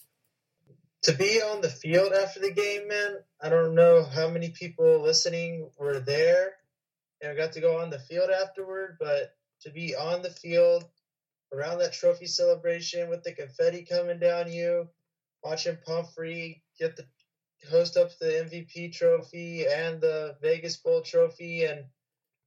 To 1.04 1.12
be 1.12 1.40
on 1.40 1.60
the 1.60 1.70
field 1.70 2.12
after 2.12 2.40
the 2.40 2.52
game, 2.52 2.88
man, 2.88 3.16
I 3.42 3.48
don't 3.48 3.74
know 3.74 4.04
how 4.04 4.28
many 4.28 4.50
people 4.50 5.00
listening 5.00 5.70
were 5.78 5.98
there 5.98 6.52
and 7.22 7.36
got 7.36 7.52
to 7.52 7.60
go 7.60 7.80
on 7.80 7.90
the 7.90 7.98
field 7.98 8.30
afterward, 8.30 8.96
but 8.98 9.34
to 9.62 9.70
be 9.70 9.94
on 9.94 10.22
the 10.22 10.30
field 10.30 10.84
around 11.52 11.78
that 11.78 11.92
trophy 11.92 12.26
celebration 12.26 13.08
with 13.08 13.22
the 13.22 13.32
confetti 13.32 13.84
coming 13.84 14.18
down 14.18 14.52
you, 14.52 14.88
watching 15.42 15.78
Pumphrey 15.84 16.62
get 16.78 16.96
the 16.96 17.06
host 17.68 17.96
up 17.96 18.10
the 18.18 18.26
MVP 18.26 18.92
trophy 18.92 19.66
and 19.66 20.00
the 20.00 20.36
Vegas 20.40 20.76
Bowl 20.76 21.02
trophy, 21.02 21.64
and 21.64 21.84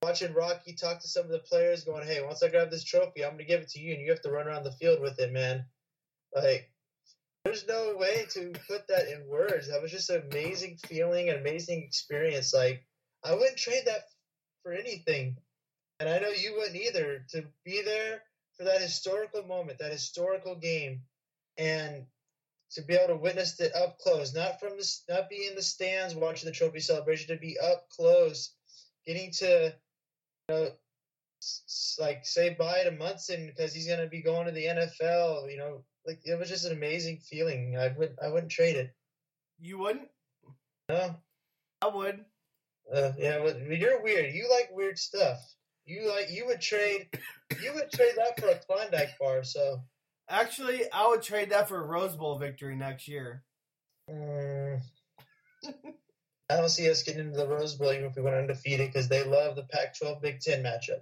watching 0.01 0.34
Rocky 0.34 0.74
talk 0.74 0.99
to 1.01 1.08
some 1.08 1.26
of 1.26 1.32
the 1.32 1.39
players, 1.39 1.84
going, 1.84 2.06
"Hey, 2.06 2.22
once 2.22 2.41
I 2.41 2.49
grab 2.49 2.72
this 2.72 2.84
trophy, 2.84 3.24
I'm 3.24 3.32
gonna 3.32 3.43
give 3.43 3.62
it 3.62 3.70
to 3.70 3.80
you, 3.80 3.93
and 3.93 4.01
you 4.01 4.10
have 4.12 4.22
to 4.22 4.32
run 4.32 4.47
around 4.47 4.64
the 4.64 4.72
field 4.74 4.99
with 4.99 5.20
it, 5.20 5.32
man." 5.32 5.66
Like, 6.34 6.72
there's 7.43 7.68
no 7.68 7.95
way 7.95 8.26
to 8.32 8.51
put 8.68 8.88
that 8.88 9.08
in 9.08 9.28
words. 9.28 9.68
That 9.68 9.82
was 9.82 9.91
just 9.91 10.10
an 10.10 10.22
amazing 10.32 10.78
feeling, 10.78 11.30
an 11.30 11.38
amazing 11.38 11.84
experience. 11.84 12.54
Like, 12.54 12.86
I 13.24 13.34
wouldn't 13.34 13.58
trade 13.58 13.86
that 13.86 14.10
for 14.64 14.74
anything, 14.74 15.38
and 15.99 16.10
I 16.10 16.20
know 16.20 16.30
you 16.30 16.56
wouldn't 16.56 16.76
either. 16.76 17.26
To 17.30 17.45
be 17.64 17.82
there 17.82 18.24
for 18.58 18.64
that 18.64 18.82
historical 18.82 19.43
moment, 19.43 19.80
that 19.80 19.91
historical 19.91 20.56
game, 20.56 21.01
and 21.58 22.06
to 22.72 22.82
be 22.82 22.95
able 22.95 23.16
to 23.16 23.22
witness 23.22 23.60
it 23.60 23.76
up 23.76 23.99
close, 23.99 24.34
not 24.34 24.60
from 24.60 24.78
the, 24.78 24.97
not 25.10 25.30
be 25.30 25.47
in 25.47 25.56
the 25.56 25.62
stands 25.62 26.16
watching 26.16 26.47
the 26.47 26.56
trophy 26.56 26.80
celebration, 26.80 27.28
to 27.36 27.39
be 27.39 27.58
up 27.60 27.88
close, 27.89 28.56
getting 29.06 29.32
to, 29.32 29.74
you 30.49 30.56
know, 30.56 30.70
like 31.99 32.26
say 32.26 32.56
bye 32.58 32.84
to 32.84 32.91
Munson 32.91 33.47
because 33.47 33.74
he's 33.74 33.88
gonna 33.88 34.08
be 34.08 34.22
going 34.22 34.45
to 34.45 34.51
the 34.51 34.66
NFL. 34.66 35.51
You 35.51 35.58
know, 35.58 35.84
like 36.06 36.22
it 36.26 36.38
was 36.39 36.49
just 36.49 36.66
an 36.66 36.72
amazing 36.72 37.18
feeling. 37.18 37.78
I 37.78 37.89
would 37.97 38.16
I 38.24 38.30
wouldn't 38.30 38.51
trade 38.51 38.76
it. 38.76 38.95
You 39.60 39.78
wouldn't? 39.80 40.08
No, 40.89 41.16
I 41.82 41.88
would. 41.88 42.26
uh, 42.93 43.12
yeah, 43.18 43.39
but 43.43 43.62
you're 43.62 44.01
weird. 44.01 44.34
You 44.34 44.49
like 44.49 44.70
weird 44.72 44.97
stuff. 44.97 45.39
You 45.86 46.10
like 46.10 46.32
you 46.32 46.46
would 46.48 46.62
trade 46.62 47.08
you 47.62 47.74
would 47.74 47.92
trade 47.92 48.14
that 48.18 48.40
for 48.40 48.48
a 48.48 48.60
Klondike 48.60 49.18
bar. 49.20 49.44
So 49.44 49.82
Actually, 50.30 50.82
I 50.92 51.08
would 51.08 51.22
trade 51.22 51.50
that 51.50 51.68
for 51.68 51.78
a 51.80 51.86
Rose 51.86 52.16
Bowl 52.16 52.38
victory 52.38 52.76
next 52.76 53.08
year. 53.08 53.44
mm, 54.10 54.80
I 55.66 56.58
don't 56.58 56.70
see 56.70 56.90
us 56.90 57.04
getting 57.04 57.28
into 57.28 57.38
the 57.38 57.48
Rose 57.48 57.76
Bowl 57.76 57.92
even 57.92 58.06
if 58.06 58.16
we 58.16 58.22
went 58.22 58.36
undefeated 58.38 58.92
because 58.92 59.10
they 59.10 59.24
love 59.24 59.56
the 59.56 59.64
Pac-12 59.64 60.22
Big 60.22 60.40
Ten 60.40 60.64
matchup. 60.64 61.02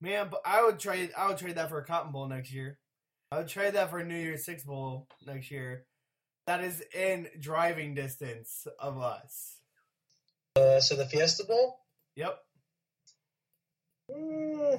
Man, 0.00 0.28
but 0.30 0.40
I 0.44 0.64
would 0.64 0.78
trade. 0.78 1.10
I 1.16 1.28
would 1.28 1.38
trade 1.38 1.56
that 1.56 1.68
for 1.68 1.78
a 1.78 1.84
Cotton 1.84 2.10
Bowl 2.12 2.26
next 2.26 2.52
year. 2.52 2.78
I 3.30 3.38
would 3.38 3.48
trade 3.48 3.74
that 3.74 3.90
for 3.90 3.98
a 3.98 4.04
New 4.04 4.16
Year's 4.16 4.44
Six 4.44 4.64
Bowl 4.64 5.06
next 5.26 5.50
year. 5.50 5.84
That 6.46 6.62
is 6.64 6.82
in 6.94 7.28
driving 7.38 7.94
distance 7.94 8.66
of 8.80 8.98
us. 8.98 9.58
Uh, 10.56 10.80
so 10.80 10.96
the 10.96 11.06
Fiesta 11.06 11.44
Bowl. 11.44 11.78
Yep. 12.16 12.38
Hmm, 14.10 14.74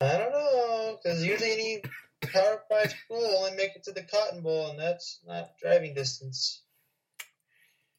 I 0.00 0.16
don't 0.16 0.32
know 0.32 0.98
because 1.02 1.24
usually 1.24 1.52
any 1.52 1.82
Power 2.22 2.62
Five 2.68 2.90
school 2.90 3.34
only 3.38 3.56
make 3.56 3.76
it 3.76 3.84
to 3.84 3.92
the 3.92 4.02
Cotton 4.02 4.42
Bowl, 4.42 4.70
and 4.70 4.78
that's 4.78 5.20
not 5.26 5.50
driving 5.60 5.94
distance. 5.94 6.62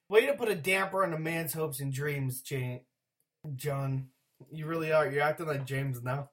Way 0.10 0.26
to 0.26 0.34
put 0.34 0.50
a 0.50 0.56
damper 0.56 1.04
on 1.04 1.14
a 1.14 1.20
man's 1.20 1.54
hopes 1.54 1.80
and 1.80 1.94
dreams, 1.94 2.42
Jane. 2.42 2.82
John. 3.56 4.08
You 4.52 4.66
really 4.66 4.92
are. 4.92 5.10
You're 5.10 5.22
acting 5.24 5.48
like 5.48 5.66
James 5.66 6.02
now. 6.02 6.30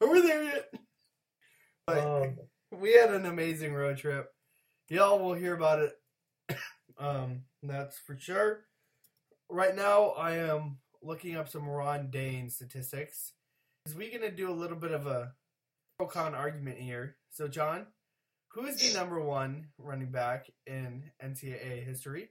Are 0.00 0.10
we 0.10 0.20
there 0.20 0.42
yet? 0.44 0.74
But 1.86 1.98
Um, 1.98 2.38
we 2.72 2.92
had 2.92 3.12
an 3.12 3.26
amazing 3.26 3.72
road 3.72 3.96
trip. 3.98 4.32
Y'all 4.88 5.18
will 5.18 5.34
hear 5.34 5.54
about 5.54 5.80
it. 5.80 6.56
um, 6.98 7.42
that's 7.62 7.98
for 7.98 8.16
sure. 8.18 8.66
Right 9.48 9.74
now, 9.74 10.10
I 10.10 10.32
am 10.38 10.78
looking 11.02 11.36
up 11.36 11.48
some 11.48 11.68
Ron 11.68 12.10
Dayne 12.10 12.50
statistics. 12.50 13.32
Is 13.86 13.94
we 13.94 14.10
gonna 14.10 14.30
do 14.30 14.50
a 14.50 14.52
little 14.52 14.76
bit 14.76 14.92
of 14.92 15.06
a 15.06 15.32
pro 15.98 16.08
con 16.08 16.34
argument 16.34 16.78
here? 16.78 17.16
So, 17.30 17.48
John, 17.48 17.86
who 18.48 18.66
is 18.66 18.78
the 18.78 18.98
number 18.98 19.20
one 19.20 19.68
running 19.78 20.10
back 20.10 20.50
in 20.66 21.10
NCAA 21.22 21.84
history? 21.84 22.30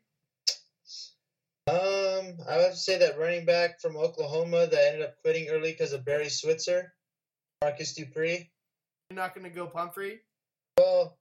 um, 1.68 2.38
I 2.48 2.58
would 2.58 2.76
say 2.76 3.00
that 3.00 3.18
running 3.18 3.46
back 3.46 3.82
from 3.82 3.98
Oklahoma 3.98 4.68
that 4.68 4.88
ended 4.88 5.02
up 5.02 5.22
quitting 5.22 5.50
early 5.50 5.72
because 5.72 5.94
of 5.94 6.06
Barry 6.06 6.30
Switzer, 6.30 6.94
Marcus 7.62 7.94
Dupree. 7.94 8.52
You're 9.10 9.16
not 9.16 9.34
gonna 9.34 9.50
go 9.50 9.66
Pumphrey? 9.66 10.20
Well, 10.78 11.18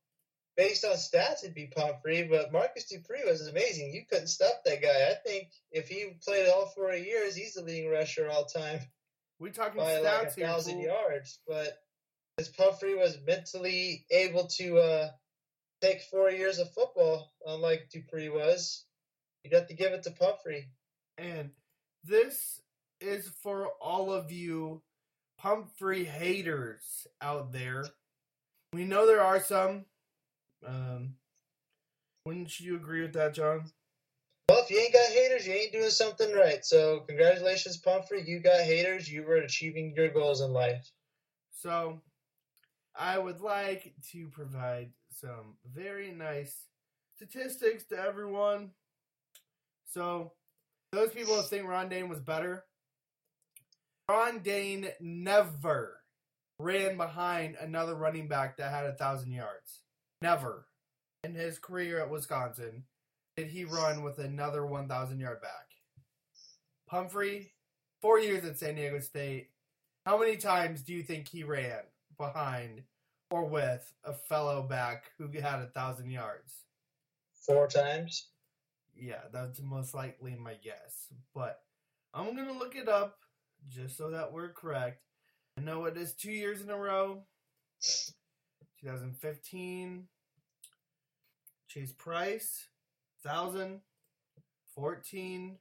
based 0.57 0.85
on 0.85 0.93
stats, 0.93 1.43
it'd 1.43 1.55
be 1.55 1.67
Pumphrey, 1.75 2.29
but 2.31 2.53
Marcus 2.53 2.87
Dupree 2.87 3.25
was 3.27 3.47
amazing. 3.47 3.93
You 3.93 4.03
couldn't 4.09 4.29
stop 4.29 4.63
that 4.65 4.83
guy. 4.83 5.11
I 5.11 5.15
think 5.27 5.49
if 5.73 5.89
he 5.89 6.17
played 6.25 6.49
all 6.49 6.67
four 6.67 6.93
years, 6.95 7.35
he's 7.35 7.55
the 7.55 7.63
leading 7.63 7.91
rusher 7.91 8.29
all 8.31 8.45
time 8.45 8.81
We 9.41 9.51
talking 9.51 9.79
by 9.79 9.99
like 9.99 10.03
a 10.03 10.27
stats 10.27 10.35
here? 10.35 10.47
thousand 10.47 10.81
yards. 10.81 11.39
But 11.47 11.79
as 12.39 12.49
Pumphrey 12.49 12.95
was 12.95 13.19
mentally 13.27 14.07
able 14.11 14.47
to 14.59 14.79
uh, 14.79 15.09
take 15.81 16.03
four 16.03 16.31
years 16.31 16.59
of 16.59 16.73
football, 16.73 17.33
unlike 17.47 17.89
Dupree 17.93 18.29
was, 18.29 18.85
you'd 19.43 19.55
have 19.55 19.69
to 19.69 19.75
give 19.75 19.93
it 19.93 20.05
to 20.05 20.11
Pumphrey. 20.11 20.69
And 21.19 21.51
this 22.05 22.61
is 23.01 23.29
for 23.43 23.69
all 23.81 24.13
of 24.13 24.31
you 24.33 24.83
Pumphrey 25.39 26.05
haters 26.05 27.07
out 27.21 27.53
there. 27.53 27.85
We 28.73 28.85
know 28.85 29.07
there 29.07 29.21
are 29.21 29.41
some. 29.41 29.85
Um, 30.67 31.15
wouldn't 32.25 32.59
you 32.59 32.77
agree 32.77 33.03
with 33.03 33.13
that, 33.15 33.35
John? 33.35 33.65
Well, 34.49 34.63
if 34.63 34.71
you 34.71 34.79
ain't 34.79 34.93
got 34.93 35.11
haters, 35.11 35.47
you 35.47 35.55
ain't 35.55 35.73
doing 35.73 35.91
something 35.91 36.33
right. 36.35 36.65
So, 36.65 37.01
congratulations, 37.01 37.77
Pumphrey. 37.79 38.25
You 38.27 38.41
got 38.41 38.61
haters. 38.61 39.11
You 39.11 39.23
were 39.23 39.37
achieving 39.37 39.95
your 39.97 40.09
goals 40.09 40.41
in 40.41 40.53
life. 40.53 40.91
So, 41.51 42.01
I 42.95 43.19
would 43.19 43.41
like 43.41 43.95
to 44.13 44.29
provide 44.29 44.91
some 45.11 45.57
very 45.75 46.13
nice 46.13 46.55
statistics 47.17 47.85
to 47.87 47.99
everyone. 47.99 48.71
So, 49.87 50.33
those 50.93 51.11
people 51.11 51.37
that 51.37 51.49
think 51.49 51.67
Ron 51.67 51.89
Dayne 51.89 52.09
was 52.09 52.21
better, 52.21 52.65
Ron 54.09 54.41
Dayne 54.41 54.89
never 55.01 56.01
ran 56.59 56.97
behind 56.97 57.57
another 57.61 57.95
running 57.95 58.29
back 58.29 58.59
that 58.59 58.71
had 58.71 58.87
a 58.87 58.93
thousand 58.93 59.33
yards. 59.33 59.81
Never. 60.25 60.69
In 61.23 61.35
his 61.35 61.59
career 61.59 62.01
at 62.01 62.09
Wisconsin, 62.09 62.85
did 63.37 63.49
he 63.49 63.67
run 63.67 64.03
with 64.03 64.19
another 64.19 64.65
1,000 64.65 65.21
yard 65.21 65.43
back. 65.43 65.67
Pumphrey, 66.89 67.53
four 68.01 68.19
years 68.19 68.43
at 68.47 68.59
San 68.59 68.77
Diego 68.77 69.01
State, 69.01 69.51
how 70.07 70.19
many 70.19 70.39
times 70.39 70.81
do 70.81 70.95
you 70.95 71.03
think 71.03 71.29
he 71.29 71.45
ran 71.45 71.81
behind 72.17 72.85
or 73.31 73.45
with 73.45 73.93
a 74.03 74.15
fellow 74.15 74.63
back 74.63 75.11
who 75.19 75.29
had 75.39 75.61
a 75.61 75.71
thousand 75.75 76.09
yards? 76.09 76.55
Four 77.47 77.69
times. 77.69 78.29
Yeah, 78.97 79.25
that's 79.31 79.61
most 79.61 79.93
likely 79.93 80.37
my 80.37 80.55
guess. 80.55 81.13
But 81.35 81.61
I'm 82.15 82.35
gonna 82.35 82.59
look 82.59 82.77
it 82.77 82.89
up 82.89 83.19
just 83.69 83.99
so 83.99 84.09
that 84.09 84.33
we're 84.33 84.55
correct. 84.55 85.03
I 85.59 85.61
know 85.61 85.85
it 85.85 85.99
is 85.99 86.15
two 86.15 86.33
years 86.33 86.63
in 86.63 86.71
a 86.71 86.79
row. 86.79 87.25
2015. 88.81 90.09
Chase 91.75 91.93
Price, 91.93 92.69
thousand. 93.25 93.81
14. 94.77 95.57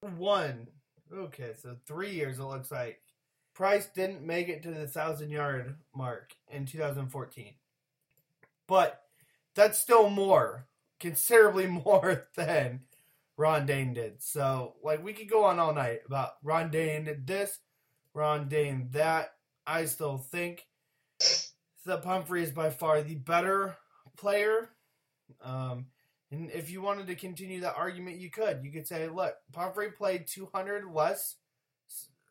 One. 0.00 0.68
Okay, 1.14 1.52
so 1.60 1.76
three 1.86 2.12
years 2.12 2.38
it 2.38 2.44
looks 2.44 2.70
like. 2.70 3.02
Price 3.54 3.86
didn't 3.94 4.26
make 4.26 4.48
it 4.48 4.62
to 4.62 4.70
the 4.70 4.86
thousand 4.86 5.30
yard 5.30 5.76
mark 5.94 6.34
in 6.50 6.64
2014. 6.64 7.54
But 8.66 9.02
that's 9.54 9.78
still 9.78 10.08
more, 10.08 10.66
considerably 10.98 11.66
more 11.84 12.26
than 12.36 12.80
Ron 13.36 13.66
Dayne 13.66 13.92
did. 13.92 14.22
So, 14.22 14.76
like, 14.82 15.04
we 15.04 15.12
could 15.12 15.28
go 15.28 15.44
on 15.44 15.58
all 15.58 15.74
night 15.74 16.00
about 16.06 16.32
Ron 16.42 16.70
Dayne 16.70 17.04
did 17.04 17.26
this, 17.26 17.58
Ron 18.14 18.48
Dayne 18.48 18.88
that. 18.92 19.34
I 19.66 19.84
still 19.84 20.18
think 20.18 20.66
that 21.84 22.02
Pumphrey 22.02 22.42
is 22.42 22.50
by 22.50 22.70
far 22.70 23.02
the 23.02 23.14
better 23.14 23.76
player. 24.16 24.70
Um, 25.42 25.86
and 26.30 26.50
if 26.50 26.70
you 26.70 26.82
wanted 26.82 27.06
to 27.06 27.14
continue 27.14 27.60
that 27.60 27.76
argument, 27.76 28.18
you 28.18 28.30
could. 28.30 28.64
You 28.64 28.72
could 28.72 28.86
say, 28.86 29.08
look, 29.08 29.34
Pumphrey 29.52 29.90
played 29.90 30.26
200 30.26 30.84
less 30.92 31.36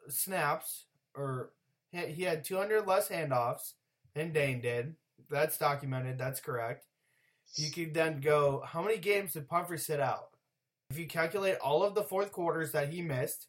snaps, 0.09 0.85
or 1.15 1.51
he 1.91 1.99
he 2.07 2.23
had 2.23 2.43
200 2.43 2.85
less 2.85 3.09
handoffs 3.09 3.73
than 4.13 4.33
Dayne 4.33 4.61
did. 4.61 4.95
That's 5.29 5.57
documented. 5.57 6.17
That's 6.17 6.39
correct. 6.39 6.85
You 7.55 7.71
could 7.71 7.93
then 7.93 8.19
go, 8.19 8.63
how 8.65 8.81
many 8.81 8.97
games 8.97 9.33
did 9.33 9.47
Pumphrey 9.47 9.77
sit 9.77 9.99
out? 9.99 10.29
If 10.89 10.97
you 10.97 11.07
calculate 11.07 11.57
all 11.57 11.83
of 11.83 11.95
the 11.95 12.03
fourth 12.03 12.31
quarters 12.31 12.71
that 12.71 12.89
he 12.89 13.01
missed 13.01 13.47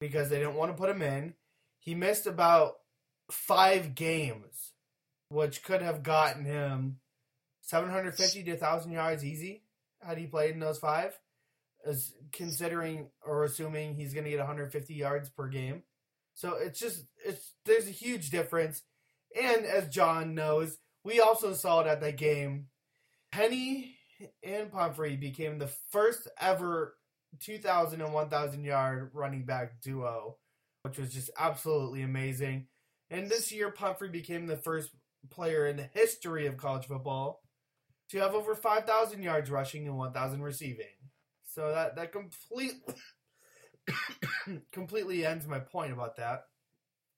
because 0.00 0.28
they 0.28 0.38
didn't 0.38 0.54
want 0.54 0.70
to 0.70 0.78
put 0.78 0.90
him 0.90 1.02
in, 1.02 1.34
he 1.78 1.94
missed 1.94 2.26
about 2.26 2.74
five 3.30 3.94
games, 3.94 4.72
which 5.28 5.62
could 5.62 5.82
have 5.82 6.02
gotten 6.02 6.44
him 6.44 6.98
750 7.62 8.44
to 8.44 8.50
1,000 8.52 8.92
yards 8.92 9.24
easy 9.24 9.62
had 10.00 10.18
he 10.18 10.26
played 10.26 10.54
in 10.54 10.60
those 10.60 10.78
five, 10.78 11.18
as 11.84 12.14
considering 12.32 13.10
or 13.24 13.44
assuming 13.44 13.94
he's 13.94 14.14
going 14.14 14.24
to 14.24 14.30
get 14.30 14.38
150 14.38 14.94
yards 14.94 15.28
per 15.28 15.48
game. 15.48 15.82
So 16.34 16.54
it's 16.54 16.78
just 16.78 17.04
it's 17.24 17.52
there's 17.64 17.88
a 17.88 17.92
huge 17.92 18.30
difference, 18.30 18.82
and 19.40 19.66
as 19.66 19.88
John 19.88 20.34
knows, 20.34 20.78
we 21.02 21.20
also 21.20 21.52
saw 21.52 21.80
it 21.80 21.88
at 21.88 22.00
that 22.00 22.16
game. 22.16 22.66
Penny 23.32 23.96
and 24.42 24.70
Pumphrey 24.70 25.16
became 25.16 25.58
the 25.58 25.70
first 25.90 26.28
ever 26.40 26.94
2,000 27.40 28.00
and 28.00 28.12
1,000 28.14 28.64
yard 28.64 29.10
running 29.12 29.44
back 29.44 29.80
duo, 29.82 30.36
which 30.82 30.98
was 30.98 31.12
just 31.12 31.30
absolutely 31.38 32.02
amazing. 32.02 32.68
And 33.10 33.28
this 33.28 33.52
year, 33.52 33.70
Pumphrey 33.70 34.08
became 34.08 34.46
the 34.46 34.56
first 34.56 34.90
player 35.30 35.66
in 35.66 35.76
the 35.76 35.88
history 35.92 36.46
of 36.46 36.56
college 36.56 36.86
football 36.86 37.42
to 38.10 38.18
have 38.18 38.34
over 38.34 38.54
5,000 38.54 39.22
yards 39.22 39.50
rushing 39.50 39.86
and 39.86 39.96
1,000 39.96 40.42
receiving. 40.42 40.86
So 41.44 41.72
that 41.72 41.96
that 41.96 42.12
completely 42.12 42.94
completely 44.72 45.26
ends 45.26 45.46
my 45.46 45.58
point 45.58 45.92
about 45.92 46.16
that. 46.16 46.44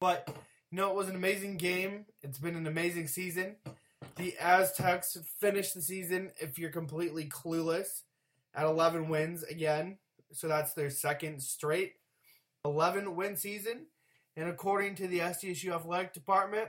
But 0.00 0.28
you 0.70 0.76
know, 0.76 0.90
it 0.90 0.96
was 0.96 1.08
an 1.08 1.16
amazing 1.16 1.56
game. 1.56 2.06
It's 2.22 2.38
been 2.38 2.56
an 2.56 2.66
amazing 2.66 3.08
season. 3.08 3.56
The 4.16 4.34
Aztecs 4.38 5.16
finished 5.40 5.74
the 5.74 5.82
season, 5.82 6.30
if 6.40 6.58
you're 6.58 6.70
completely 6.70 7.26
clueless, 7.26 8.02
at 8.54 8.64
11 8.64 9.08
wins 9.08 9.42
again. 9.42 9.98
So 10.32 10.48
that's 10.48 10.74
their 10.74 10.90
second 10.90 11.42
straight 11.42 11.94
11 12.64 13.14
win 13.16 13.36
season. 13.36 13.86
And 14.36 14.48
according 14.48 14.94
to 14.96 15.08
the 15.08 15.18
SDSU 15.18 15.74
Athletic 15.74 16.12
Department, 16.12 16.68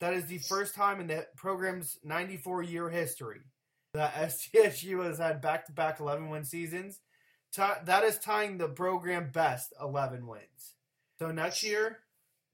that 0.00 0.14
is 0.14 0.26
the 0.26 0.38
first 0.38 0.74
time 0.74 1.00
in 1.00 1.06
the 1.06 1.26
program's 1.36 1.98
94 2.04 2.62
year 2.62 2.88
history 2.88 3.40
that 3.94 4.14
SDSU 4.54 5.04
has 5.04 5.18
had 5.18 5.40
back 5.40 5.66
to 5.66 5.72
back 5.72 6.00
11 6.00 6.28
win 6.28 6.44
seasons. 6.44 7.00
That 7.56 8.04
is 8.04 8.18
tying 8.18 8.58
the 8.58 8.68
program 8.68 9.30
best 9.32 9.72
11 9.80 10.26
wins. 10.26 10.74
So 11.18 11.30
next 11.30 11.62
year, 11.62 12.00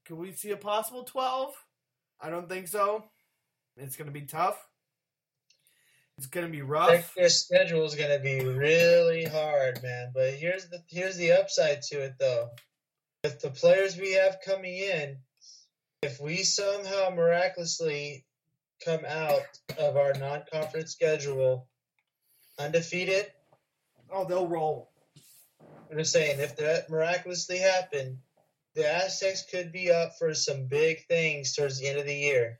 could 0.05 0.17
we 0.17 0.31
see 0.31 0.51
a 0.51 0.57
possible 0.57 1.03
12? 1.03 1.53
I 2.21 2.29
don't 2.29 2.47
think 2.47 2.69
so. 2.69 3.03
It's 3.75 3.97
going 3.97 4.07
to 4.07 4.13
be 4.13 4.25
tough. 4.25 4.57
It's 6.17 6.27
gonna 6.27 6.47
be 6.47 6.57
Their, 6.57 6.65
rough. 6.67 7.13
their 7.15 7.29
schedule 7.29 7.85
is 7.85 7.95
gonna 7.95 8.19
be 8.19 8.45
really 8.45 9.25
hard, 9.25 9.81
man. 9.81 10.11
But 10.13 10.35
here's 10.35 10.69
the 10.69 10.83
here's 10.87 11.17
the 11.17 11.31
upside 11.31 11.81
to 11.89 12.01
it, 12.03 12.13
though. 12.19 12.49
With 13.23 13.41
the 13.41 13.49
players 13.49 13.97
we 13.97 14.13
have 14.13 14.37
coming 14.45 14.77
in, 14.77 15.17
if 16.03 16.19
we 16.19 16.43
somehow 16.43 17.09
miraculously 17.15 18.25
come 18.85 19.05
out 19.07 19.41
of 19.77 19.95
our 19.97 20.13
non-conference 20.13 20.91
schedule 20.91 21.67
undefeated, 22.59 23.25
Oh, 24.11 24.25
they'll 24.25 24.47
roll. 24.47 24.91
I'm 25.89 25.97
just 25.97 26.13
saying, 26.13 26.39
if 26.39 26.57
that 26.57 26.89
miraculously 26.89 27.57
happened, 27.57 28.19
the 28.75 28.87
Aztecs 28.87 29.45
could 29.49 29.71
be 29.71 29.91
up 29.91 30.11
for 30.19 30.33
some 30.35 30.67
big 30.67 31.05
things 31.07 31.55
towards 31.55 31.79
the 31.79 31.87
end 31.87 31.99
of 31.99 32.05
the 32.05 32.15
year. 32.15 32.59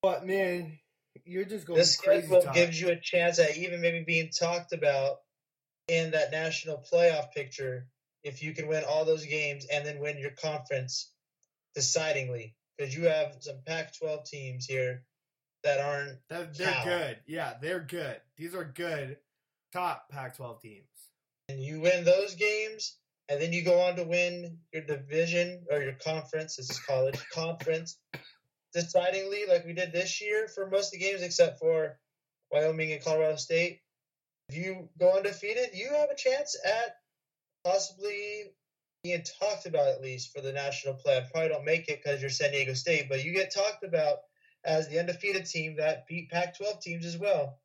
But 0.00 0.24
man, 0.24 0.78
you're 1.24 1.44
just 1.44 1.66
going 1.66 1.78
This 1.78 1.96
crazy. 1.96 2.26
schedule 2.28 2.52
gives 2.52 2.80
you 2.80 2.90
a 2.90 3.00
chance 3.00 3.38
at 3.40 3.56
even 3.56 3.80
maybe 3.80 4.04
being 4.04 4.30
talked 4.30 4.72
about 4.72 5.16
in 5.88 6.12
that 6.12 6.30
national 6.30 6.84
playoff 6.92 7.32
picture 7.32 7.88
if 8.22 8.42
you 8.42 8.52
can 8.52 8.68
win 8.68 8.84
all 8.88 9.04
those 9.04 9.24
games 9.24 9.66
and 9.72 9.84
then 9.84 9.98
win 9.98 10.18
your 10.18 10.32
conference 10.32 11.10
decidingly. 11.74 12.54
Because 12.76 12.94
you 12.94 13.04
have 13.04 13.36
some 13.40 13.56
Pac 13.66 13.96
12 13.98 14.24
teams 14.24 14.66
here 14.66 15.02
that 15.64 15.80
aren't 15.80 16.18
They're, 16.28 16.50
they're 16.56 16.84
good. 16.84 17.18
Yeah, 17.26 17.54
they're 17.60 17.80
good. 17.80 18.20
These 18.36 18.54
are 18.54 18.64
good 18.64 19.16
top 19.72 20.08
Pac-12 20.10 20.60
teams. 20.60 21.10
and 21.48 21.62
you 21.62 21.80
win 21.80 22.04
those 22.04 22.34
games, 22.34 22.96
and 23.28 23.40
then 23.40 23.52
you 23.52 23.62
go 23.62 23.80
on 23.80 23.96
to 23.96 24.04
win 24.04 24.58
your 24.72 24.82
division 24.82 25.64
or 25.70 25.82
your 25.82 25.94
conference, 25.94 26.56
this 26.56 26.70
is 26.70 26.78
college 26.80 27.20
conference, 27.32 27.98
decidingly, 28.74 29.48
like 29.48 29.64
we 29.64 29.72
did 29.72 29.92
this 29.92 30.20
year 30.20 30.48
for 30.48 30.68
most 30.68 30.94
of 30.94 31.00
the 31.00 31.04
games 31.04 31.22
except 31.22 31.58
for 31.58 31.98
Wyoming 32.50 32.92
and 32.92 33.02
Colorado 33.02 33.36
State. 33.36 33.80
If 34.48 34.56
you 34.56 34.88
go 34.98 35.16
undefeated, 35.16 35.70
you 35.74 35.88
have 35.90 36.10
a 36.10 36.16
chance 36.16 36.56
at 36.64 36.96
possibly 37.64 38.52
being 39.06 39.22
talked 39.38 39.66
about 39.66 39.88
at 39.88 40.02
least 40.02 40.34
for 40.34 40.40
the 40.40 40.52
national 40.52 40.94
play. 40.94 41.16
I 41.16 41.26
probably 41.30 41.50
don't 41.50 41.64
make 41.64 41.88
it 41.88 42.02
because 42.02 42.20
you're 42.20 42.30
San 42.30 42.50
Diego 42.50 42.74
State, 42.74 43.08
but 43.08 43.24
you 43.24 43.32
get 43.32 43.54
talked 43.54 43.84
about 43.84 44.18
as 44.64 44.88
the 44.88 44.98
undefeated 44.98 45.46
team 45.46 45.76
that 45.76 46.06
beat 46.08 46.28
Pac-12 46.30 46.80
teams 46.80 47.06
as 47.06 47.16
well. 47.16 47.60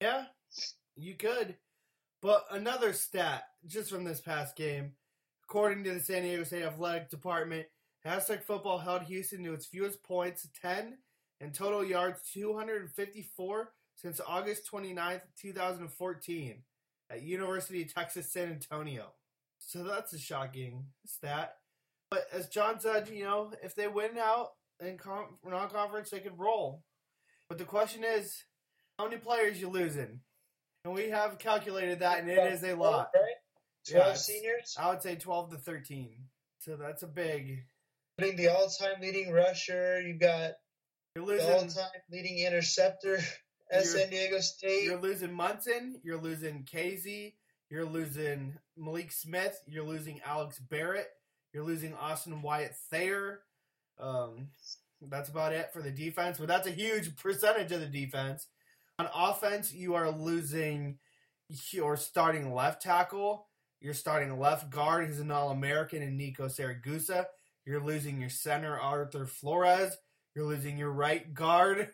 Yeah, 0.00 0.24
you 0.96 1.14
could. 1.14 1.54
But 2.20 2.44
another 2.50 2.92
stat, 2.92 3.44
just 3.66 3.88
from 3.88 4.02
this 4.02 4.20
past 4.20 4.56
game, 4.56 4.94
according 5.44 5.84
to 5.84 5.92
the 5.92 6.00
San 6.00 6.22
Diego 6.22 6.42
State 6.42 6.64
Athletic 6.64 7.08
Department, 7.08 7.66
Aztec 8.04 8.44
football 8.44 8.78
held 8.78 9.02
Houston 9.02 9.44
to 9.44 9.54
its 9.54 9.66
fewest 9.66 10.02
points, 10.02 10.48
10, 10.60 10.98
and 11.40 11.54
total 11.54 11.84
yards 11.84 12.20
254 12.32 13.72
since 13.94 14.20
August 14.26 14.68
29th, 14.70 15.22
2014, 15.40 16.62
at 17.10 17.22
University 17.22 17.82
of 17.82 17.94
Texas 17.94 18.32
San 18.32 18.50
Antonio. 18.50 19.12
So 19.66 19.82
that's 19.84 20.12
a 20.12 20.18
shocking 20.18 20.84
stat. 21.06 21.54
But 22.10 22.26
as 22.32 22.48
John 22.48 22.78
said, 22.80 23.08
you 23.08 23.24
know, 23.24 23.52
if 23.62 23.74
they 23.74 23.88
win 23.88 24.18
out 24.18 24.50
in 24.80 24.98
con- 24.98 25.36
non-conference, 25.44 26.10
they 26.10 26.20
could 26.20 26.38
roll. 26.38 26.82
But 27.48 27.58
the 27.58 27.64
question 27.64 28.04
is, 28.04 28.44
how 28.98 29.04
many 29.08 29.16
players 29.20 29.60
you 29.60 29.68
losing? 29.68 30.20
And 30.84 30.94
we 30.94 31.08
have 31.10 31.38
calculated 31.38 32.00
that, 32.00 32.20
and 32.20 32.30
it 32.30 32.52
is 32.52 32.62
a 32.62 32.74
lot. 32.74 33.08
Right? 33.14 33.22
12 33.90 33.94
Yeah, 34.06 34.10
it's- 34.10 34.26
seniors? 34.26 34.76
I 34.78 34.90
would 34.90 35.02
say 35.02 35.16
12 35.16 35.50
to 35.52 35.56
13. 35.58 36.28
So 36.60 36.76
that's 36.76 37.02
a 37.02 37.06
big. 37.08 37.64
Putting 38.18 38.36
the 38.36 38.48
all-time 38.48 39.00
leading 39.00 39.32
rusher, 39.32 40.00
you 40.00 40.14
got 40.14 40.52
You're 41.16 41.24
the 41.26 41.32
losing. 41.32 41.50
all-time 41.50 42.00
leading 42.10 42.38
interceptor 42.38 43.18
at 43.72 43.84
San 43.84 44.10
Diego 44.10 44.40
State. 44.40 44.84
You're 44.84 45.00
losing 45.00 45.32
Munson. 45.32 46.00
You're 46.04 46.20
losing 46.20 46.64
Kazee. 46.64 47.34
You're 47.74 47.84
losing 47.84 48.54
Malik 48.76 49.10
Smith. 49.10 49.60
You're 49.66 49.82
losing 49.82 50.20
Alex 50.24 50.60
Barrett. 50.60 51.08
You're 51.52 51.64
losing 51.64 51.92
Austin 51.92 52.40
Wyatt 52.40 52.76
Thayer. 52.88 53.40
Um, 53.98 54.50
that's 55.02 55.28
about 55.28 55.52
it 55.52 55.72
for 55.72 55.82
the 55.82 55.90
defense, 55.90 56.38
but 56.38 56.46
that's 56.46 56.68
a 56.68 56.70
huge 56.70 57.16
percentage 57.16 57.72
of 57.72 57.80
the 57.80 57.86
defense. 57.86 58.46
On 59.00 59.08
offense, 59.12 59.74
you 59.74 59.96
are 59.96 60.12
losing 60.12 60.98
your 61.72 61.96
starting 61.96 62.54
left 62.54 62.80
tackle, 62.80 63.48
You're 63.80 63.92
starting 63.92 64.38
left 64.38 64.70
guard, 64.70 65.08
who's 65.08 65.18
an 65.18 65.32
All 65.32 65.50
American, 65.50 66.00
and 66.00 66.16
Nico 66.16 66.46
Siragusa. 66.46 67.26
You're 67.66 67.82
losing 67.82 68.20
your 68.20 68.30
center, 68.30 68.78
Arthur 68.78 69.26
Flores. 69.26 69.96
You're 70.36 70.46
losing 70.46 70.78
your 70.78 70.92
right 70.92 71.34
guard. 71.34 71.90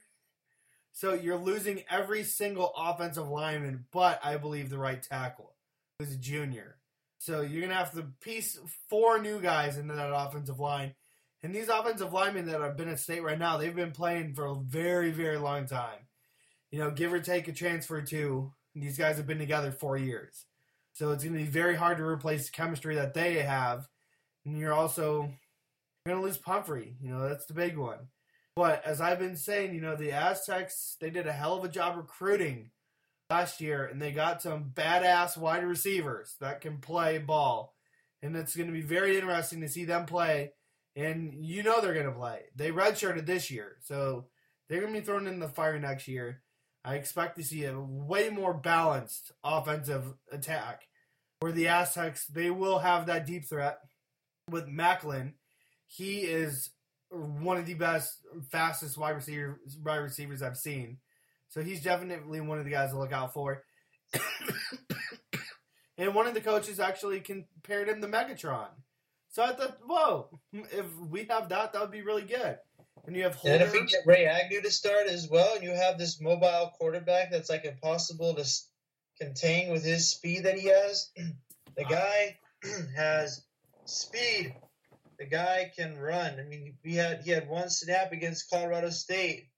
So 0.93 1.15
you're 1.15 1.39
losing 1.39 1.85
every 1.89 2.25
single 2.25 2.75
offensive 2.77 3.29
lineman, 3.29 3.87
but 3.93 4.21
I 4.23 4.37
believe 4.37 4.69
the 4.69 4.79
right 4.79 5.03
tackle, 5.03 5.55
who's 6.01 6.15
a 6.15 6.19
junior. 6.19 6.77
So 7.19 7.43
you're 7.43 7.61
gonna 7.61 7.75
have 7.75 7.93
to 7.93 8.07
piece 8.23 8.59
four 8.89 9.21
new 9.21 9.41
guys 9.41 9.77
into 9.77 9.95
that 9.95 10.15
offensive 10.15 10.59
line. 10.59 10.95
And 11.43 11.55
these 11.55 11.69
offensive 11.69 12.13
linemen 12.13 12.47
that 12.47 12.61
have 12.61 12.77
been 12.77 12.89
at 12.89 12.99
state 12.99 13.23
right 13.23 13.39
now, 13.39 13.57
they've 13.57 13.75
been 13.75 13.93
playing 13.93 14.35
for 14.35 14.47
a 14.47 14.55
very, 14.55 15.11
very 15.11 15.39
long 15.39 15.67
time. 15.67 16.09
You 16.71 16.79
know, 16.79 16.91
give 16.91 17.13
or 17.13 17.21
take 17.21 17.49
a 17.49 17.53
transfer 17.53 17.99
or 17.99 18.03
two. 18.03 18.53
These 18.75 18.99
guys 18.99 19.17
have 19.17 19.27
been 19.27 19.39
together 19.39 19.71
four 19.71 19.97
years. 19.97 20.47
So 20.93 21.11
it's 21.11 21.23
gonna 21.23 21.37
be 21.37 21.45
very 21.45 21.77
hard 21.77 21.99
to 21.99 22.05
replace 22.05 22.47
the 22.47 22.53
chemistry 22.53 22.95
that 22.95 23.15
they 23.15 23.35
have. 23.41 23.87
And 24.45 24.59
you're 24.59 24.73
also 24.73 25.31
gonna 26.07 26.23
lose 26.23 26.39
Pumphrey. 26.39 26.97
You 27.03 27.11
know, 27.11 27.29
that's 27.29 27.47
the 27.47 27.55
big 27.55 27.77
one. 27.77 28.09
But 28.57 28.85
as 28.85 29.01
I've 29.01 29.19
been 29.19 29.37
saying, 29.37 29.75
you 29.75 29.81
know, 29.81 29.97
the 29.97 30.13
Aztecs, 30.13 30.97
they 31.01 31.11
did 31.11 31.27
a 31.27 31.33
hell 31.33 31.57
of 31.59 31.65
a 31.65 31.69
job 31.69 31.97
recruiting 31.97 32.71
last 33.31 33.61
year, 33.61 33.87
and 33.87 34.03
they 34.03 34.11
got 34.11 34.43
some 34.43 34.73
badass 34.75 35.37
wide 35.37 35.65
receivers 35.65 36.35
that 36.41 36.61
can 36.61 36.79
play 36.79 37.19
ball. 37.19 37.75
And 38.23 38.37
it's 38.37 38.57
going 38.57 38.67
to 38.67 38.73
be 38.73 38.83
very 38.83 39.17
interesting 39.17 39.61
to 39.63 39.69
see 39.69 39.85
them 39.85 40.05
play. 40.05 40.53
And 40.97 41.33
you 41.33 41.63
know 41.63 41.81
they're 41.81 41.95
going 41.95 42.07
to 42.07 42.13
play. 42.13 42.41
They 42.57 42.71
redshirted 42.71 43.25
this 43.25 43.51
year, 43.51 43.77
so 43.81 44.27
they're 44.69 44.81
going 44.81 44.93
to 44.93 45.01
be 45.01 45.07
thrown 45.07 45.27
in 45.27 45.39
the 45.39 45.49
fire 45.49 45.79
next 45.79 46.09
year. 46.09 46.43
I 46.85 46.97
expect 46.97 47.37
to 47.37 47.45
see 47.45 47.65
a 47.65 47.79
way 47.79 48.29
more 48.29 48.55
balanced 48.55 49.33
offensive 49.45 50.15
attack 50.33 50.83
where 51.39 51.53
the 51.53 51.69
Aztecs, 51.69 52.27
they 52.27 52.51
will 52.51 52.81
have 52.81 53.07
that 53.07 53.27
deep 53.27 53.47
threat 53.47 53.79
with 54.51 54.67
Macklin. 54.67 55.35
He 55.87 56.21
is 56.21 56.71
one 57.11 57.57
of 57.57 57.67
the 57.67 57.75
best, 57.75 58.19
fastest 58.51 58.99
wide 58.99 59.17
receiver 59.17 59.61
wide 59.83 59.97
receivers 59.97 60.43
I've 60.43 60.57
seen. 60.57 60.99
So 61.51 61.63
he's 61.63 61.83
definitely 61.83 62.41
one 62.41 62.59
of 62.59 62.65
the 62.65 62.71
guys 62.71 62.91
to 62.91 62.99
look 62.99 63.13
out 63.13 63.35
for. 63.35 63.65
and 65.99 66.15
one 66.15 66.27
of 66.27 66.35
the 66.35 66.41
coaches 66.41 66.81
actually 66.81 67.21
compared 67.21 67.89
him 67.89 68.01
to 68.01 68.09
Megatron. 68.09 68.69
So 69.31 69.43
I 69.43 69.53
thought, 69.53 69.79
whoa, 69.87 70.29
if 70.53 70.87
we 70.97 71.25
have 71.25 71.49
that, 71.51 71.73
that 71.73 71.81
would 71.81 71.91
be 71.91 72.03
really 72.03 72.23
good. 72.23 72.59
And 73.07 73.17
you 73.17 73.25
have 73.25 73.39
And 73.45 73.63
if 73.63 73.73
we 73.73 73.85
get 73.87 74.07
Ryan 74.07 74.29
Agnew 74.29 74.63
to 74.63 74.71
start 74.71 75.07
as 75.09 75.29
well, 75.29 75.55
and 75.55 75.65
you 75.65 75.71
have 75.71 75.99
this 75.99 76.21
mobile 76.21 76.73
quarterback 76.79 77.31
that's 77.31 77.51
like 77.51 77.65
impossible 77.65 78.35
to 78.35 78.45
contain 79.21 79.73
with 79.73 79.85
his 79.85 80.11
speed 80.11 80.45
that 80.45 80.59
he 80.59 80.69
has, 80.69 81.11
the 81.77 81.85
guy 81.85 82.39
has 82.97 83.45
speed. 83.85 84.55
The 85.19 85.27
guy 85.27 85.71
can 85.77 85.99
run. 85.99 86.39
I 86.41 86.45
mean, 86.45 86.75
we 86.85 86.95
had 86.95 87.23
he 87.23 87.31
had 87.31 87.49
one 87.49 87.69
snap 87.69 88.13
against 88.13 88.51
Colorado 88.51 88.91
State, 88.91 89.49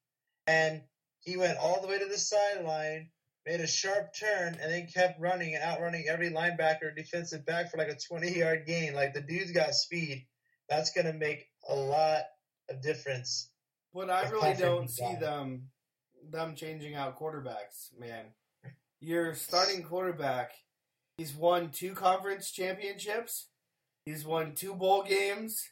and 0.46 0.82
he 1.22 1.36
went 1.36 1.58
all 1.58 1.80
the 1.80 1.88
way 1.88 1.98
to 1.98 2.06
the 2.06 2.18
sideline, 2.18 3.08
made 3.46 3.60
a 3.60 3.66
sharp 3.66 4.14
turn, 4.18 4.56
and 4.60 4.72
then 4.72 4.86
kept 4.86 5.20
running 5.20 5.54
and 5.54 5.64
outrunning 5.64 6.06
every 6.08 6.30
linebacker, 6.30 6.94
defensive 6.94 7.46
back 7.46 7.70
for 7.70 7.78
like 7.78 7.88
a 7.88 7.96
twenty-yard 7.96 8.66
gain. 8.66 8.94
Like 8.94 9.14
the 9.14 9.20
dude's 9.20 9.52
got 9.52 9.74
speed. 9.74 10.26
That's 10.68 10.92
gonna 10.92 11.12
make 11.12 11.46
a 11.68 11.74
lot 11.74 12.22
of 12.68 12.82
difference. 12.82 13.50
But 13.94 14.10
I 14.10 14.28
really 14.30 14.54
don't 14.54 14.90
see 14.90 15.14
them 15.20 15.68
them 16.30 16.54
changing 16.54 16.94
out 16.94 17.18
quarterbacks, 17.18 17.90
man. 17.98 18.26
Your 19.00 19.34
starting 19.34 19.82
quarterback, 19.82 20.52
he's 21.16 21.34
won 21.34 21.70
two 21.70 21.94
conference 21.94 22.50
championships. 22.50 23.48
He's 24.06 24.24
won 24.24 24.54
two 24.54 24.74
bowl 24.74 25.02
games. 25.02 25.62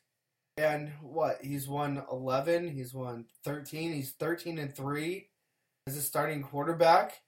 And 0.57 0.91
what? 1.01 1.39
He's 1.43 1.69
won 1.69 2.03
11, 2.13 2.69
he's 2.69 2.93
won 2.93 3.25
13, 3.45 3.93
he's 3.93 4.13
13 4.13 4.59
and 4.59 4.75
3 4.75 5.30
as 5.87 5.97
a 5.97 6.03
starting 6.03 6.43
quarterback. 6.43 7.21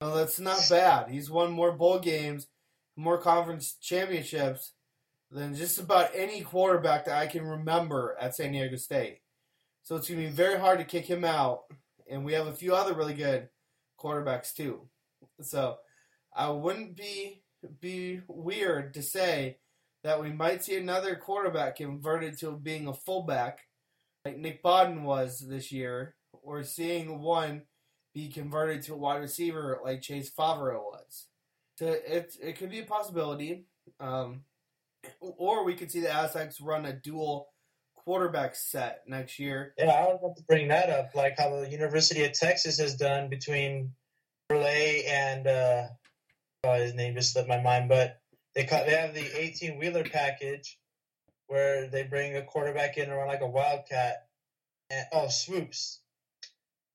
No, 0.00 0.16
that's 0.16 0.40
not 0.40 0.66
bad. 0.70 1.10
He's 1.10 1.30
won 1.30 1.52
more 1.52 1.72
bowl 1.72 1.98
games, 1.98 2.46
more 2.96 3.18
conference 3.18 3.74
championships 3.74 4.72
than 5.30 5.54
just 5.54 5.78
about 5.78 6.10
any 6.14 6.40
quarterback 6.40 7.04
that 7.04 7.18
I 7.18 7.26
can 7.26 7.44
remember 7.44 8.16
at 8.20 8.34
San 8.34 8.52
Diego 8.52 8.76
State. 8.76 9.18
So 9.82 9.96
it's 9.96 10.08
going 10.08 10.20
to 10.20 10.26
be 10.26 10.32
very 10.32 10.58
hard 10.58 10.78
to 10.78 10.84
kick 10.84 11.06
him 11.06 11.24
out. 11.24 11.62
And 12.10 12.24
we 12.24 12.32
have 12.32 12.46
a 12.46 12.52
few 12.52 12.74
other 12.74 12.94
really 12.94 13.14
good 13.14 13.48
quarterbacks 13.98 14.54
too. 14.54 14.88
So 15.42 15.76
I 16.34 16.50
wouldn't 16.50 16.96
be 16.96 17.42
be 17.80 18.22
weird 18.26 18.94
to 18.94 19.02
say 19.02 19.58
that 20.02 20.22
we 20.22 20.30
might 20.30 20.64
see 20.64 20.76
another 20.76 21.14
quarterback 21.14 21.76
converted 21.76 22.38
to 22.38 22.52
being 22.52 22.88
a 22.88 22.94
fullback 22.94 23.60
like 24.24 24.38
Nick 24.38 24.62
Bawden 24.62 25.02
was 25.02 25.46
this 25.46 25.70
year, 25.72 26.14
or 26.42 26.62
seeing 26.62 27.20
one 27.20 27.62
be 28.14 28.28
converted 28.28 28.82
to 28.82 28.94
a 28.94 28.96
wide 28.96 29.20
receiver 29.20 29.80
like 29.84 30.02
Chase 30.02 30.32
Favreau 30.36 30.82
was. 30.82 31.26
So 31.78 31.86
it 31.86 32.36
it 32.42 32.58
could 32.58 32.70
be 32.70 32.80
a 32.80 32.84
possibility. 32.84 33.66
Um, 33.98 34.42
or 35.20 35.64
we 35.64 35.74
could 35.74 35.90
see 35.90 36.00
the 36.00 36.12
Aztecs 36.12 36.60
run 36.60 36.84
a 36.84 36.92
dual 36.92 37.48
quarterback 37.94 38.54
set 38.54 39.02
next 39.06 39.38
year. 39.38 39.74
Yeah, 39.78 39.90
I 39.90 40.02
was 40.04 40.18
about 40.20 40.36
to 40.36 40.42
bring 40.44 40.68
that 40.68 40.90
up, 40.90 41.14
like 41.14 41.36
how 41.38 41.60
the 41.60 41.70
University 41.70 42.24
of 42.24 42.32
Texas 42.32 42.78
has 42.78 42.96
done 42.96 43.28
between 43.28 43.92
Burley 44.48 45.04
and 45.06 45.46
uh, 45.46 45.82
oh, 46.64 46.74
his 46.74 46.94
name 46.94 47.14
just 47.14 47.32
slipped 47.32 47.48
my 47.48 47.60
mind, 47.60 47.88
but 47.88 48.20
they 48.54 48.64
cut, 48.64 48.86
they 48.86 48.96
have 48.96 49.14
the 49.14 49.40
eighteen 49.40 49.78
wheeler 49.78 50.04
package 50.04 50.78
where 51.46 51.88
they 51.88 52.02
bring 52.02 52.36
a 52.36 52.42
quarterback 52.42 52.96
in 52.96 53.10
around 53.10 53.28
like 53.28 53.40
a 53.40 53.46
wildcat. 53.46 54.26
And, 54.90 55.06
oh, 55.12 55.28
swoops. 55.28 55.99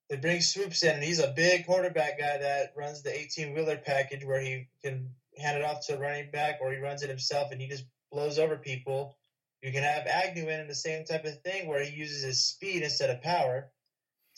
They 0.10 0.18
bring 0.18 0.42
swoops 0.42 0.84
in, 0.84 0.96
and 0.96 1.04
he's 1.04 1.20
a 1.20 1.34
big 1.36 1.66
quarterback 1.66 2.20
guy 2.20 2.38
that 2.38 2.74
runs 2.78 3.02
the 3.02 3.18
eighteen 3.18 3.54
wheeler 3.54 3.78
package 3.78 4.24
where 4.24 4.40
he 4.40 4.68
can 4.84 5.10
hand 5.38 5.58
it 5.58 5.64
off 5.64 5.86
to 5.88 5.96
a 5.96 6.00
running 6.00 6.32
back 6.32 6.60
or 6.62 6.72
he 6.72 6.78
runs 6.78 7.04
it 7.04 7.10
himself 7.10 7.52
and 7.52 7.60
he 7.60 7.68
just 7.68 7.86
blows 8.12 8.40
over 8.40 8.58
people. 8.58 9.18
You 9.62 9.72
can 9.72 9.84
have 9.84 10.06
Agnew 10.06 10.48
in 10.48 10.68
the 10.68 10.76
same 10.76 11.06
type 11.06 11.26
of 11.26 11.42
thing 11.42 11.68
where 11.68 11.84
he 11.84 11.96
uses 11.96 12.24
his 12.24 12.46
speed 12.46 12.84
instead 12.84 13.10
of 13.10 13.22
power 13.22 13.72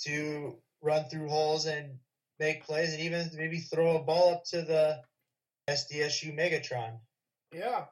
to 0.03 0.55
run 0.81 1.05
through 1.09 1.27
holes 1.27 1.65
and 1.65 1.99
make 2.39 2.65
plays 2.65 2.93
and 2.93 3.01
even 3.01 3.29
maybe 3.35 3.59
throw 3.59 3.97
a 3.97 4.03
ball 4.03 4.35
up 4.35 4.45
to 4.45 4.61
the 4.61 5.01
SDSU 5.69 6.33
Megatron. 6.33 6.99
Yeah, 7.53 7.85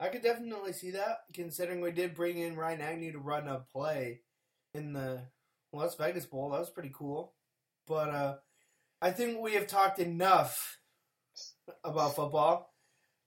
I 0.00 0.08
could 0.08 0.22
definitely 0.22 0.72
see 0.72 0.92
that, 0.92 1.24
considering 1.34 1.80
we 1.80 1.92
did 1.92 2.14
bring 2.14 2.38
in 2.38 2.56
Ryan 2.56 2.80
Agnew 2.80 3.12
to 3.12 3.18
run 3.18 3.48
a 3.48 3.64
play 3.72 4.20
in 4.74 4.92
the 4.92 5.22
Las 5.72 5.96
Vegas 5.96 6.26
Bowl. 6.26 6.50
That 6.50 6.60
was 6.60 6.70
pretty 6.70 6.92
cool. 6.94 7.32
But 7.86 8.08
uh, 8.10 8.34
I 9.00 9.10
think 9.10 9.40
we 9.40 9.54
have 9.54 9.66
talked 9.66 9.98
enough 9.98 10.78
about 11.84 12.16
football. 12.16 12.72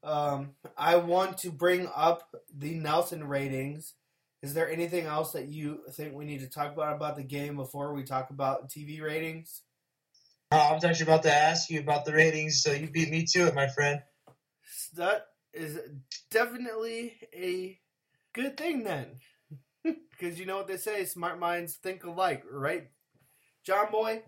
Um, 0.04 0.52
I 0.78 0.98
want 0.98 1.40
to 1.40 1.52
bring 1.52 1.90
up 1.96 2.30
the 2.56 2.76
Nielsen 2.76 3.28
ratings. 3.28 3.94
Is 4.44 4.54
there 4.54 4.70
anything 4.70 5.06
else 5.06 5.32
that 5.32 5.48
you 5.48 5.82
think 5.92 6.14
we 6.14 6.26
need 6.26 6.42
to 6.42 6.50
talk 6.50 6.72
about 6.72 6.96
about 6.96 7.16
the 7.16 7.24
game 7.24 7.56
before 7.56 7.94
we 7.94 8.04
talk 8.04 8.30
about 8.30 8.70
TV 8.70 9.02
ratings? 9.02 9.64
Uh, 10.52 10.58
I 10.58 10.74
was 10.74 10.84
actually 10.84 11.08
about 11.08 11.24
to 11.24 11.34
ask 11.34 11.72
you 11.72 11.80
about 11.80 12.06
the 12.06 12.14
ratings, 12.14 12.62
so 12.62 12.72
you 12.72 12.88
beat 12.88 13.10
me 13.10 13.26
to 13.32 13.48
it, 13.48 13.56
my 13.56 13.68
friend. 13.68 14.02
That 14.96 15.26
is 15.54 15.80
definitely 16.30 17.16
a 17.34 17.80
good 18.34 18.58
thing 18.58 18.84
then. 18.84 19.20
Because 19.86 20.40
you 20.40 20.46
know 20.46 20.58
what 20.58 20.68
they 20.68 20.78
say, 20.78 21.06
smart 21.06 21.40
minds 21.40 21.76
think 21.76 22.04
alike, 22.04 22.44
right? 22.50 22.88
John 23.66 23.92
Boy? 23.92 24.24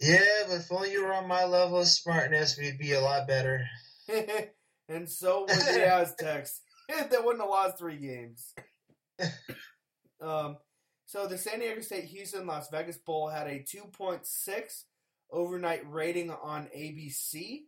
Yeah, 0.00 0.20
but 0.46 0.56
if 0.56 0.72
only 0.72 0.92
you 0.92 1.04
were 1.04 1.14
on 1.14 1.26
my 1.26 1.44
level 1.44 1.80
of 1.80 1.88
smartness, 1.88 2.58
we'd 2.58 2.78
be 2.78 2.92
a 2.92 3.00
lot 3.00 3.26
better. 3.26 3.64
and 4.88 5.08
so 5.08 5.40
would 5.40 5.50
the 5.50 5.86
Aztecs. 5.92 6.60
they 6.88 7.16
wouldn't 7.18 7.40
have 7.40 7.50
lost 7.50 7.78
three 7.78 7.96
games. 7.96 8.54
um, 10.20 10.56
so 11.06 11.26
the 11.26 11.38
San 11.38 11.60
Diego 11.60 11.80
State 11.80 12.04
Houston 12.04 12.46
Las 12.46 12.68
Vegas 12.70 12.98
Bowl 12.98 13.28
had 13.28 13.46
a 13.46 13.60
2.6 13.60 14.84
overnight 15.30 15.90
rating 15.90 16.30
on 16.30 16.68
ABC. 16.76 17.62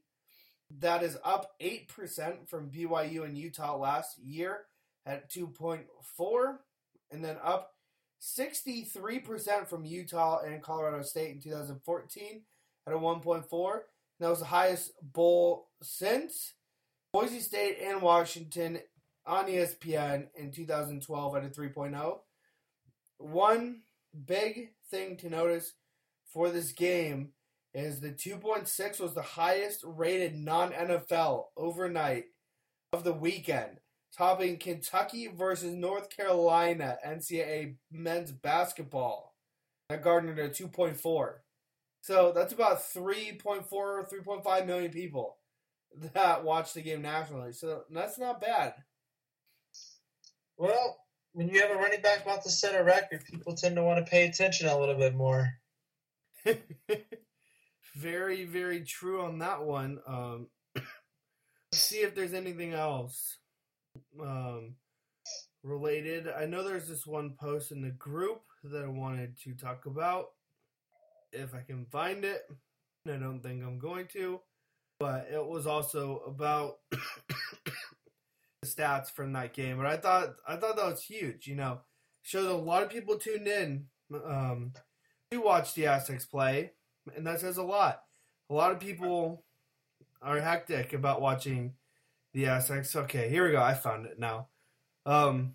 That 0.78 1.02
is 1.02 1.18
up 1.24 1.50
8% 1.60 2.48
from 2.48 2.70
BYU 2.70 3.24
and 3.24 3.36
Utah 3.36 3.76
last 3.76 4.18
year 4.18 4.60
at 5.06 5.30
2.4, 5.30 6.56
and 7.10 7.24
then 7.24 7.36
up 7.42 7.74
63% 8.20 9.66
from 9.66 9.84
Utah 9.84 10.40
and 10.44 10.62
Colorado 10.62 11.02
State 11.02 11.30
in 11.30 11.40
2014 11.40 12.42
at 12.86 12.92
a 12.92 12.96
1.4. 12.96 13.80
That 14.18 14.28
was 14.28 14.40
the 14.40 14.44
highest 14.46 14.92
bowl 15.02 15.68
since 15.82 16.54
Boise 17.12 17.40
State 17.40 17.78
and 17.82 18.02
Washington 18.02 18.80
on 19.26 19.46
ESPN 19.46 20.28
in 20.34 20.50
2012 20.50 21.36
at 21.36 21.44
a 21.44 21.48
3.0. 21.48 22.18
One 23.18 23.80
big 24.26 24.72
thing 24.90 25.16
to 25.18 25.30
notice 25.30 25.74
for 26.32 26.50
this 26.50 26.72
game 26.72 27.30
is 27.72 28.00
the 28.00 28.10
2.6 28.10 29.00
was 29.00 29.14
the 29.14 29.22
highest 29.22 29.82
rated 29.84 30.36
non 30.36 30.72
NFL 30.72 31.46
overnight 31.56 32.26
of 32.92 33.04
the 33.04 33.12
weekend, 33.12 33.78
topping 34.16 34.58
Kentucky 34.58 35.28
versus 35.28 35.74
North 35.74 36.14
Carolina 36.14 36.96
NCAA 37.06 37.76
men's 37.90 38.32
basketball. 38.32 39.34
That 39.88 40.02
garnered 40.02 40.38
a 40.38 40.48
2.4. 40.48 41.34
So 42.02 42.32
that's 42.34 42.52
about 42.52 42.78
3.4, 42.78 43.68
3.5 43.68 44.66
million 44.66 44.90
people 44.90 45.36
that 46.14 46.44
watch 46.44 46.72
the 46.72 46.82
game 46.82 47.02
nationally. 47.02 47.52
So 47.52 47.82
that's 47.90 48.18
not 48.18 48.40
bad. 48.40 48.74
Well, 50.56 50.98
when 51.32 51.48
you 51.48 51.60
have 51.60 51.70
a 51.70 51.74
running 51.74 52.02
back 52.02 52.22
about 52.22 52.42
to 52.44 52.50
set 52.50 52.78
a 52.78 52.84
record, 52.84 53.24
people 53.24 53.54
tend 53.54 53.76
to 53.76 53.82
want 53.82 54.04
to 54.04 54.10
pay 54.10 54.26
attention 54.26 54.68
a 54.68 54.78
little 54.78 54.96
bit 54.96 55.14
more. 55.14 55.48
very, 57.96 58.44
very 58.44 58.82
true 58.82 59.22
on 59.22 59.38
that 59.38 59.62
one. 59.62 60.00
Um, 60.06 60.48
see 61.72 61.98
if 61.98 62.14
there's 62.14 62.34
anything 62.34 62.72
else 62.72 63.38
um, 64.20 64.74
related. 65.62 66.28
I 66.28 66.46
know 66.46 66.62
there's 66.62 66.88
this 66.88 67.06
one 67.06 67.34
post 67.38 67.72
in 67.72 67.82
the 67.82 67.90
group 67.90 68.42
that 68.64 68.84
I 68.84 68.88
wanted 68.88 69.38
to 69.44 69.54
talk 69.54 69.86
about. 69.86 70.30
If 71.32 71.54
I 71.54 71.60
can 71.60 71.86
find 71.86 72.24
it, 72.24 72.42
I 73.06 73.16
don't 73.16 73.40
think 73.40 73.62
I'm 73.62 73.78
going 73.78 74.06
to, 74.12 74.40
but 74.98 75.28
it 75.32 75.44
was 75.44 75.66
also 75.66 76.22
about 76.26 76.78
the 76.90 78.66
stats 78.66 79.10
from 79.10 79.32
that 79.34 79.54
game. 79.54 79.76
But 79.76 79.86
I 79.86 79.96
thought 79.96 80.34
I 80.46 80.56
thought 80.56 80.76
that 80.76 80.86
was 80.86 81.02
huge. 81.02 81.46
You 81.46 81.56
know, 81.56 81.80
shows 82.22 82.46
a 82.46 82.54
lot 82.54 82.82
of 82.82 82.90
people 82.90 83.16
tuned 83.16 83.46
in 83.46 83.86
um, 84.12 84.72
to 85.30 85.38
watch 85.38 85.74
the 85.74 85.86
Aztecs 85.86 86.26
play, 86.26 86.72
and 87.16 87.26
that 87.26 87.40
says 87.40 87.56
a 87.56 87.62
lot. 87.62 88.02
A 88.50 88.54
lot 88.54 88.72
of 88.72 88.80
people 88.80 89.44
are 90.20 90.40
hectic 90.40 90.92
about 90.92 91.22
watching 91.22 91.74
the 92.32 92.46
Aztecs. 92.46 92.94
Okay, 92.94 93.28
here 93.28 93.44
we 93.44 93.52
go. 93.52 93.62
I 93.62 93.74
found 93.74 94.06
it 94.06 94.18
now. 94.18 94.48
Um, 95.06 95.54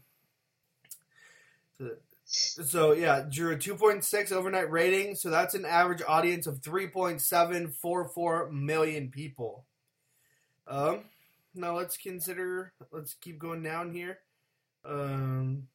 so 2.25 2.93
yeah, 2.93 3.23
drew 3.29 3.53
a 3.53 3.57
2.6 3.57 4.31
overnight 4.31 4.71
rating. 4.71 5.15
So 5.15 5.29
that's 5.29 5.53
an 5.53 5.65
average 5.65 6.01
audience 6.07 6.47
of 6.47 6.61
3.744 6.61 8.51
million 8.51 9.09
people. 9.09 9.65
Um, 10.67 11.05
now 11.53 11.75
let's 11.77 11.97
consider. 11.97 12.73
Let's 12.91 13.13
keep 13.13 13.37
going 13.39 13.61
down 13.63 13.93
here. 13.93 14.19
Um, 14.83 15.67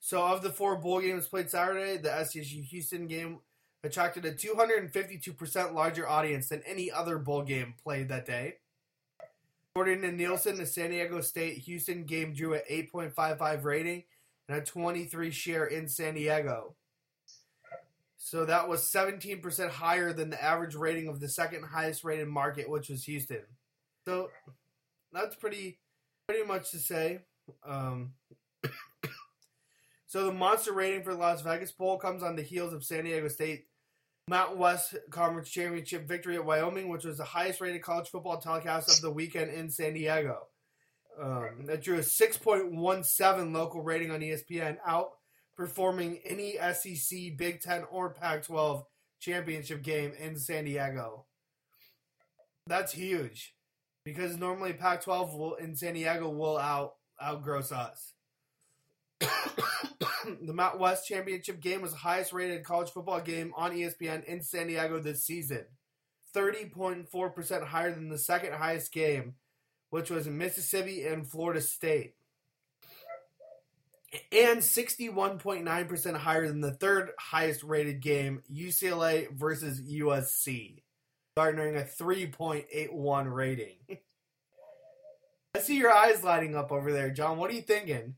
so 0.00 0.24
of 0.24 0.42
the 0.42 0.50
four 0.50 0.76
bowl 0.76 1.00
games 1.00 1.28
played 1.28 1.50
Saturday, 1.50 1.96
the 1.96 2.08
SDSU 2.08 2.64
Houston 2.64 3.06
game 3.06 3.40
attracted 3.82 4.24
a 4.24 4.32
252% 4.32 5.74
larger 5.74 6.08
audience 6.08 6.48
than 6.48 6.62
any 6.66 6.90
other 6.90 7.18
bowl 7.18 7.42
game 7.42 7.74
played 7.82 8.08
that 8.08 8.26
day. 8.26 8.54
According 9.76 10.00
to 10.00 10.10
Nielsen, 10.10 10.56
the 10.56 10.64
San 10.64 10.88
Diego 10.88 11.20
State 11.20 11.58
Houston 11.58 12.04
game 12.04 12.32
drew 12.32 12.54
an 12.54 12.62
8.55 12.70 13.62
rating 13.62 14.04
and 14.48 14.56
a 14.56 14.62
23 14.62 15.30
share 15.30 15.66
in 15.66 15.86
San 15.86 16.14
Diego. 16.14 16.76
So 18.16 18.46
that 18.46 18.70
was 18.70 18.90
17% 18.90 19.68
higher 19.68 20.14
than 20.14 20.30
the 20.30 20.42
average 20.42 20.74
rating 20.74 21.08
of 21.08 21.20
the 21.20 21.28
second 21.28 21.62
highest 21.64 22.04
rated 22.04 22.26
market, 22.26 22.70
which 22.70 22.88
was 22.88 23.04
Houston. 23.04 23.42
So 24.06 24.30
that's 25.12 25.36
pretty 25.36 25.78
pretty 26.26 26.46
much 26.46 26.70
to 26.70 26.78
say. 26.78 27.20
Um, 27.62 28.14
so 30.06 30.24
the 30.24 30.32
monster 30.32 30.72
rating 30.72 31.02
for 31.02 31.12
the 31.12 31.20
Las 31.20 31.42
Vegas 31.42 31.70
Bowl 31.70 31.98
comes 31.98 32.22
on 32.22 32.34
the 32.34 32.40
heels 32.40 32.72
of 32.72 32.82
San 32.82 33.04
Diego 33.04 33.28
State 33.28 33.66
Mountain 34.28 34.58
West 34.58 34.96
Conference 35.10 35.48
Championship 35.48 36.08
victory 36.08 36.34
at 36.34 36.44
Wyoming, 36.44 36.88
which 36.88 37.04
was 37.04 37.18
the 37.18 37.24
highest 37.24 37.60
rated 37.60 37.80
college 37.80 38.08
football 38.08 38.38
telecast 38.38 38.90
of 38.90 39.00
the 39.00 39.10
weekend 39.10 39.52
in 39.52 39.70
San 39.70 39.94
Diego. 39.94 40.48
Um, 41.22 41.66
that 41.66 41.80
drew 41.80 41.98
a 41.98 42.00
6.17 42.00 43.54
local 43.54 43.82
rating 43.82 44.10
on 44.10 44.18
ESPN, 44.18 44.78
outperforming 44.84 46.22
any 46.24 46.56
SEC, 46.56 47.36
Big 47.36 47.60
Ten, 47.60 47.84
or 47.88 48.14
Pac 48.14 48.42
12 48.42 48.84
championship 49.20 49.84
game 49.84 50.12
in 50.18 50.36
San 50.36 50.64
Diego. 50.64 51.26
That's 52.66 52.92
huge 52.92 53.54
because 54.04 54.36
normally 54.36 54.72
Pac 54.72 55.04
12 55.04 55.60
in 55.60 55.76
San 55.76 55.94
Diego 55.94 56.28
will 56.30 56.58
out 56.58 56.94
outgross 57.22 57.70
us. 57.70 58.12
the 60.42 60.52
Mountain 60.52 60.80
West 60.80 61.06
Championship 61.06 61.60
game 61.60 61.82
was 61.82 61.92
the 61.92 61.98
highest 61.98 62.32
rated 62.32 62.64
college 62.64 62.90
football 62.90 63.20
game 63.20 63.52
on 63.56 63.72
ESPN 63.72 64.24
in 64.24 64.42
San 64.42 64.66
Diego 64.66 64.98
this 64.98 65.24
season. 65.24 65.66
30.4% 66.34 67.64
higher 67.64 67.94
than 67.94 68.08
the 68.08 68.18
second 68.18 68.52
highest 68.52 68.92
game, 68.92 69.34
which 69.90 70.10
was 70.10 70.26
in 70.26 70.36
Mississippi 70.36 71.04
and 71.06 71.26
Florida 71.26 71.60
State. 71.60 72.14
and 74.32 74.60
61.9% 74.60 76.16
higher 76.16 76.46
than 76.46 76.60
the 76.60 76.72
third 76.72 77.10
highest 77.18 77.62
rated 77.62 78.00
game, 78.00 78.42
UCLA 78.52 79.30
versus 79.30 79.80
USC, 79.80 80.82
garnering 81.36 81.76
a 81.76 81.80
3.81 81.80 83.32
rating. 83.32 83.76
I 85.54 85.58
see 85.58 85.76
your 85.76 85.90
eyes 85.90 86.22
lighting 86.22 86.54
up 86.54 86.70
over 86.70 86.92
there, 86.92 87.10
John. 87.10 87.38
What 87.38 87.50
are 87.50 87.54
you 87.54 87.62
thinking? 87.62 88.14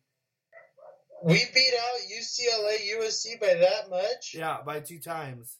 We 1.22 1.34
beat 1.54 1.72
out 1.74 2.00
UCLA, 2.20 2.76
USC 2.98 3.40
by 3.40 3.54
that 3.54 3.90
much. 3.90 4.34
Yeah, 4.34 4.58
by 4.64 4.80
two 4.80 5.00
times. 5.00 5.56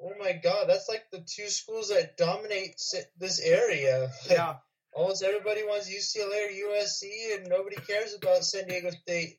Oh 0.00 0.12
my 0.18 0.32
god, 0.32 0.66
that's 0.68 0.88
like 0.88 1.04
the 1.10 1.20
two 1.20 1.48
schools 1.48 1.88
that 1.88 2.16
dominate 2.16 2.80
this 3.18 3.40
area. 3.40 4.10
Yeah, 4.30 4.56
Almost 4.92 5.22
everybody 5.22 5.62
wants 5.62 5.88
UCLA 5.88 6.48
or 6.48 6.72
USC, 6.72 7.36
and 7.36 7.48
nobody 7.48 7.76
cares 7.76 8.14
about 8.14 8.44
San 8.44 8.66
Diego 8.66 8.90
State 8.90 9.38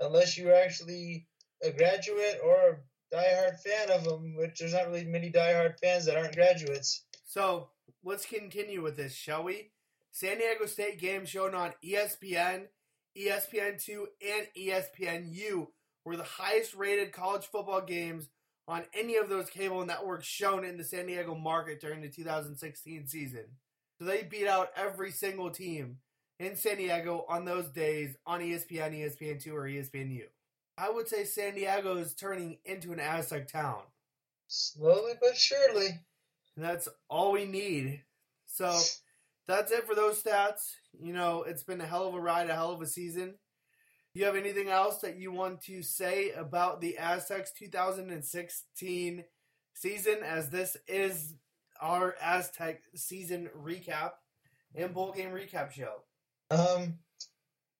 unless 0.00 0.36
you're 0.36 0.54
actually 0.54 1.26
a 1.62 1.70
graduate 1.70 2.40
or 2.44 2.82
a 3.12 3.14
diehard 3.16 3.58
fan 3.60 3.90
of 3.90 4.04
them. 4.04 4.34
Which 4.36 4.58
there's 4.58 4.74
not 4.74 4.88
really 4.88 5.04
many 5.04 5.30
diehard 5.30 5.78
fans 5.80 6.06
that 6.06 6.16
aren't 6.16 6.34
graduates. 6.34 7.04
So 7.24 7.70
let's 8.04 8.26
continue 8.26 8.82
with 8.82 8.96
this, 8.96 9.14
shall 9.14 9.44
we? 9.44 9.70
San 10.10 10.38
Diego 10.38 10.66
State 10.66 10.98
game 10.98 11.24
shown 11.24 11.54
on 11.54 11.72
ESPN, 11.84 12.66
ESPN2, 13.18 14.04
and 14.26 14.46
ESPNU 14.56 15.68
were 16.04 16.16
the 16.16 16.22
highest 16.22 16.74
rated 16.74 17.12
college 17.12 17.46
football 17.46 17.80
games 17.80 18.28
on 18.66 18.84
any 18.94 19.16
of 19.16 19.28
those 19.28 19.50
cable 19.50 19.84
networks 19.84 20.26
shown 20.26 20.64
in 20.64 20.76
the 20.76 20.84
San 20.84 21.06
Diego 21.06 21.34
market 21.34 21.80
during 21.80 22.02
the 22.02 22.08
2016 22.08 23.06
season. 23.06 23.44
So 23.98 24.04
they 24.04 24.22
beat 24.22 24.46
out 24.46 24.70
every 24.76 25.10
single 25.10 25.50
team 25.50 25.98
in 26.38 26.54
San 26.54 26.76
Diego 26.76 27.24
on 27.28 27.44
those 27.44 27.68
days 27.68 28.16
on 28.26 28.40
ESPN, 28.40 28.94
ESPN2, 28.94 29.52
or 29.52 29.64
ESPNU. 29.64 30.24
I 30.76 30.90
would 30.90 31.08
say 31.08 31.24
San 31.24 31.54
Diego 31.54 31.96
is 31.96 32.14
turning 32.14 32.58
into 32.64 32.92
an 32.92 33.00
Aztec 33.00 33.48
town. 33.48 33.80
Slowly 34.46 35.14
but 35.20 35.36
surely. 35.36 35.88
And 36.54 36.64
that's 36.64 36.88
all 37.08 37.32
we 37.32 37.46
need. 37.46 38.02
So 38.46 38.78
that's 39.48 39.72
it 39.72 39.86
for 39.86 39.94
those 39.94 40.22
stats. 40.22 40.74
You 41.00 41.14
know, 41.14 41.42
it's 41.42 41.64
been 41.64 41.80
a 41.80 41.86
hell 41.86 42.06
of 42.06 42.14
a 42.14 42.20
ride, 42.20 42.50
a 42.50 42.54
hell 42.54 42.70
of 42.70 42.82
a 42.82 42.86
season. 42.86 43.34
Do 44.14 44.20
you 44.20 44.26
have 44.26 44.36
anything 44.36 44.68
else 44.68 44.98
that 44.98 45.16
you 45.16 45.32
want 45.32 45.62
to 45.62 45.82
say 45.82 46.30
about 46.32 46.80
the 46.80 46.98
Aztecs 46.98 47.52
2016 47.58 49.24
season, 49.74 50.18
as 50.22 50.50
this 50.50 50.76
is 50.86 51.34
our 51.80 52.14
Aztec 52.22 52.82
season 52.94 53.48
recap 53.56 54.12
and 54.74 54.92
bowl 54.92 55.12
game 55.12 55.30
recap 55.30 55.72
show? 55.72 56.02
Um, 56.50 56.98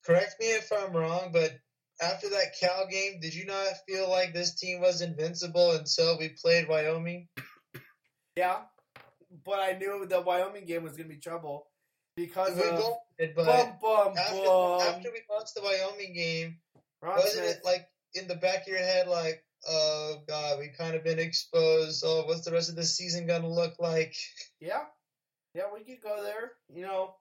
correct 0.05 0.37
me 0.41 0.47
if 0.47 0.71
I'm 0.73 0.95
wrong, 0.95 1.31
but 1.33 1.53
after 2.01 2.29
that 2.31 2.55
Cal 2.61 2.87
game, 2.91 3.21
did 3.21 3.35
you 3.35 3.45
not 3.45 3.67
feel 3.87 4.09
like 4.09 4.33
this 4.33 4.55
team 4.55 4.81
was 4.81 5.03
invincible 5.03 5.73
until 5.73 6.19
we 6.19 6.31
played 6.41 6.69
Wyoming? 6.69 7.29
Yeah, 8.37 8.59
but 9.45 9.59
I 9.61 9.73
knew 9.79 10.07
the 10.07 10.21
Wyoming 10.21 10.65
game 10.65 10.83
was 10.83 10.93
going 10.97 11.09
to 11.09 11.15
be 11.15 11.21
trouble 11.21 11.67
because 12.17 12.55
We 12.57 12.63
of 12.63 12.77
both 12.77 12.99
did, 13.19 13.35
but 13.35 13.47
bum 13.47 13.73
bum 13.81 14.15
after, 14.19 14.43
bum. 14.45 14.81
after 14.83 15.11
we 15.13 15.21
lost 15.31 15.55
the 15.55 15.63
Wyoming 15.63 16.15
game, 16.15 16.59
Ron 17.03 17.17
wasn't 17.17 17.45
Smith. 17.45 17.59
it 17.59 17.65
like 17.65 17.89
in 18.15 18.27
the 18.27 18.35
back 18.37 18.63
of 18.63 18.69
your 18.69 18.79
head, 18.79 19.07
like, 19.09 19.45
oh 19.69 20.17
god, 20.27 20.59
we 20.59 20.69
kind 20.69 20.95
of 20.95 21.05
been 21.05 21.19
exposed. 21.19 21.97
So 22.01 22.25
what's 22.27 22.45
the 22.45 22.53
rest 22.53 22.71
of 22.71 22.77
the 22.77 22.85
season 22.85 23.27
gonna 23.27 23.49
look 23.49 23.75
like? 23.79 24.15
Yeah. 24.61 24.85
Yeah, 25.55 25.65
we 25.73 25.81
could 25.81 26.03
go 26.03 26.23
there. 26.23 26.53
You 26.69 26.83
know, 26.83 27.15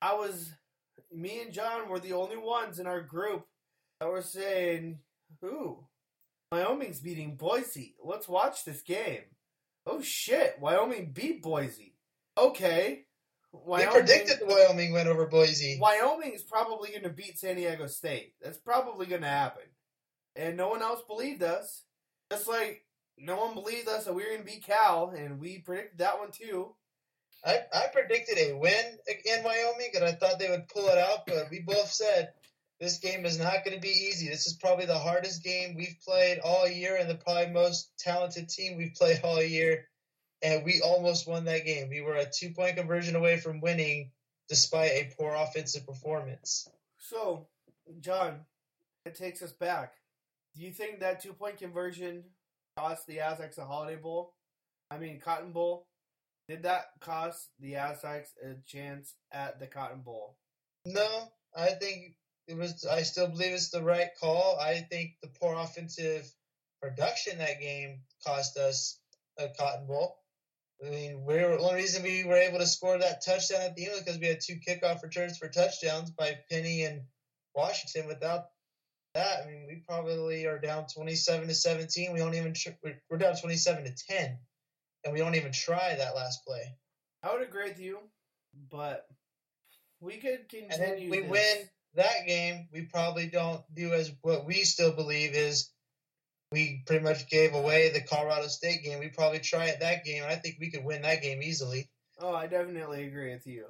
I 0.00 0.14
was, 0.14 0.52
me 1.10 1.40
and 1.40 1.52
John 1.52 1.88
were 1.88 1.98
the 1.98 2.12
only 2.12 2.36
ones 2.36 2.78
in 2.78 2.86
our 2.86 3.00
group 3.00 3.46
that 4.00 4.10
were 4.10 4.22
saying, 4.22 4.98
Ooh, 5.44 5.86
Wyoming's 6.52 7.00
beating 7.00 7.36
Boise. 7.36 7.94
Let's 8.04 8.28
watch 8.28 8.64
this 8.64 8.82
game. 8.82 9.22
Oh 9.86 10.00
shit, 10.00 10.58
Wyoming 10.60 11.12
beat 11.12 11.42
Boise. 11.42 11.94
Okay. 12.38 13.04
Wyoming, 13.52 13.92
predicted 13.92 14.38
Wyoming 14.46 14.92
went 14.92 15.08
over 15.08 15.26
Boise. 15.26 15.78
Wyoming 15.80 16.32
is 16.32 16.42
probably 16.42 16.90
going 16.90 17.02
to 17.02 17.10
beat 17.10 17.38
San 17.38 17.56
Diego 17.56 17.86
State. 17.86 18.34
That's 18.40 18.56
probably 18.58 19.06
going 19.06 19.20
to 19.22 19.28
happen. 19.28 19.64
And 20.34 20.56
no 20.56 20.68
one 20.68 20.80
else 20.80 21.02
believed 21.06 21.42
us. 21.42 21.82
Just 22.30 22.48
like 22.48 22.84
no 23.18 23.36
one 23.36 23.54
believed 23.54 23.88
us 23.88 24.06
that 24.06 24.14
we 24.14 24.22
were 24.22 24.30
going 24.30 24.40
to 24.40 24.46
beat 24.46 24.64
Cal, 24.64 25.10
and 25.10 25.38
we 25.38 25.58
predicted 25.58 25.98
that 25.98 26.18
one 26.18 26.30
too. 26.30 26.74
I, 27.44 27.58
I 27.72 27.86
predicted 27.92 28.38
a 28.38 28.56
win 28.56 28.98
in 29.24 29.44
Wyoming, 29.44 29.90
and 29.96 30.04
I 30.04 30.12
thought 30.12 30.38
they 30.38 30.48
would 30.48 30.68
pull 30.68 30.88
it 30.88 30.96
out, 30.96 31.26
but 31.26 31.50
we 31.50 31.60
both 31.60 31.90
said 31.90 32.32
this 32.80 32.98
game 32.98 33.24
is 33.24 33.38
not 33.38 33.64
going 33.64 33.76
to 33.76 33.80
be 33.80 33.88
easy. 33.88 34.28
This 34.28 34.46
is 34.46 34.54
probably 34.54 34.86
the 34.86 34.98
hardest 34.98 35.44
game 35.44 35.76
we've 35.76 35.98
played 36.04 36.38
all 36.40 36.66
year, 36.68 36.96
and 36.96 37.08
the 37.08 37.14
probably 37.14 37.52
most 37.52 37.92
talented 37.98 38.48
team 38.48 38.76
we've 38.76 38.94
played 38.94 39.20
all 39.22 39.42
year. 39.42 39.88
And 40.42 40.64
we 40.64 40.80
almost 40.84 41.28
won 41.28 41.44
that 41.44 41.64
game. 41.64 41.88
We 41.88 42.00
were 42.00 42.16
a 42.16 42.28
two 42.28 42.50
point 42.50 42.76
conversion 42.76 43.14
away 43.14 43.38
from 43.38 43.60
winning, 43.60 44.10
despite 44.48 44.90
a 44.90 45.12
poor 45.16 45.34
offensive 45.34 45.86
performance. 45.86 46.68
So, 46.98 47.46
John, 48.00 48.40
it 49.04 49.14
takes 49.14 49.42
us 49.42 49.52
back. 49.52 49.94
Do 50.56 50.62
you 50.62 50.72
think 50.72 51.00
that 51.00 51.22
two 51.22 51.32
point 51.32 51.58
conversion 51.58 52.24
cost 52.76 53.06
the 53.06 53.20
Aztecs 53.20 53.58
a 53.58 53.64
Holiday 53.64 53.96
Bowl? 53.96 54.34
I 54.90 54.98
mean, 54.98 55.20
Cotton 55.20 55.52
Bowl? 55.52 55.86
Did 56.48 56.64
that 56.64 56.86
cost 57.00 57.50
the 57.60 57.76
Aztecs 57.76 58.32
a 58.44 58.54
chance 58.66 59.14
at 59.30 59.60
the 59.60 59.66
Cotton 59.66 60.00
Bowl? 60.00 60.36
No, 60.84 61.30
I 61.56 61.68
think 61.70 62.16
it 62.48 62.56
was. 62.56 62.84
I 62.84 63.02
still 63.02 63.28
believe 63.28 63.52
it's 63.52 63.70
the 63.70 63.82
right 63.82 64.08
call. 64.20 64.58
I 64.60 64.80
think 64.90 65.12
the 65.22 65.28
poor 65.40 65.54
offensive 65.54 66.30
production 66.80 67.38
that 67.38 67.60
game 67.60 68.00
cost 68.26 68.56
us 68.56 68.98
a 69.38 69.48
Cotton 69.58 69.86
Bowl. 69.86 70.16
I 70.84 70.90
mean, 70.90 71.24
we 71.24 71.34
were, 71.34 71.56
the 71.56 71.58
only 71.60 71.76
reason 71.76 72.02
we 72.02 72.24
were 72.24 72.34
able 72.36 72.58
to 72.58 72.66
score 72.66 72.98
that 72.98 73.24
touchdown 73.24 73.60
at 73.62 73.76
the 73.76 73.84
end 73.84 73.92
was 73.92 74.02
because 74.02 74.18
we 74.18 74.26
had 74.26 74.40
two 74.40 74.58
kickoff 74.66 75.02
returns 75.02 75.38
for 75.38 75.48
touchdowns 75.48 76.10
by 76.10 76.36
Penny 76.50 76.82
and 76.82 77.02
Washington. 77.54 78.08
Without 78.08 78.46
that, 79.14 79.44
I 79.44 79.46
mean, 79.48 79.66
we 79.68 79.76
probably 79.88 80.46
are 80.46 80.58
down 80.58 80.86
twenty-seven 80.92 81.46
to 81.46 81.54
seventeen. 81.54 82.12
We 82.12 82.18
don't 82.18 82.34
even 82.34 82.52
tr- 82.54 82.70
we're 83.08 83.18
down 83.18 83.36
twenty-seven 83.36 83.84
to 83.84 83.94
ten, 84.08 84.38
and 85.04 85.12
we 85.12 85.20
don't 85.20 85.36
even 85.36 85.52
try 85.52 85.94
that 85.96 86.16
last 86.16 86.44
play. 86.44 86.74
I 87.22 87.32
would 87.32 87.42
agree 87.46 87.68
with 87.68 87.78
you, 87.78 87.98
but 88.70 89.06
we 90.00 90.16
could 90.16 90.46
And 90.52 90.70
then 90.70 90.78
continue. 90.78 91.10
we 91.10 91.20
this. 91.20 91.30
win 91.30 91.68
that 91.94 92.26
game, 92.26 92.68
we 92.72 92.82
probably 92.82 93.26
don't 93.26 93.62
do 93.74 93.92
as 93.92 94.12
what 94.22 94.46
we 94.46 94.64
still 94.64 94.92
believe 94.92 95.34
is 95.34 95.70
we 96.50 96.82
pretty 96.86 97.04
much 97.04 97.28
gave 97.28 97.54
away 97.54 97.90
the 97.90 98.00
Colorado 98.00 98.46
State 98.48 98.82
game. 98.84 98.98
We 98.98 99.08
probably 99.08 99.40
try 99.40 99.66
it 99.66 99.80
that 99.80 100.04
game. 100.04 100.22
And 100.22 100.32
I 100.32 100.36
think 100.36 100.56
we 100.60 100.70
could 100.70 100.84
win 100.84 101.02
that 101.02 101.22
game 101.22 101.42
easily. 101.42 101.88
Oh, 102.20 102.34
I 102.34 102.46
definitely 102.46 103.06
agree 103.06 103.32
with 103.32 103.46
you. 103.46 103.64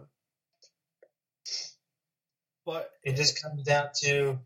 But 2.64 2.90
It 3.04 3.16
just 3.16 3.42
comes 3.42 3.64
down 3.64 3.88
to 4.02 4.38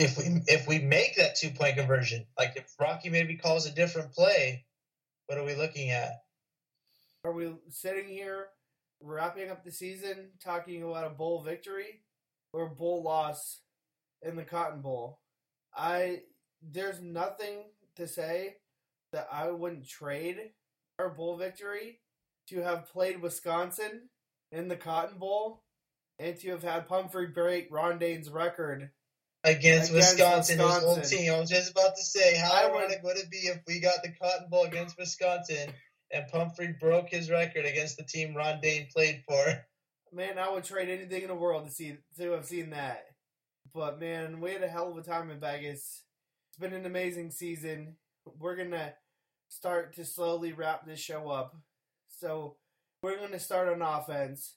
if 0.00 0.18
we 0.18 0.24
if 0.48 0.66
we 0.66 0.80
make 0.80 1.16
that 1.16 1.36
two 1.36 1.50
point 1.50 1.76
conversion, 1.76 2.26
like 2.36 2.54
if 2.56 2.74
Rocky 2.80 3.10
maybe 3.10 3.36
calls 3.36 3.66
a 3.66 3.70
different 3.70 4.12
play, 4.12 4.64
what 5.26 5.38
are 5.38 5.44
we 5.44 5.54
looking 5.54 5.90
at? 5.90 6.20
are 7.24 7.32
we 7.32 7.54
sitting 7.70 8.06
here 8.06 8.48
wrapping 9.00 9.50
up 9.50 9.64
the 9.64 9.72
season 9.72 10.28
talking 10.42 10.82
about 10.82 11.06
a 11.06 11.10
bowl 11.10 11.42
victory 11.42 12.02
or 12.54 12.68
bowl 12.68 13.02
loss 13.02 13.60
in 14.22 14.36
the 14.36 14.44
Cotton 14.44 14.80
Bowl? 14.80 15.18
I 15.76 16.20
there's 16.62 17.00
nothing 17.00 17.64
to 17.96 18.06
say 18.08 18.56
that 19.12 19.28
I 19.30 19.50
wouldn't 19.50 19.86
trade 19.88 20.36
our 20.98 21.10
bowl 21.10 21.36
victory 21.36 22.00
to 22.48 22.62
have 22.62 22.88
played 22.90 23.20
Wisconsin 23.20 24.08
in 24.52 24.68
the 24.68 24.76
Cotton 24.76 25.18
Bowl 25.18 25.62
and 26.18 26.38
to 26.40 26.50
have 26.50 26.62
had 26.62 26.88
Pumphrey 26.88 27.26
break 27.26 27.68
Ron 27.70 27.98
Dayne's 27.98 28.30
record. 28.30 28.90
Against, 29.42 29.90
Against 29.90 29.92
Wisconsin, 30.16 30.58
his 30.58 30.84
old 30.84 31.04
team. 31.04 31.32
I 31.32 31.38
was 31.40 31.50
just 31.50 31.72
about 31.72 31.96
to 31.96 32.02
say, 32.02 32.34
how 32.36 32.52
I 32.52 32.66
would- 32.66 32.76
ironic 32.80 33.02
would 33.02 33.18
it 33.18 33.30
be 33.30 33.38
if 33.38 33.60
we 33.66 33.78
got 33.78 34.02
the 34.02 34.10
Cotton 34.12 34.48
Bowl 34.48 34.64
against 34.64 34.96
Wisconsin 34.96 35.70
and 36.10 36.26
Pumphrey 36.28 36.74
broke 36.80 37.10
his 37.10 37.30
record 37.30 37.66
against 37.66 37.98
the 37.98 38.04
team 38.04 38.34
Ron 38.34 38.60
Dayne 38.62 38.88
played 38.92 39.22
for? 39.28 39.66
Man, 40.14 40.38
I 40.38 40.48
would 40.48 40.62
trade 40.62 40.88
anything 40.88 41.22
in 41.22 41.28
the 41.28 41.34
world 41.34 41.64
to 41.64 41.72
see 41.72 41.96
to 42.18 42.30
have 42.32 42.44
seen 42.44 42.70
that. 42.70 43.04
But 43.74 43.98
man, 43.98 44.40
we 44.40 44.52
had 44.52 44.62
a 44.62 44.68
hell 44.68 44.88
of 44.90 44.96
a 44.96 45.02
time 45.02 45.28
in 45.30 45.40
Vegas. 45.40 46.04
It's 46.48 46.58
been 46.58 46.72
an 46.72 46.86
amazing 46.86 47.32
season. 47.32 47.96
We're 48.38 48.54
gonna 48.54 48.94
start 49.48 49.96
to 49.96 50.04
slowly 50.04 50.52
wrap 50.52 50.86
this 50.86 51.00
show 51.00 51.28
up. 51.30 51.56
So 52.08 52.56
we're 53.02 53.18
gonna 53.18 53.40
start 53.40 53.68
on 53.68 53.82
offense. 53.82 54.54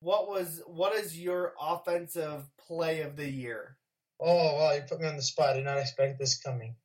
What 0.00 0.28
was 0.28 0.60
what 0.66 0.94
is 0.94 1.18
your 1.18 1.54
offensive 1.58 2.44
play 2.58 3.00
of 3.00 3.16
the 3.16 3.30
year? 3.30 3.78
Oh 4.20 4.56
wow, 4.56 4.72
you 4.72 4.82
put 4.82 5.00
me 5.00 5.08
on 5.08 5.16
the 5.16 5.22
spot. 5.22 5.50
I 5.50 5.54
did 5.54 5.64
not 5.64 5.78
expect 5.78 6.18
this 6.18 6.38
coming. 6.38 6.76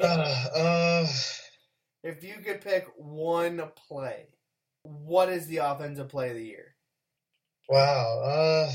Uh, 0.00 0.46
uh, 0.56 1.06
If 2.02 2.24
you 2.24 2.34
could 2.44 2.60
pick 2.60 2.86
one 2.96 3.62
play, 3.88 4.28
what 4.82 5.28
is 5.28 5.46
the 5.46 5.58
offensive 5.58 6.08
play 6.08 6.30
of 6.30 6.36
the 6.36 6.44
year? 6.44 6.67
Wow. 7.68 8.20
Uh, 8.24 8.70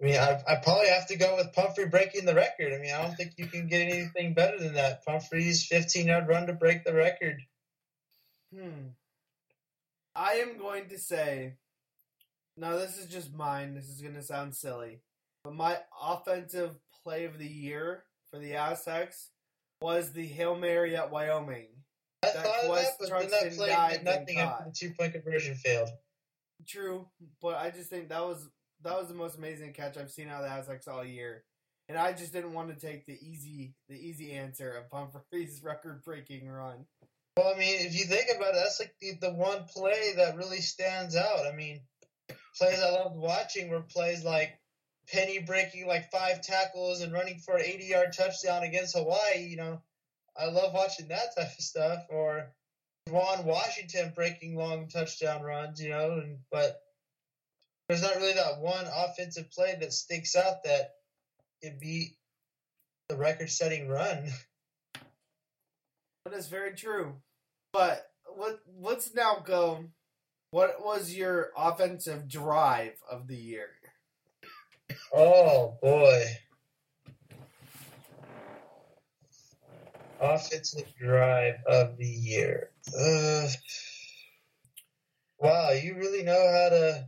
I 0.00 0.04
mean, 0.04 0.16
I, 0.16 0.42
I 0.46 0.56
probably 0.56 0.88
have 0.88 1.06
to 1.08 1.16
go 1.16 1.36
with 1.36 1.52
Pumphrey 1.52 1.86
breaking 1.86 2.26
the 2.26 2.34
record. 2.34 2.72
I 2.72 2.78
mean, 2.78 2.92
I 2.92 3.02
don't 3.02 3.14
think 3.14 3.34
you 3.36 3.46
can 3.46 3.68
get 3.68 3.80
anything 3.80 4.34
better 4.34 4.58
than 4.58 4.74
that. 4.74 5.04
Pumphrey's 5.04 5.64
15 5.66 6.06
yard 6.06 6.28
run 6.28 6.46
to 6.46 6.52
break 6.52 6.84
the 6.84 6.94
record. 6.94 7.40
Hmm. 8.54 8.88
I 10.16 10.34
am 10.34 10.58
going 10.58 10.88
to 10.90 10.98
say, 10.98 11.54
now 12.56 12.76
this 12.76 12.98
is 12.98 13.06
just 13.06 13.34
mine. 13.34 13.74
This 13.74 13.88
is 13.88 14.00
going 14.00 14.14
to 14.14 14.22
sound 14.22 14.54
silly, 14.54 15.00
but 15.42 15.54
my 15.54 15.78
offensive 16.00 16.76
play 17.02 17.24
of 17.24 17.38
the 17.38 17.48
year 17.48 18.04
for 18.30 18.38
the 18.38 18.54
Aztecs 18.54 19.30
was 19.80 20.12
the 20.12 20.26
Hail 20.26 20.56
Mary 20.56 20.96
at 20.96 21.10
Wyoming. 21.10 21.68
I 22.22 22.26
That 22.28 22.44
thought 22.44 22.74
that, 22.74 22.86
but 22.98 23.20
then 23.20 23.30
that 23.30 23.56
play 23.56 24.00
nothing 24.02 24.38
after 24.38 24.64
the 24.64 24.72
two 24.72 24.94
point 24.98 25.12
conversion 25.12 25.56
failed. 25.56 25.88
True, 26.66 27.06
but 27.42 27.56
I 27.56 27.70
just 27.70 27.90
think 27.90 28.08
that 28.08 28.24
was 28.24 28.48
that 28.82 28.98
was 28.98 29.08
the 29.08 29.14
most 29.14 29.36
amazing 29.36 29.72
catch 29.72 29.96
I've 29.96 30.10
seen 30.10 30.28
out 30.28 30.42
of 30.42 30.50
the 30.50 30.54
Aztecs 30.54 30.88
all 30.88 31.04
year. 31.04 31.44
And 31.88 31.98
I 31.98 32.12
just 32.12 32.32
didn't 32.32 32.54
want 32.54 32.68
to 32.68 32.86
take 32.86 33.04
the 33.06 33.18
easy 33.20 33.74
the 33.88 33.96
easy 33.96 34.32
answer 34.32 34.72
of 34.72 34.90
Pumphrey's 34.90 35.60
record 35.64 36.02
breaking 36.04 36.48
run. 36.48 36.86
Well, 37.36 37.52
I 37.54 37.58
mean, 37.58 37.80
if 37.80 37.98
you 37.98 38.04
think 38.04 38.28
about 38.34 38.54
it, 38.54 38.60
that's 38.62 38.80
like 38.80 38.94
the, 39.00 39.14
the 39.20 39.34
one 39.34 39.64
play 39.64 40.14
that 40.16 40.36
really 40.36 40.60
stands 40.60 41.16
out. 41.16 41.46
I 41.52 41.54
mean, 41.54 41.80
plays 42.56 42.80
I 42.80 42.90
loved 42.90 43.16
watching 43.16 43.70
were 43.70 43.80
plays 43.80 44.24
like 44.24 44.58
Penny 45.12 45.40
breaking 45.40 45.86
like 45.86 46.10
five 46.10 46.42
tackles 46.42 47.02
and 47.02 47.12
running 47.12 47.40
for 47.40 47.56
an 47.56 47.64
80 47.64 47.84
yard 47.84 48.12
touchdown 48.16 48.62
against 48.62 48.96
Hawaii. 48.96 49.46
You 49.46 49.56
know, 49.56 49.82
I 50.36 50.46
love 50.46 50.72
watching 50.72 51.08
that 51.08 51.36
type 51.36 51.48
of 51.58 51.64
stuff. 51.64 52.04
Or 52.08 52.52
Juwan 53.08 53.44
Washington 53.44 54.12
breaking 54.14 54.56
long 54.56 54.88
touchdown 54.88 55.42
runs, 55.42 55.80
you 55.80 55.90
know, 55.90 56.12
and 56.12 56.38
but 56.50 56.80
there's 57.88 58.02
not 58.02 58.16
really 58.16 58.32
that 58.32 58.60
one 58.60 58.86
offensive 58.86 59.50
play 59.50 59.76
that 59.78 59.92
sticks 59.92 60.34
out 60.34 60.64
that 60.64 60.94
it 61.60 61.78
beat 61.80 62.16
the 63.08 63.16
record 63.16 63.50
setting 63.50 63.88
run. 63.88 64.32
That 66.24 66.32
is 66.32 66.48
very 66.48 66.74
true. 66.74 67.16
But 67.74 68.10
let 68.38 68.56
let's 68.80 69.14
now 69.14 69.42
go. 69.44 69.84
What 70.50 70.82
was 70.82 71.14
your 71.14 71.50
offensive 71.56 72.26
drive 72.28 72.94
of 73.10 73.26
the 73.26 73.36
year? 73.36 73.68
Oh 75.12 75.76
boy. 75.82 76.24
Offensive 80.20 80.86
drive 80.98 81.56
of 81.66 81.98
the 81.98 82.06
year. 82.06 82.70
Uh, 82.88 83.48
wow, 85.38 85.70
you 85.70 85.94
really 85.96 86.22
know 86.22 86.32
how 86.32 86.68
to 86.68 87.06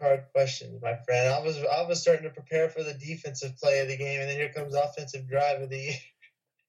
hard 0.00 0.24
questions, 0.34 0.82
my 0.82 0.96
friend. 1.04 1.32
I 1.32 1.40
was 1.40 1.58
I 1.58 1.86
was 1.86 2.00
starting 2.00 2.24
to 2.24 2.30
prepare 2.30 2.68
for 2.68 2.82
the 2.82 2.94
defensive 2.94 3.56
play 3.56 3.80
of 3.80 3.88
the 3.88 3.96
game, 3.96 4.20
and 4.20 4.28
then 4.28 4.36
here 4.36 4.52
comes 4.52 4.74
offensive 4.74 5.28
drive 5.28 5.62
of 5.62 5.70
the 5.70 5.78
year. 5.78 5.94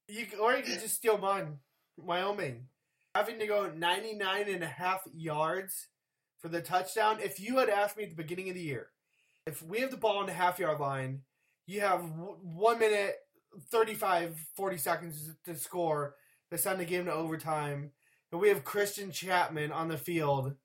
You 0.07 0.28
or 0.39 0.55
you 0.55 0.61
could 0.61 0.82
just 0.82 0.93
steal 0.93 1.17
mine. 1.17 1.57
Wyoming 1.97 2.67
having 3.15 3.39
to 3.39 3.47
go 3.47 3.71
99 3.76 4.49
and 4.49 4.63
a 4.63 4.67
half 4.67 5.01
yards 5.15 5.88
for 6.38 6.49
the 6.49 6.61
touchdown. 6.61 7.17
If 7.23 7.39
you 7.39 7.57
had 7.57 7.69
asked 7.69 7.97
me 7.97 8.03
at 8.03 8.09
the 8.09 8.15
beginning 8.15 8.49
of 8.49 8.55
the 8.55 8.61
year, 8.61 8.89
if 9.47 9.63
we 9.63 9.80
have 9.80 9.89
the 9.89 9.97
ball 9.97 10.17
on 10.17 10.28
the 10.28 10.34
half 10.34 10.59
yard 10.59 10.80
line, 10.80 11.21
you 11.65 11.82
have 11.82 12.03
one 12.43 12.78
minute 12.78 13.15
35, 13.71 14.38
40 14.55 14.78
seconds 14.78 15.32
to 15.45 15.55
score 15.55 16.15
to 16.51 16.57
send 16.59 16.80
the 16.80 16.86
game 16.86 17.05
to 17.05 17.13
overtime, 17.13 17.89
we 18.38 18.49
have 18.49 18.63
Christian 18.63 19.11
Chapman 19.11 19.71
on 19.71 19.88
the 19.88 19.97
field. 19.97 20.55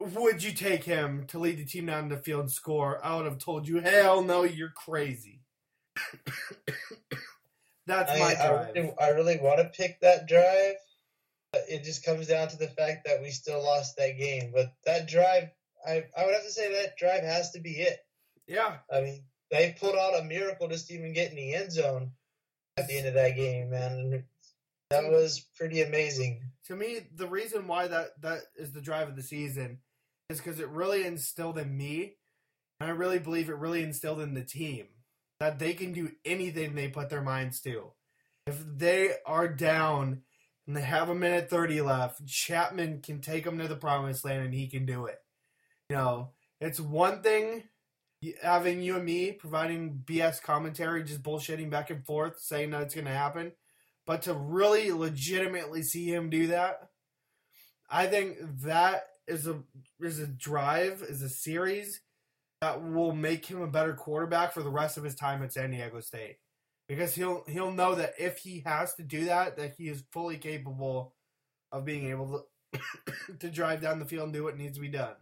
Would 0.00 0.42
you 0.42 0.52
take 0.52 0.84
him 0.84 1.26
to 1.28 1.38
lead 1.38 1.58
the 1.58 1.64
team 1.64 1.86
down 1.86 2.08
the 2.08 2.16
field 2.16 2.40
and 2.40 2.50
score? 2.50 3.04
I 3.04 3.16
would 3.16 3.24
have 3.24 3.38
told 3.38 3.68
you, 3.68 3.80
hell 3.80 4.22
no, 4.22 4.42
you're 4.42 4.70
crazy. 4.70 5.40
That's 7.86 8.10
I, 8.12 8.18
my 8.18 8.34
I 8.38 8.48
drive. 8.48 8.74
really, 8.74 8.94
I 9.00 9.08
really 9.08 9.38
want 9.38 9.58
to 9.58 9.64
pick 9.76 10.00
that 10.00 10.26
drive. 10.26 10.74
But 11.52 11.62
it 11.68 11.84
just 11.84 12.04
comes 12.04 12.28
down 12.28 12.48
to 12.48 12.56
the 12.56 12.68
fact 12.68 13.06
that 13.06 13.20
we 13.20 13.30
still 13.30 13.62
lost 13.62 13.96
that 13.98 14.18
game. 14.18 14.52
But 14.54 14.72
that 14.86 15.06
drive, 15.06 15.50
I, 15.86 16.04
I 16.16 16.24
would 16.24 16.34
have 16.34 16.44
to 16.44 16.50
say 16.50 16.72
that 16.72 16.96
drive 16.96 17.22
has 17.22 17.50
to 17.52 17.60
be 17.60 17.72
it. 17.72 17.98
Yeah, 18.46 18.76
I 18.92 19.02
mean, 19.02 19.24
they 19.50 19.76
pulled 19.78 19.96
out 19.96 20.18
a 20.18 20.24
miracle 20.24 20.68
just 20.68 20.88
to 20.88 20.94
even 20.94 21.12
get 21.12 21.30
in 21.30 21.36
the 21.36 21.54
end 21.54 21.70
zone 21.70 22.12
at 22.76 22.88
the 22.88 22.96
end 22.96 23.06
of 23.06 23.14
that 23.14 23.36
game, 23.36 23.70
man. 23.70 24.24
That 24.92 25.10
was 25.10 25.44
pretty 25.56 25.82
amazing. 25.82 26.42
to 26.66 26.76
me, 26.76 27.00
the 27.14 27.26
reason 27.26 27.66
why 27.66 27.88
that 27.88 28.20
that 28.22 28.40
is 28.56 28.72
the 28.72 28.80
drive 28.80 29.08
of 29.08 29.16
the 29.16 29.22
season 29.22 29.78
is 30.28 30.38
because 30.38 30.60
it 30.60 30.68
really 30.68 31.04
instilled 31.04 31.58
in 31.58 31.76
me, 31.76 32.14
and 32.80 32.90
I 32.90 32.92
really 32.92 33.18
believe 33.18 33.48
it 33.48 33.56
really 33.56 33.82
instilled 33.82 34.20
in 34.20 34.34
the 34.34 34.44
team 34.44 34.86
that 35.40 35.58
they 35.58 35.74
can 35.74 35.92
do 35.92 36.12
anything 36.24 36.74
they 36.74 36.88
put 36.88 37.10
their 37.10 37.22
minds 37.22 37.60
to. 37.62 37.92
If 38.46 38.62
they 38.76 39.14
are 39.26 39.48
down 39.48 40.22
and 40.66 40.76
they 40.76 40.82
have 40.82 41.08
a 41.08 41.14
minute 41.14 41.50
thirty 41.50 41.80
left, 41.80 42.26
Chapman 42.26 43.00
can 43.02 43.20
take 43.20 43.44
them 43.44 43.58
to 43.58 43.68
the 43.68 43.76
promised 43.76 44.24
land, 44.24 44.44
and 44.44 44.54
he 44.54 44.68
can 44.68 44.86
do 44.86 45.06
it. 45.06 45.18
You 45.88 45.96
know, 45.96 46.30
it's 46.60 46.80
one 46.80 47.22
thing 47.22 47.64
having 48.42 48.82
you 48.82 48.96
and 48.96 49.04
me 49.04 49.32
providing 49.32 50.02
BS 50.04 50.42
commentary, 50.42 51.02
just 51.02 51.22
bullshitting 51.22 51.70
back 51.70 51.90
and 51.90 52.04
forth, 52.04 52.40
saying 52.40 52.70
that 52.70 52.82
it's 52.82 52.94
going 52.94 53.06
to 53.06 53.12
happen. 53.12 53.52
But 54.06 54.22
to 54.22 54.34
really 54.34 54.92
legitimately 54.92 55.82
see 55.82 56.12
him 56.12 56.28
do 56.28 56.48
that, 56.48 56.88
I 57.88 58.06
think 58.06 58.36
that 58.62 59.04
is 59.28 59.46
a 59.46 59.62
is 60.00 60.18
a 60.18 60.26
drive, 60.26 61.02
is 61.08 61.22
a 61.22 61.28
series 61.28 62.00
that 62.60 62.82
will 62.82 63.12
make 63.12 63.46
him 63.46 63.60
a 63.60 63.66
better 63.66 63.94
quarterback 63.94 64.52
for 64.52 64.62
the 64.62 64.70
rest 64.70 64.96
of 64.96 65.04
his 65.04 65.14
time 65.14 65.42
at 65.42 65.52
San 65.52 65.70
Diego 65.70 66.00
State. 66.00 66.36
Because 66.88 67.14
he'll 67.14 67.44
he'll 67.48 67.72
know 67.72 67.94
that 67.94 68.14
if 68.18 68.38
he 68.38 68.62
has 68.66 68.94
to 68.94 69.02
do 69.02 69.26
that, 69.26 69.56
that 69.56 69.74
he 69.76 69.88
is 69.88 70.04
fully 70.12 70.36
capable 70.36 71.14
of 71.70 71.84
being 71.84 72.10
able 72.10 72.46
to 72.72 72.80
to 73.38 73.50
drive 73.50 73.80
down 73.80 73.98
the 73.98 74.04
field 74.04 74.24
and 74.24 74.32
do 74.32 74.44
what 74.44 74.56
needs 74.56 74.76
to 74.76 74.80
be 74.80 74.88
done. 74.88 75.14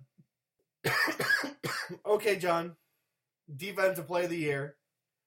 okay, 2.07 2.37
John. 2.37 2.77
Defensive 3.55 4.07
play 4.07 4.25
of 4.25 4.31
the 4.31 4.37
year. 4.37 4.77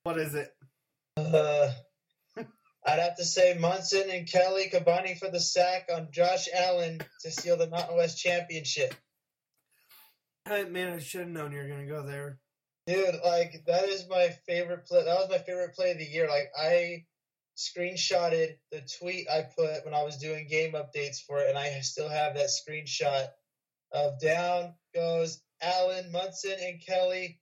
What 0.03 0.17
is 0.17 0.33
it? 0.33 0.53
Uh, 1.17 1.71
I'd 2.85 2.99
have 2.99 3.15
to 3.17 3.23
say 3.23 3.55
Munson 3.57 4.09
and 4.09 4.27
Kelly 4.27 4.67
combining 4.69 5.15
for 5.15 5.29
the 5.29 5.39
sack 5.39 5.89
on 5.93 6.09
Josh 6.11 6.49
Allen 6.53 7.01
to 7.21 7.31
steal 7.31 7.57
the 7.57 7.69
Mountain 7.69 7.95
West 7.95 8.17
championship. 8.17 8.93
Hey, 10.45 10.65
Man, 10.65 10.93
I 10.93 10.99
should 10.99 11.21
have 11.21 11.29
known 11.29 11.53
you 11.53 11.59
were 11.59 11.67
gonna 11.69 11.85
go 11.85 12.03
there. 12.03 12.39
Dude, 12.85 13.15
like 13.23 13.63
that 13.67 13.85
is 13.85 14.09
my 14.09 14.35
favorite 14.45 14.85
play. 14.85 15.05
That 15.05 15.15
was 15.15 15.29
my 15.29 15.37
favorite 15.37 15.73
play 15.73 15.91
of 15.91 15.97
the 15.97 16.03
year. 16.03 16.27
Like 16.27 16.51
I 16.59 17.05
screenshotted 17.55 18.57
the 18.71 18.81
tweet 18.99 19.29
I 19.29 19.43
put 19.43 19.85
when 19.85 19.93
I 19.93 20.03
was 20.03 20.17
doing 20.17 20.47
game 20.47 20.73
updates 20.73 21.21
for 21.25 21.39
it, 21.39 21.49
and 21.49 21.57
I 21.57 21.79
still 21.81 22.09
have 22.09 22.35
that 22.35 22.49
screenshot 22.49 23.27
of 23.93 24.19
down 24.19 24.73
goes 24.93 25.41
Allen, 25.61 26.11
Munson, 26.11 26.57
and 26.61 26.85
Kelly 26.85 27.39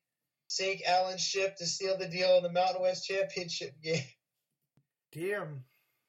sink 0.47 0.81
Allen's 0.85 1.21
ship 1.21 1.55
to 1.57 1.65
seal 1.65 1.97
the 1.97 2.07
deal 2.07 2.37
in 2.37 2.43
the 2.43 2.51
Mountain 2.51 2.81
West 2.83 3.07
championship 3.07 3.73
game. 3.83 4.03
Damn. 5.13 5.63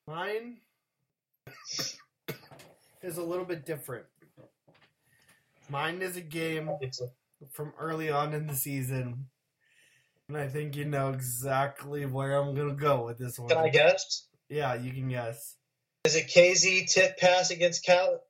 Mine 0.07 0.59
is 3.03 3.17
a 3.17 3.23
little 3.23 3.45
bit 3.45 3.67
different. 3.67 4.07
Mine 5.69 6.03
is 6.03 6.17
a 6.17 6.21
game 6.21 6.71
from 7.51 7.73
early 7.79 8.11
on 8.11 8.35
in 8.35 8.47
the 8.47 8.55
season. 8.55 9.27
And 10.29 10.37
I 10.37 10.49
think 10.49 10.77
you 10.77 10.85
know 10.85 11.11
exactly 11.11 12.07
where 12.07 12.37
I'm 12.37 12.55
going 12.55 12.69
to 12.69 12.75
go 12.75 13.05
with 13.07 13.19
this 13.19 13.39
one. 13.39 13.49
Can 13.49 13.59
I 13.59 13.69
guess? 13.69 14.27
Yeah, 14.49 14.75
you 14.75 14.93
can 14.93 15.09
guess. 15.09 15.57
Is 16.05 16.17
it 16.17 16.29
Kazee 16.29 16.91
tip 16.91 17.19
pass 17.19 17.51
against 17.51 17.85
Cal? 17.85 18.21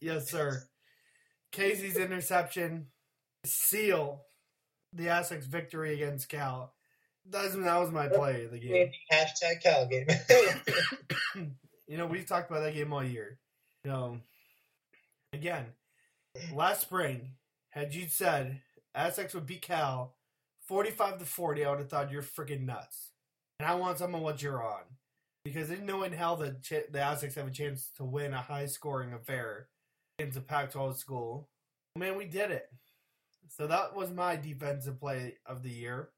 Yes, 0.00 0.30
sir. 0.30 0.62
Kazee's 1.52 1.96
interception 1.96 2.86
seal 3.44 4.22
the 4.92 5.08
Aztecs' 5.08 5.46
victory 5.46 5.94
against 5.94 6.28
Cal. 6.28 6.72
That's, 7.30 7.54
that 7.54 7.80
was 7.80 7.90
my 7.90 8.08
play 8.08 8.44
of 8.44 8.52
the 8.52 8.58
game. 8.58 8.90
Hashtag 9.12 9.62
Cal 9.62 9.86
game. 9.86 10.06
you 11.86 11.96
know, 11.96 12.06
we've 12.06 12.26
talked 12.26 12.50
about 12.50 12.62
that 12.62 12.74
game 12.74 12.92
all 12.92 13.04
year. 13.04 13.38
You 13.84 13.90
know, 13.90 14.18
again, 15.32 15.66
last 16.54 16.82
spring, 16.82 17.32
had 17.70 17.94
you 17.94 18.08
said 18.08 18.60
Aztecs 18.94 19.34
would 19.34 19.46
beat 19.46 19.62
Cal 19.62 20.14
45 20.66 21.18
to 21.18 21.24
40, 21.24 21.64
I 21.64 21.70
would 21.70 21.78
have 21.78 21.88
thought 21.88 22.10
you're 22.10 22.22
freaking 22.22 22.66
nuts. 22.66 23.10
And 23.60 23.68
I 23.68 23.74
want 23.74 23.98
some 23.98 24.14
of 24.14 24.20
what 24.20 24.42
you're 24.42 24.62
on. 24.62 24.82
Because 25.44 25.68
there's 25.68 25.80
no 25.80 26.02
in 26.02 26.12
hell 26.12 26.36
that 26.36 26.62
ch- 26.62 26.90
the 26.90 27.00
Aztecs 27.00 27.36
have 27.36 27.46
a 27.46 27.52
chance 27.52 27.90
to 27.96 28.04
win 28.04 28.34
a 28.34 28.42
high 28.42 28.66
scoring 28.66 29.12
affair 29.12 29.68
against 30.18 30.36
a 30.36 30.40
Pac 30.40 30.72
12 30.72 30.98
school. 30.98 31.48
Man, 31.96 32.16
we 32.16 32.24
did 32.24 32.50
it. 32.50 32.68
So 33.48 33.68
that 33.68 33.94
was 33.94 34.10
my 34.10 34.34
defensive 34.34 34.98
play 34.98 35.36
of 35.46 35.62
the 35.62 35.70
year. 35.70 36.08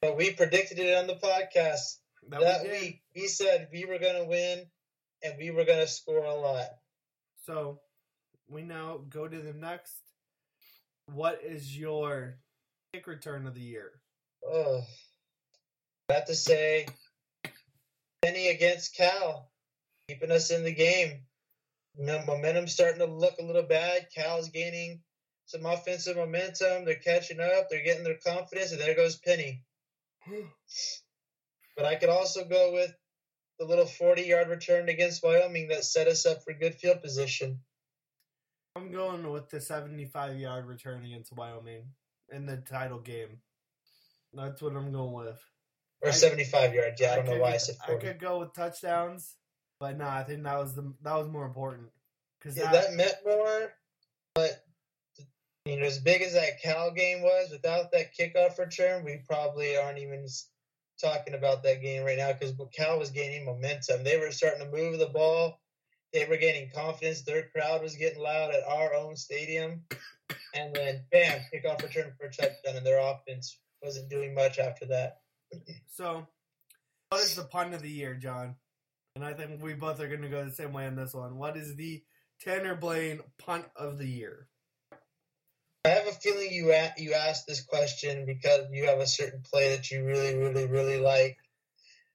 But 0.00 0.16
we 0.16 0.32
predicted 0.32 0.78
it 0.78 0.96
on 0.96 1.06
the 1.06 1.14
podcast 1.14 1.98
That, 2.28 2.40
that 2.40 2.62
we 2.62 2.70
week. 2.70 3.02
We 3.14 3.26
said 3.26 3.68
we 3.72 3.84
were 3.84 3.98
going 3.98 4.22
to 4.22 4.28
win 4.28 4.66
and 5.22 5.34
we 5.38 5.50
were 5.50 5.64
going 5.64 5.80
to 5.80 5.86
score 5.86 6.24
a 6.24 6.34
lot. 6.34 6.68
So 7.44 7.80
we 8.48 8.62
now 8.62 9.00
go 9.08 9.28
to 9.28 9.38
the 9.38 9.52
next. 9.52 9.94
What 11.06 11.40
is 11.44 11.76
your 11.76 12.38
kick 12.92 13.06
return 13.06 13.46
of 13.46 13.54
the 13.54 13.60
year? 13.60 13.90
Oh, 14.46 14.80
I 16.08 16.14
have 16.14 16.26
to 16.26 16.34
say, 16.34 16.86
Penny 18.22 18.48
against 18.48 18.96
Cal, 18.96 19.50
keeping 20.08 20.30
us 20.30 20.50
in 20.50 20.64
the 20.64 20.74
game. 20.74 21.22
Mo- 21.98 22.24
Momentum's 22.26 22.72
starting 22.72 23.00
to 23.00 23.06
look 23.06 23.34
a 23.38 23.44
little 23.44 23.64
bad. 23.64 24.06
Cal's 24.14 24.48
gaining 24.48 25.00
some 25.46 25.66
offensive 25.66 26.16
momentum. 26.16 26.84
They're 26.84 26.94
catching 26.94 27.40
up. 27.40 27.66
They're 27.68 27.84
getting 27.84 28.04
their 28.04 28.18
confidence, 28.24 28.72
and 28.72 28.80
there 28.80 28.94
goes 28.94 29.16
Penny. 29.16 29.64
But 31.76 31.86
I 31.86 31.94
could 31.94 32.10
also 32.10 32.44
go 32.44 32.72
with 32.74 32.92
the 33.58 33.64
little 33.64 33.86
40 33.86 34.22
yard 34.22 34.48
return 34.48 34.90
against 34.90 35.22
Wyoming 35.22 35.68
that 35.68 35.84
set 35.84 36.08
us 36.08 36.26
up 36.26 36.42
for 36.44 36.52
good 36.52 36.74
field 36.74 37.00
position. 37.00 37.60
I'm 38.76 38.92
going 38.92 39.30
with 39.30 39.48
the 39.48 39.60
75 39.60 40.38
yard 40.38 40.66
return 40.66 41.04
against 41.04 41.34
Wyoming 41.34 41.84
in 42.30 42.44
the 42.44 42.58
title 42.58 42.98
game. 42.98 43.38
That's 44.34 44.60
what 44.60 44.76
I'm 44.76 44.92
going 44.92 45.12
with. 45.12 45.40
Or 46.02 46.12
75 46.12 46.74
yards. 46.74 47.00
Yeah, 47.00 47.12
I 47.12 47.16
don't 47.16 47.26
know 47.26 47.38
why 47.38 47.52
I 47.52 47.56
said 47.58 47.76
I 47.82 47.88
40. 47.88 48.06
could 48.06 48.20
go 48.20 48.38
with 48.40 48.54
touchdowns, 48.54 49.36
but 49.78 49.98
no, 49.98 50.06
I 50.06 50.22
think 50.22 50.42
that 50.44 50.58
was 50.58 50.74
the 50.74 50.94
that 51.02 51.14
was 51.14 51.28
more 51.28 51.46
important 51.46 51.88
because 52.38 52.56
Yeah, 52.56 52.72
that, 52.72 52.88
that 52.88 52.94
meant 52.94 53.14
more, 53.26 53.72
you 55.64 55.78
know, 55.78 55.86
as 55.86 55.98
big 55.98 56.22
as 56.22 56.32
that 56.32 56.60
Cal 56.62 56.90
game 56.90 57.22
was, 57.22 57.50
without 57.50 57.92
that 57.92 58.16
kickoff 58.18 58.58
return, 58.58 59.04
we 59.04 59.22
probably 59.26 59.76
aren't 59.76 59.98
even 59.98 60.26
talking 61.00 61.34
about 61.34 61.62
that 61.62 61.82
game 61.82 62.04
right 62.04 62.18
now 62.18 62.32
because 62.32 62.54
Cal 62.74 62.98
was 62.98 63.10
gaining 63.10 63.44
momentum. 63.44 64.02
They 64.02 64.18
were 64.18 64.30
starting 64.30 64.64
to 64.64 64.76
move 64.76 64.98
the 64.98 65.06
ball. 65.06 65.60
They 66.12 66.24
were 66.26 66.36
gaining 66.36 66.70
confidence. 66.74 67.22
Their 67.22 67.48
crowd 67.54 67.82
was 67.82 67.96
getting 67.96 68.22
loud 68.22 68.50
at 68.50 68.66
our 68.68 68.94
own 68.94 69.16
stadium, 69.16 69.82
and 70.54 70.74
then 70.74 71.04
bam, 71.12 71.40
kickoff 71.52 71.82
return 71.82 72.12
for 72.18 72.26
a 72.26 72.32
touchdown, 72.32 72.76
and 72.76 72.86
their 72.86 72.98
offense 72.98 73.58
wasn't 73.82 74.10
doing 74.10 74.34
much 74.34 74.58
after 74.58 74.86
that. 74.86 75.18
So, 75.88 76.26
what 77.10 77.20
is 77.22 77.34
the 77.34 77.44
pun 77.44 77.74
of 77.74 77.82
the 77.82 77.90
year, 77.90 78.14
John? 78.14 78.56
And 79.14 79.24
I 79.24 79.34
think 79.34 79.62
we 79.62 79.74
both 79.74 80.00
are 80.00 80.08
going 80.08 80.22
to 80.22 80.28
go 80.28 80.44
the 80.44 80.50
same 80.50 80.72
way 80.72 80.86
on 80.86 80.96
this 80.96 81.14
one. 81.14 81.36
What 81.36 81.56
is 81.56 81.76
the 81.76 82.02
Tanner 82.40 82.74
Blaine 82.74 83.20
punt 83.38 83.66
of 83.76 83.98
the 83.98 84.06
year? 84.06 84.48
Feeling 86.22 86.52
you 86.52 86.72
a- 86.72 86.94
you 86.98 87.14
asked 87.14 87.46
this 87.46 87.62
question 87.62 88.26
because 88.26 88.66
you 88.70 88.86
have 88.86 88.98
a 88.98 89.06
certain 89.06 89.42
play 89.42 89.74
that 89.76 89.90
you 89.90 90.04
really, 90.04 90.34
really, 90.36 90.66
really 90.66 90.98
like 90.98 91.38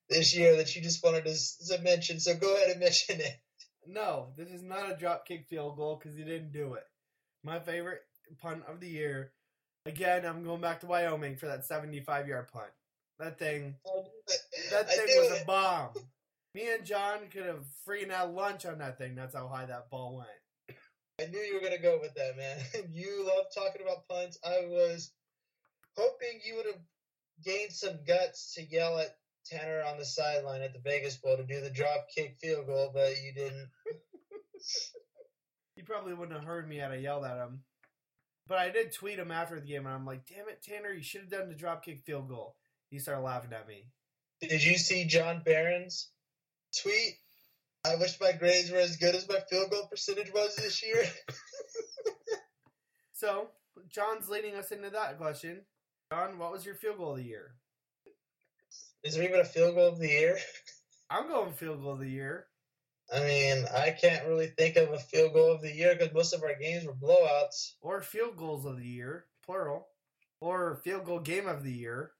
this 0.10 0.36
year 0.36 0.58
that 0.58 0.76
you 0.76 0.82
just 0.82 1.04
wanted 1.04 1.26
to, 1.26 1.68
to 1.68 1.82
mention. 1.82 2.20
So 2.20 2.36
go 2.36 2.56
ahead 2.56 2.70
and 2.70 2.80
mention 2.82 3.20
it. 3.22 3.40
No, 3.88 4.34
this 4.38 4.50
is 4.50 4.64
not 4.64 4.92
a 4.92 4.96
drop 4.96 5.28
kick 5.28 5.48
field 5.50 5.78
goal 5.78 5.96
because 5.96 6.18
he 6.18 6.24
didn't 6.24 6.52
do 6.52 6.74
it. 6.74 6.84
My 7.44 7.60
favorite 7.60 8.02
punt 8.40 8.64
of 8.68 8.80
the 8.80 8.88
year. 8.88 9.32
Again, 9.88 10.26
I'm 10.26 10.44
going 10.44 10.62
back 10.62 10.80
to 10.80 10.88
Wyoming 10.88 11.36
for 11.36 11.46
that 11.46 11.66
75 11.66 12.28
yard 12.28 12.48
punt. 12.52 12.72
That 13.20 13.38
thing, 13.38 13.76
that 14.72 14.90
thing 14.90 15.06
was 15.08 15.32
it. 15.38 15.44
a 15.44 15.46
bomb. 15.46 15.90
Me 16.56 16.74
and 16.74 16.86
John 16.86 17.20
could 17.32 17.46
have 17.46 17.64
freaking 17.88 18.12
out 18.12 18.34
lunch 18.34 18.66
on 18.66 18.80
that 18.80 18.98
thing. 18.98 19.14
That's 19.16 19.36
how 19.36 19.48
high 19.48 19.66
that 19.68 19.90
ball 19.90 20.16
went. 20.18 20.30
I 21.22 21.28
knew 21.28 21.40
you 21.40 21.56
were 21.56 21.62
gonna 21.62 21.82
go 21.82 22.00
with 22.02 22.14
that, 22.16 22.38
man. 22.38 22.58
you 22.92 23.26
love 23.26 23.46
talking 23.54 23.82
about 23.82 24.08
punts. 24.08 24.38
I 24.44 24.66
was 24.68 25.12
hoping 25.98 26.42
you 26.46 26.58
would 26.58 26.66
have 26.66 26.82
gained 27.44 27.72
some 27.72 28.00
guts 28.06 28.54
to 28.56 28.64
yell 28.64 29.00
at 29.00 29.16
Tanner 29.46 29.84
on 29.84 29.98
the 29.98 30.06
sideline 30.06 30.62
at 30.62 30.74
the 30.74 30.80
Vegas 30.80 31.18
Bowl 31.18 31.38
to 31.38 31.44
do 31.44 31.62
the 31.62 31.70
drop 31.70 32.08
kick 32.14 32.38
field 32.42 32.68
goal, 32.68 32.92
but 32.94 33.12
you 33.24 33.34
didn't. 33.34 33.70
He 35.76 35.82
probably 35.82 36.14
wouldn't 36.14 36.38
have 36.38 36.48
heard 36.48 36.68
me 36.68 36.78
had 36.78 36.92
I 36.92 36.96
yelled 36.96 37.26
at 37.26 37.38
him. 37.38 37.64
But 38.48 38.60
I 38.60 38.70
did 38.70 38.94
tweet 38.94 39.20
him 39.20 39.32
after 39.32 39.60
the 39.60 39.66
game, 39.66 39.86
and 39.86 39.94
I'm 39.94 40.06
like, 40.06 40.26
damn 40.26 40.48
it, 40.48 40.64
Tanner, 40.64 40.94
you 40.94 41.04
should 41.04 41.22
have 41.22 41.30
done 41.30 41.50
the 41.50 41.56
drop 41.56 41.84
kick 41.84 42.04
field 42.06 42.30
goal. 42.30 42.56
He 42.90 43.00
started 43.00 43.22
laughing 43.22 43.52
at 43.54 43.68
me. 43.68 43.88
Did 44.42 44.64
you 44.64 44.78
see 44.78 45.06
John 45.06 45.42
Baron's 45.44 46.10
tweet? 46.82 47.18
I 47.86 47.96
wish 47.96 48.20
my 48.20 48.32
grades 48.32 48.72
were 48.72 48.80
as 48.80 48.98
good 48.98 49.14
as 49.14 49.30
my 49.30 49.40
field 49.50 49.70
goal 49.70 49.88
percentage 49.90 50.34
was 50.34 50.56
this 50.56 50.84
year. 50.84 51.04
So, 53.18 53.48
John's 53.90 54.28
leading 54.28 54.56
us 54.56 54.72
into 54.72 54.90
that 54.90 55.18
question. 55.18 55.62
John, 56.12 56.38
what 56.38 56.52
was 56.52 56.66
your 56.66 56.76
field 56.76 56.98
goal 56.98 57.12
of 57.12 57.18
the 57.18 57.24
year? 57.24 57.56
Is 59.06 59.16
there 59.16 59.24
even 59.24 59.40
a 59.40 59.46
field 59.46 59.76
goal 59.76 59.88
of 59.88 60.00
the 60.00 60.10
year? 60.10 60.38
I'm 61.10 61.30
going 61.30 61.54
field 61.54 61.82
goal 61.82 61.94
of 61.94 62.00
the 62.00 62.10
year. 62.10 62.48
I 63.12 63.22
mean, 63.22 63.64
I 63.74 63.92
can't 63.92 64.28
really 64.28 64.48
think 64.48 64.76
of 64.76 64.92
a 64.92 65.00
field 65.00 65.34
goal 65.34 65.54
of 65.54 65.62
the 65.62 65.72
year 65.72 65.96
because 65.96 66.14
most 66.14 66.34
of 66.34 66.44
our 66.44 66.56
games 66.60 66.86
were 66.86 66.94
blowouts. 66.94 67.76
Or 67.82 68.02
field 68.02 68.36
goals 68.36 68.66
of 68.66 68.78
the 68.78 68.86
year, 68.86 69.28
plural. 69.46 69.88
Or 70.42 70.82
field 70.84 71.06
goal 71.06 71.20
game 71.20 71.48
of 71.48 71.64
the 71.64 71.72
year. 71.72 72.12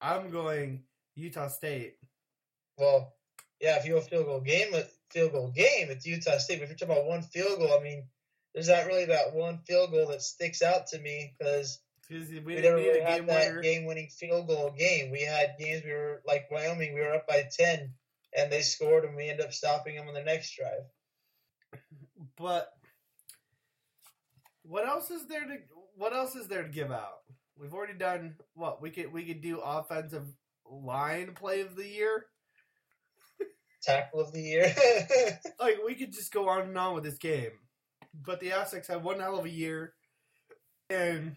I'm 0.00 0.30
going 0.30 0.84
Utah 1.16 1.48
State. 1.48 1.96
Well, 2.78 3.12
yeah, 3.60 3.76
if 3.76 3.86
you 3.86 3.94
go 3.94 4.00
field 4.00 4.26
goal 4.26 4.40
game, 4.40 4.72
field 5.10 5.32
goal 5.32 5.52
game, 5.54 5.88
it's 5.90 6.06
Utah 6.06 6.38
State. 6.38 6.58
But 6.58 6.64
if 6.64 6.68
you're 6.70 6.78
talking 6.78 6.94
about 6.96 7.08
one 7.08 7.22
field 7.22 7.58
goal, 7.58 7.76
I 7.78 7.82
mean, 7.82 8.04
there's 8.54 8.68
not 8.68 8.86
really 8.86 9.06
that 9.06 9.34
one 9.34 9.58
field 9.66 9.90
goal 9.90 10.08
that 10.08 10.22
sticks 10.22 10.62
out 10.62 10.86
to 10.88 10.98
me 10.98 11.34
because 11.38 11.80
we 12.10 12.40
we, 12.44 12.54
never 12.60 12.76
really 12.76 13.00
had 13.00 13.18
game 13.18 13.26
that 13.26 13.48
winner. 13.48 13.62
game-winning 13.62 14.08
field 14.08 14.46
goal 14.46 14.74
game. 14.76 15.10
We 15.10 15.22
had 15.22 15.56
games 15.58 15.82
we 15.84 15.92
were 15.92 16.22
like 16.26 16.50
Wyoming, 16.50 16.94
we 16.94 17.00
were 17.00 17.14
up 17.14 17.26
by 17.26 17.48
ten, 17.50 17.94
and 18.36 18.52
they 18.52 18.62
scored, 18.62 19.04
and 19.04 19.16
we 19.16 19.28
ended 19.28 19.46
up 19.46 19.52
stopping 19.52 19.96
them 19.96 20.08
on 20.08 20.14
the 20.14 20.22
next 20.22 20.56
drive. 20.56 21.82
But 22.36 22.68
what 24.62 24.86
else 24.86 25.10
is 25.10 25.26
there 25.26 25.44
to 25.44 25.56
what 25.96 26.12
else 26.12 26.34
is 26.36 26.48
there 26.48 26.62
to 26.62 26.68
give 26.68 26.92
out? 26.92 27.22
We've 27.56 27.74
already 27.74 27.94
done 27.94 28.36
what 28.54 28.82
we 28.82 28.90
could 28.90 29.12
we 29.12 29.24
could 29.24 29.40
do 29.40 29.60
offensive 29.60 30.26
line 30.68 31.34
play 31.34 31.60
of 31.60 31.76
the 31.76 31.86
year. 31.86 32.26
Tackle 33.84 34.20
of 34.20 34.32
the 34.32 34.40
year. 34.42 34.74
Like 35.60 35.78
we 35.86 35.94
could 35.94 36.12
just 36.12 36.32
go 36.32 36.48
on 36.48 36.62
and 36.62 36.76
on 36.78 36.94
with 36.94 37.04
this 37.04 37.16
game. 37.18 37.52
But 38.26 38.40
the 38.40 38.52
Aztecs 38.52 38.88
had 38.88 39.02
one 39.02 39.20
hell 39.20 39.38
of 39.38 39.44
a 39.44 39.50
year, 39.50 39.94
and 40.90 41.36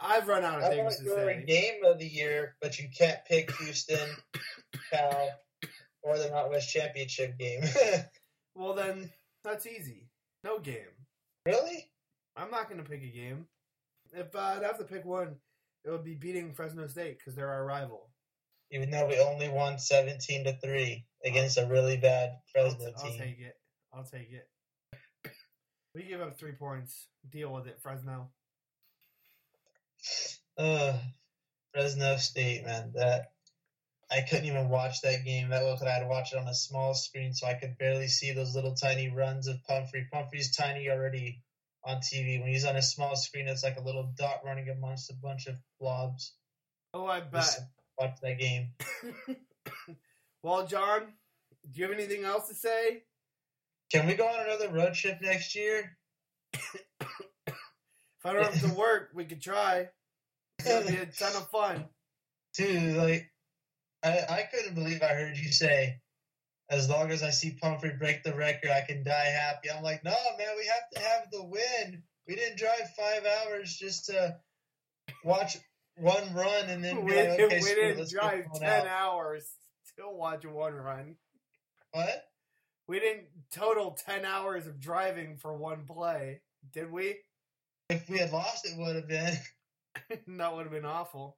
I've 0.00 0.26
run 0.28 0.44
out 0.44 0.58
of 0.58 0.64
How 0.64 0.70
things 0.70 0.98
to 0.98 1.04
say. 1.04 1.44
game 1.46 1.84
of 1.84 1.98
the 1.98 2.06
year, 2.06 2.56
but 2.60 2.78
you 2.78 2.88
can't 2.96 3.18
pick 3.26 3.50
Houston, 3.58 4.08
Cal, 4.92 5.30
or 6.02 6.18
the 6.18 6.30
Mountain 6.30 6.52
West 6.52 6.70
Championship 6.70 7.38
game? 7.38 7.62
Well, 8.54 8.74
then 8.74 9.10
that's 9.44 9.66
easy. 9.66 10.08
No 10.42 10.58
game. 10.58 10.90
really? 11.46 11.88
I'm 12.36 12.50
not 12.50 12.68
going 12.68 12.82
to 12.82 12.88
pick 12.90 13.04
a 13.04 13.06
game. 13.06 13.46
If 14.12 14.34
I'd 14.34 14.64
have 14.64 14.78
to 14.78 14.84
pick 14.84 15.04
one, 15.04 15.36
it 15.84 15.90
would 15.90 16.02
be 16.02 16.14
beating 16.14 16.52
Fresno 16.54 16.88
State 16.88 17.18
because 17.18 17.36
they're 17.36 17.50
our 17.52 17.64
rival. 17.64 18.10
Even 18.72 18.90
though 18.90 19.06
we 19.06 19.20
only 19.20 19.48
won 19.48 19.78
seventeen 19.78 20.42
to 20.44 20.56
three 20.58 21.06
against 21.24 21.58
a 21.58 21.66
really 21.66 21.96
bad 21.96 22.30
I'll, 22.56 22.70
Fresno 22.70 22.92
I'll 22.96 23.10
take 23.10 23.40
it. 23.40 23.56
I'll 23.92 24.04
take 24.04 24.32
it. 24.32 24.48
We 25.94 26.04
give 26.04 26.20
up 26.20 26.38
three 26.38 26.52
points. 26.52 27.08
Deal 27.28 27.52
with 27.52 27.66
it, 27.66 27.80
Fresno. 27.82 28.30
Uh, 30.56 30.96
Fresno 31.72 32.16
State, 32.16 32.64
man, 32.64 32.92
that 32.94 33.32
I 34.10 34.20
couldn't 34.22 34.46
even 34.46 34.68
watch 34.68 35.00
that 35.02 35.24
game. 35.24 35.50
That 35.50 35.64
was 35.64 35.82
I 35.82 35.90
had 35.90 36.00
to 36.00 36.06
watch 36.06 36.32
it 36.32 36.38
on 36.38 36.46
a 36.46 36.54
small 36.54 36.94
screen, 36.94 37.34
so 37.34 37.46
I 37.46 37.54
could 37.54 37.78
barely 37.78 38.08
see 38.08 38.32
those 38.32 38.54
little 38.54 38.74
tiny 38.74 39.08
runs 39.08 39.48
of 39.48 39.56
Pumphrey. 39.66 40.06
Pumphrey's 40.12 40.54
tiny 40.54 40.88
already 40.88 41.42
on 41.84 41.96
TV. 41.96 42.40
When 42.40 42.48
he's 42.48 42.64
on 42.64 42.76
a 42.76 42.82
small 42.82 43.16
screen, 43.16 43.48
it's 43.48 43.64
like 43.64 43.76
a 43.76 43.84
little 43.84 44.12
dot 44.16 44.40
running 44.44 44.68
amongst 44.68 45.10
a 45.10 45.14
bunch 45.14 45.46
of 45.46 45.56
blobs. 45.80 46.32
Oh, 46.94 47.06
I 47.06 47.20
Just 47.20 47.58
bet. 47.58 47.68
watch 47.98 48.20
that 48.22 48.38
game. 48.38 48.70
well, 50.42 50.66
John, 50.66 51.02
do 51.70 51.80
you 51.80 51.88
have 51.88 51.94
anything 51.94 52.24
else 52.24 52.48
to 52.48 52.54
say? 52.54 53.02
Can 53.92 54.06
we 54.06 54.14
go 54.14 54.26
on 54.26 54.46
another 54.46 54.68
road 54.68 54.94
trip 54.94 55.18
next 55.20 55.54
year? 55.54 55.96
If 56.52 58.26
I 58.26 58.32
don't 58.32 58.44
have 58.44 58.60
to 58.60 58.74
work, 58.78 59.10
we 59.14 59.24
could 59.24 59.40
try. 59.40 59.88
It'll 60.66 60.88
be 60.88 60.96
a 60.96 61.06
ton 61.06 61.36
of 61.36 61.48
fun. 61.50 61.84
Dude, 62.54 62.96
like, 62.96 63.30
I, 64.02 64.18
I 64.28 64.48
couldn't 64.52 64.74
believe 64.74 65.02
I 65.02 65.14
heard 65.14 65.36
you 65.36 65.52
say, 65.52 66.00
as 66.70 66.88
long 66.88 67.10
as 67.12 67.22
I 67.22 67.30
see 67.30 67.56
Pumphrey 67.60 67.94
break 67.98 68.24
the 68.24 68.34
record, 68.34 68.70
I 68.70 68.84
can 68.86 69.04
die 69.04 69.12
happy. 69.40 69.70
I'm 69.70 69.82
like, 69.82 70.04
no, 70.04 70.16
man, 70.36 70.48
we 70.56 70.66
have 70.66 70.90
to 70.92 71.00
have 71.08 71.30
the 71.30 71.44
win. 71.44 72.02
We 72.26 72.34
didn't 72.34 72.58
drive 72.58 72.90
five 72.96 73.24
hours 73.24 73.74
just 73.74 74.06
to 74.06 74.36
watch 75.24 75.56
one 75.96 76.34
run 76.34 76.68
and 76.68 76.84
then 76.84 77.04
We, 77.04 77.16
like, 77.16 77.40
okay, 77.40 77.60
we 77.62 77.74
didn't 77.74 78.10
drive 78.10 78.44
10 78.52 78.68
out. 78.68 78.86
hours 78.86 79.48
to 79.98 80.08
watch 80.08 80.44
one 80.44 80.74
run. 80.74 81.16
What? 81.92 82.28
We 82.86 83.00
didn't 83.00 83.26
total 83.52 83.98
10 84.06 84.24
hours 84.24 84.66
of 84.66 84.80
driving 84.80 85.36
for 85.36 85.56
one 85.56 85.84
play, 85.86 86.40
did 86.72 86.90
we? 86.90 87.16
If 87.90 88.08
we 88.08 88.18
had 88.18 88.32
lost, 88.32 88.66
it 88.66 88.78
would 88.78 88.96
have 88.96 89.08
been. 89.08 89.36
that 90.38 90.54
would 90.54 90.62
have 90.62 90.72
been 90.72 90.84
awful. 90.84 91.36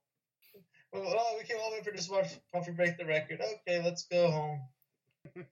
Well, 0.92 1.04
oh, 1.06 1.36
we 1.38 1.44
came 1.44 1.56
all 1.62 1.70
the 1.70 1.76
way 1.76 1.82
for 1.82 1.92
just 1.92 2.10
watch 2.10 2.38
Pumphrey 2.52 2.74
break 2.74 2.98
the 2.98 3.06
record. 3.06 3.40
Okay, 3.40 3.82
let's 3.82 4.04
go 4.04 4.30
home. 4.30 4.60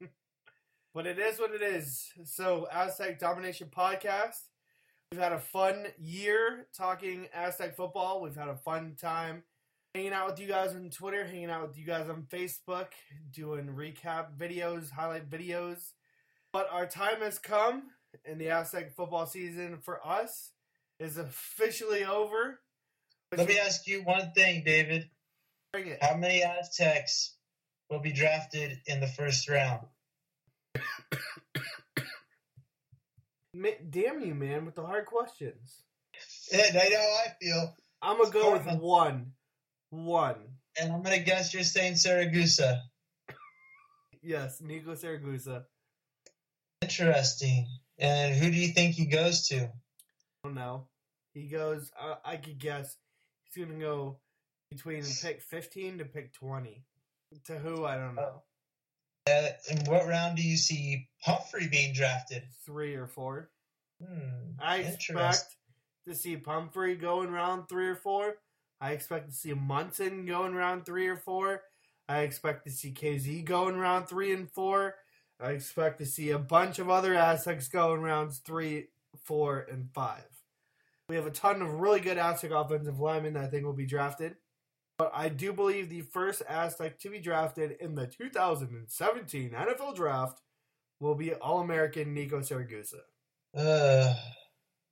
But 0.94 1.06
it 1.06 1.18
is 1.18 1.38
what 1.38 1.54
it 1.54 1.62
is. 1.62 2.10
So, 2.24 2.66
Aztec 2.72 3.20
Domination 3.20 3.68
Podcast, 3.68 4.40
We've 5.10 5.20
had 5.22 5.32
a 5.32 5.40
fun 5.40 5.86
year 5.98 6.66
talking 6.76 7.28
Aztec 7.32 7.76
football. 7.76 8.20
We've 8.20 8.36
had 8.36 8.48
a 8.48 8.56
fun 8.56 8.94
time 9.00 9.42
hanging 9.94 10.12
out 10.12 10.30
with 10.30 10.40
you 10.40 10.46
guys 10.46 10.74
on 10.74 10.90
Twitter, 10.90 11.24
hanging 11.24 11.50
out 11.50 11.66
with 11.66 11.78
you 11.78 11.84
guys 11.84 12.08
on 12.08 12.26
Facebook, 12.30 12.88
doing 13.32 13.66
recap 13.66 14.36
videos, 14.38 14.90
highlight 14.90 15.30
videos. 15.30 15.92
But 16.52 16.68
our 16.70 16.86
time 16.86 17.20
has 17.20 17.38
come, 17.38 17.84
and 18.24 18.40
the 18.40 18.50
Aztec 18.50 18.94
football 18.94 19.26
season 19.26 19.78
for 19.82 20.06
us 20.06 20.52
is 20.98 21.16
officially 21.18 22.04
over. 22.04 22.60
Let 23.36 23.48
me 23.48 23.58
ask 23.58 23.86
you 23.86 24.02
one 24.02 24.32
thing, 24.34 24.62
David. 24.64 25.10
Bring 25.72 25.88
it. 25.88 25.98
How 26.02 26.16
many 26.16 26.42
Aztecs 26.42 27.34
will 27.90 28.00
be 28.00 28.12
drafted 28.12 28.80
in 28.86 29.00
the 29.00 29.06
first 29.06 29.48
round? 29.48 29.86
Damn 33.90 34.20
you, 34.20 34.34
man, 34.34 34.64
with 34.64 34.76
the 34.76 34.86
hard 34.86 35.06
questions. 35.06 35.82
And 36.52 36.78
I 36.78 36.88
know 36.88 36.96
how 36.96 37.24
I 37.26 37.34
feel. 37.40 37.74
I'm 38.00 38.18
gonna 38.18 38.30
go 38.30 38.52
with 38.52 38.66
one. 38.80 39.32
One. 39.90 40.36
And 40.80 40.92
I'm 40.92 41.02
gonna 41.02 41.18
guess 41.18 41.54
you're 41.54 41.62
saying 41.62 41.94
Siragusa. 41.94 42.80
Yes, 44.22 44.60
Nico 44.60 44.94
Siragusa. 44.94 45.64
Interesting. 46.82 47.66
And 47.98 48.34
who 48.34 48.50
do 48.50 48.56
you 48.56 48.68
think 48.68 48.94
he 48.94 49.06
goes 49.06 49.48
to? 49.48 49.64
I 49.64 49.70
don't 50.44 50.54
know. 50.54 50.86
He 51.34 51.48
goes. 51.48 51.90
Uh, 52.00 52.16
I 52.24 52.36
could 52.36 52.58
guess 52.58 52.96
he's 53.44 53.64
gonna 53.64 53.78
go 53.78 54.18
between 54.70 55.02
pick 55.22 55.42
15 55.42 55.98
to 55.98 56.04
pick 56.04 56.32
20. 56.34 56.82
To 57.46 57.58
who 57.58 57.84
I 57.84 57.96
don't 57.96 58.14
know. 58.14 58.42
Uh, 59.28 59.48
in 59.70 59.78
what 59.84 60.06
round 60.06 60.36
do 60.36 60.42
you 60.42 60.56
see 60.56 61.08
Pumphrey 61.22 61.68
being 61.68 61.92
drafted? 61.92 62.44
Three 62.64 62.94
or 62.94 63.06
four. 63.06 63.50
Hmm, 64.02 64.52
I 64.58 64.78
expect 64.78 65.56
to 66.06 66.14
see 66.14 66.36
Pumphrey 66.36 66.96
go 66.96 67.22
in 67.22 67.30
round 67.30 67.68
three 67.68 67.88
or 67.88 67.96
four. 67.96 68.36
I 68.80 68.92
expect 68.92 69.28
to 69.28 69.34
see 69.34 69.52
Munson 69.54 70.26
go 70.26 70.44
in 70.46 70.54
round 70.54 70.86
three 70.86 71.08
or 71.08 71.16
four. 71.16 71.62
I 72.08 72.20
expect 72.20 72.64
to 72.64 72.70
see 72.70 72.92
Kazee 72.92 73.44
go 73.44 73.68
in 73.68 73.76
round 73.76 74.08
three 74.08 74.32
and 74.32 74.50
four. 74.50 74.94
I 75.40 75.50
expect 75.50 75.98
to 76.00 76.06
see 76.06 76.30
a 76.30 76.38
bunch 76.38 76.78
of 76.78 76.90
other 76.90 77.14
Aztecs 77.14 77.68
go 77.68 77.94
in 77.94 78.00
rounds 78.00 78.38
three, 78.38 78.88
four, 79.24 79.66
and 79.70 79.88
five. 79.92 80.24
We 81.08 81.16
have 81.16 81.26
a 81.26 81.30
ton 81.30 81.62
of 81.62 81.80
really 81.80 82.00
good 82.00 82.18
Aztec 82.18 82.50
offensive 82.50 83.00
linemen 83.00 83.34
that 83.34 83.44
I 83.44 83.46
think 83.46 83.64
will 83.64 83.72
be 83.72 83.86
drafted. 83.86 84.36
But 84.98 85.12
I 85.14 85.28
do 85.28 85.52
believe 85.52 85.88
the 85.88 86.00
first 86.00 86.42
Aztec 86.48 86.98
to 87.00 87.10
be 87.10 87.20
drafted 87.20 87.76
in 87.80 87.94
the 87.94 88.06
2017 88.06 89.50
NFL 89.50 89.94
Draft 89.94 90.42
will 91.00 91.14
be 91.14 91.34
All 91.34 91.60
American 91.60 92.12
Nico 92.12 92.40
Siragusa. 92.40 93.00
Uh, 93.56 94.14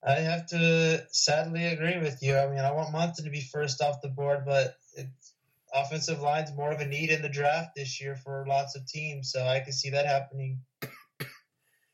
I 0.06 0.20
have 0.20 0.46
to 0.48 1.04
sadly 1.10 1.66
agree 1.66 1.98
with 1.98 2.22
you. 2.22 2.36
I 2.36 2.46
mean, 2.48 2.60
I 2.60 2.70
want 2.70 2.92
Munson 2.92 3.24
to 3.24 3.30
be 3.30 3.40
first 3.40 3.82
off 3.82 4.02
the 4.02 4.08
board, 4.08 4.44
but 4.46 4.76
it's, 4.96 5.32
offensive 5.74 6.20
line's 6.20 6.54
more 6.54 6.72
of 6.72 6.80
a 6.80 6.86
need 6.86 7.10
in 7.10 7.22
the 7.22 7.28
draft 7.28 7.74
this 7.74 8.00
year 8.00 8.16
for 8.16 8.46
lots 8.48 8.76
of 8.76 8.86
teams, 8.86 9.32
so 9.32 9.44
I 9.44 9.60
can 9.60 9.72
see 9.72 9.90
that 9.90 10.06
happening. 10.06 10.60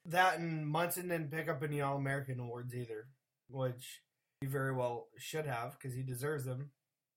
That 0.06 0.38
and 0.38 0.66
Munson 0.66 1.08
didn't 1.08 1.30
pick 1.30 1.48
up 1.48 1.62
any 1.62 1.80
All 1.80 1.96
American 1.96 2.40
awards 2.40 2.74
either, 2.74 3.06
which 3.48 4.02
he 4.40 4.46
very 4.46 4.74
well 4.74 5.08
should 5.16 5.46
have 5.46 5.72
because 5.72 5.96
he 5.96 6.02
deserves 6.02 6.44
them. 6.44 6.70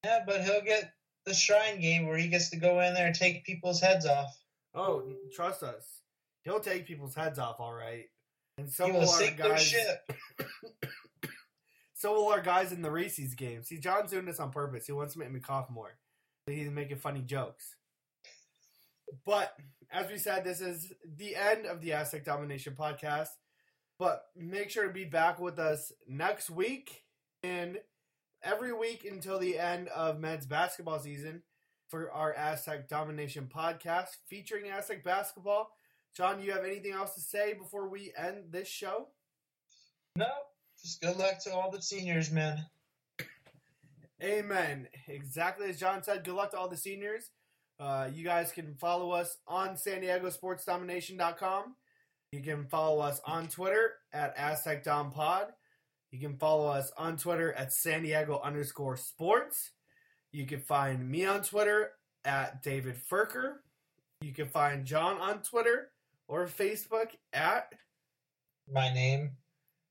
Yeah, 0.03 0.23
but 0.25 0.43
he'll 0.43 0.63
get 0.63 0.93
the 1.25 1.33
Shrine 1.33 1.81
game 1.81 2.05
where 2.05 2.17
he 2.17 2.27
gets 2.27 2.51
to 2.51 2.57
go 2.57 2.79
in 2.79 2.93
there 2.93 3.07
and 3.07 3.15
take 3.15 3.43
people's 3.43 3.81
heads 3.81 4.05
off. 4.05 4.29
Oh, 4.73 5.03
trust 5.33 5.63
us, 5.63 6.01
he'll 6.43 6.59
take 6.59 6.85
people's 6.85 7.15
heads 7.15 7.39
off, 7.39 7.59
all 7.59 7.73
right. 7.73 8.05
And 8.57 8.71
so 8.71 8.91
will 8.91 9.09
our 9.09 9.31
guys. 9.31 9.75
So 11.97 12.13
will 12.13 12.27
our 12.27 12.41
guys 12.41 12.71
in 12.71 12.81
the 12.81 12.91
Reese's 12.91 13.33
game. 13.33 13.63
See, 13.63 13.79
John's 13.79 14.11
doing 14.11 14.25
this 14.25 14.39
on 14.39 14.51
purpose. 14.51 14.85
He 14.85 14.91
wants 14.91 15.13
to 15.13 15.19
make 15.19 15.31
me 15.31 15.39
cough 15.39 15.69
more. 15.71 15.97
He's 16.45 16.69
making 16.69 16.97
funny 16.97 17.21
jokes. 17.21 17.77
But 19.25 19.55
as 19.91 20.11
we 20.11 20.17
said, 20.17 20.43
this 20.43 20.61
is 20.61 20.91
the 21.17 21.35
end 21.35 21.65
of 21.65 21.81
the 21.81 21.93
Aztec 21.93 22.25
Domination 22.25 22.75
podcast. 22.77 23.29
But 23.97 24.25
make 24.35 24.69
sure 24.69 24.85
to 24.85 24.93
be 24.93 25.05
back 25.05 25.39
with 25.39 25.57
us 25.57 25.93
next 26.07 26.49
week 26.49 27.03
and 27.41 27.79
every 28.43 28.73
week 28.73 29.07
until 29.09 29.39
the 29.39 29.57
end 29.57 29.87
of 29.87 30.19
men's 30.19 30.45
basketball 30.45 30.99
season 30.99 31.43
for 31.87 32.11
our 32.11 32.33
Aztec 32.33 32.89
Domination 32.89 33.49
podcast 33.51 34.09
featuring 34.27 34.69
Aztec 34.69 35.03
basketball. 35.03 35.71
John, 36.15 36.41
you 36.41 36.53
have 36.53 36.63
anything 36.63 36.93
else 36.93 37.13
to 37.15 37.21
say 37.21 37.53
before 37.53 37.89
we 37.89 38.13
end 38.17 38.45
this 38.49 38.69
show? 38.69 39.07
No, 40.15 40.27
just 40.81 41.01
good 41.01 41.17
luck 41.17 41.43
to 41.43 41.53
all 41.53 41.69
the 41.69 41.81
seniors, 41.81 42.31
man. 42.31 42.65
Amen. 44.23 44.87
Exactly 45.09 45.69
as 45.69 45.77
John 45.77 46.03
said. 46.03 46.23
Good 46.23 46.35
luck 46.35 46.51
to 46.51 46.57
all 46.57 46.69
the 46.69 46.77
seniors. 46.77 47.31
Uh, 47.77 48.07
you 48.13 48.23
guys 48.23 48.53
can 48.53 48.75
follow 48.75 49.11
us 49.11 49.35
on 49.45 49.75
San 49.75 49.99
Diego 49.99 50.29
Sports 50.29 50.63
Domination.com. 50.63 51.75
You 52.31 52.41
can 52.41 52.65
follow 52.67 53.01
us 53.01 53.19
on 53.25 53.47
Twitter 53.49 53.95
at 54.13 54.37
AztecDomPod. 54.37 55.47
You 56.11 56.19
can 56.19 56.37
follow 56.37 56.67
us 56.67 56.93
on 56.97 57.17
Twitter 57.17 57.51
at 57.51 57.73
San 57.73 58.03
Diego 58.03 58.39
underscore 58.41 58.95
sports. 58.95 59.71
You 60.31 60.45
can 60.45 60.61
find 60.61 61.09
me 61.09 61.25
on 61.25 61.43
Twitter 61.43 61.91
at 62.23 62.63
David 62.63 62.95
Frerker. 62.95 63.55
You 64.21 64.31
can 64.31 64.47
find 64.47 64.85
John 64.85 65.17
on 65.17 65.41
Twitter 65.41 65.89
or 66.27 66.47
Facebook 66.47 67.09
at 67.33 67.73
My 68.71 68.93
name. 68.93 69.31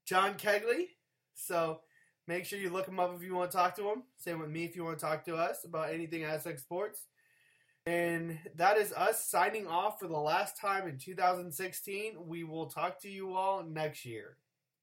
John 0.07 0.35
Kegley. 0.35 0.89
So 1.35 1.81
make 2.27 2.45
sure 2.45 2.59
you 2.59 2.71
look 2.71 2.89
him 2.89 3.01
up 3.01 3.15
if 3.15 3.23
you 3.23 3.35
want 3.35 3.51
to 3.51 3.57
talk 3.57 3.77
to 3.77 3.89
him. 3.91 4.03
Same 4.17 4.41
with 4.41 4.51
me 4.51 4.65
if 4.65 4.77
you 4.77 4.85
want 4.85 4.99
to 4.99 5.05
talk 5.05 5.25
to 5.25 5.37
us 5.37 5.65
about 5.65 5.93
anything 5.93 6.25
Aztec 6.25 6.59
sports. 6.59 7.07
And 7.87 8.39
that 8.57 8.79
is 8.79 8.93
us 8.93 9.27
signing 9.29 9.67
off 9.67 10.01
for 10.01 10.09
the 10.09 10.17
last 10.17 10.59
time 10.59 10.89
in 10.89 10.99
2016. 10.99 12.15
We 12.27 12.45
will 12.45 12.67
talk 12.67 13.01
to 13.03 13.11
you 13.11 13.35
all 13.35 13.63
next 13.63 14.07
year. 14.07 14.39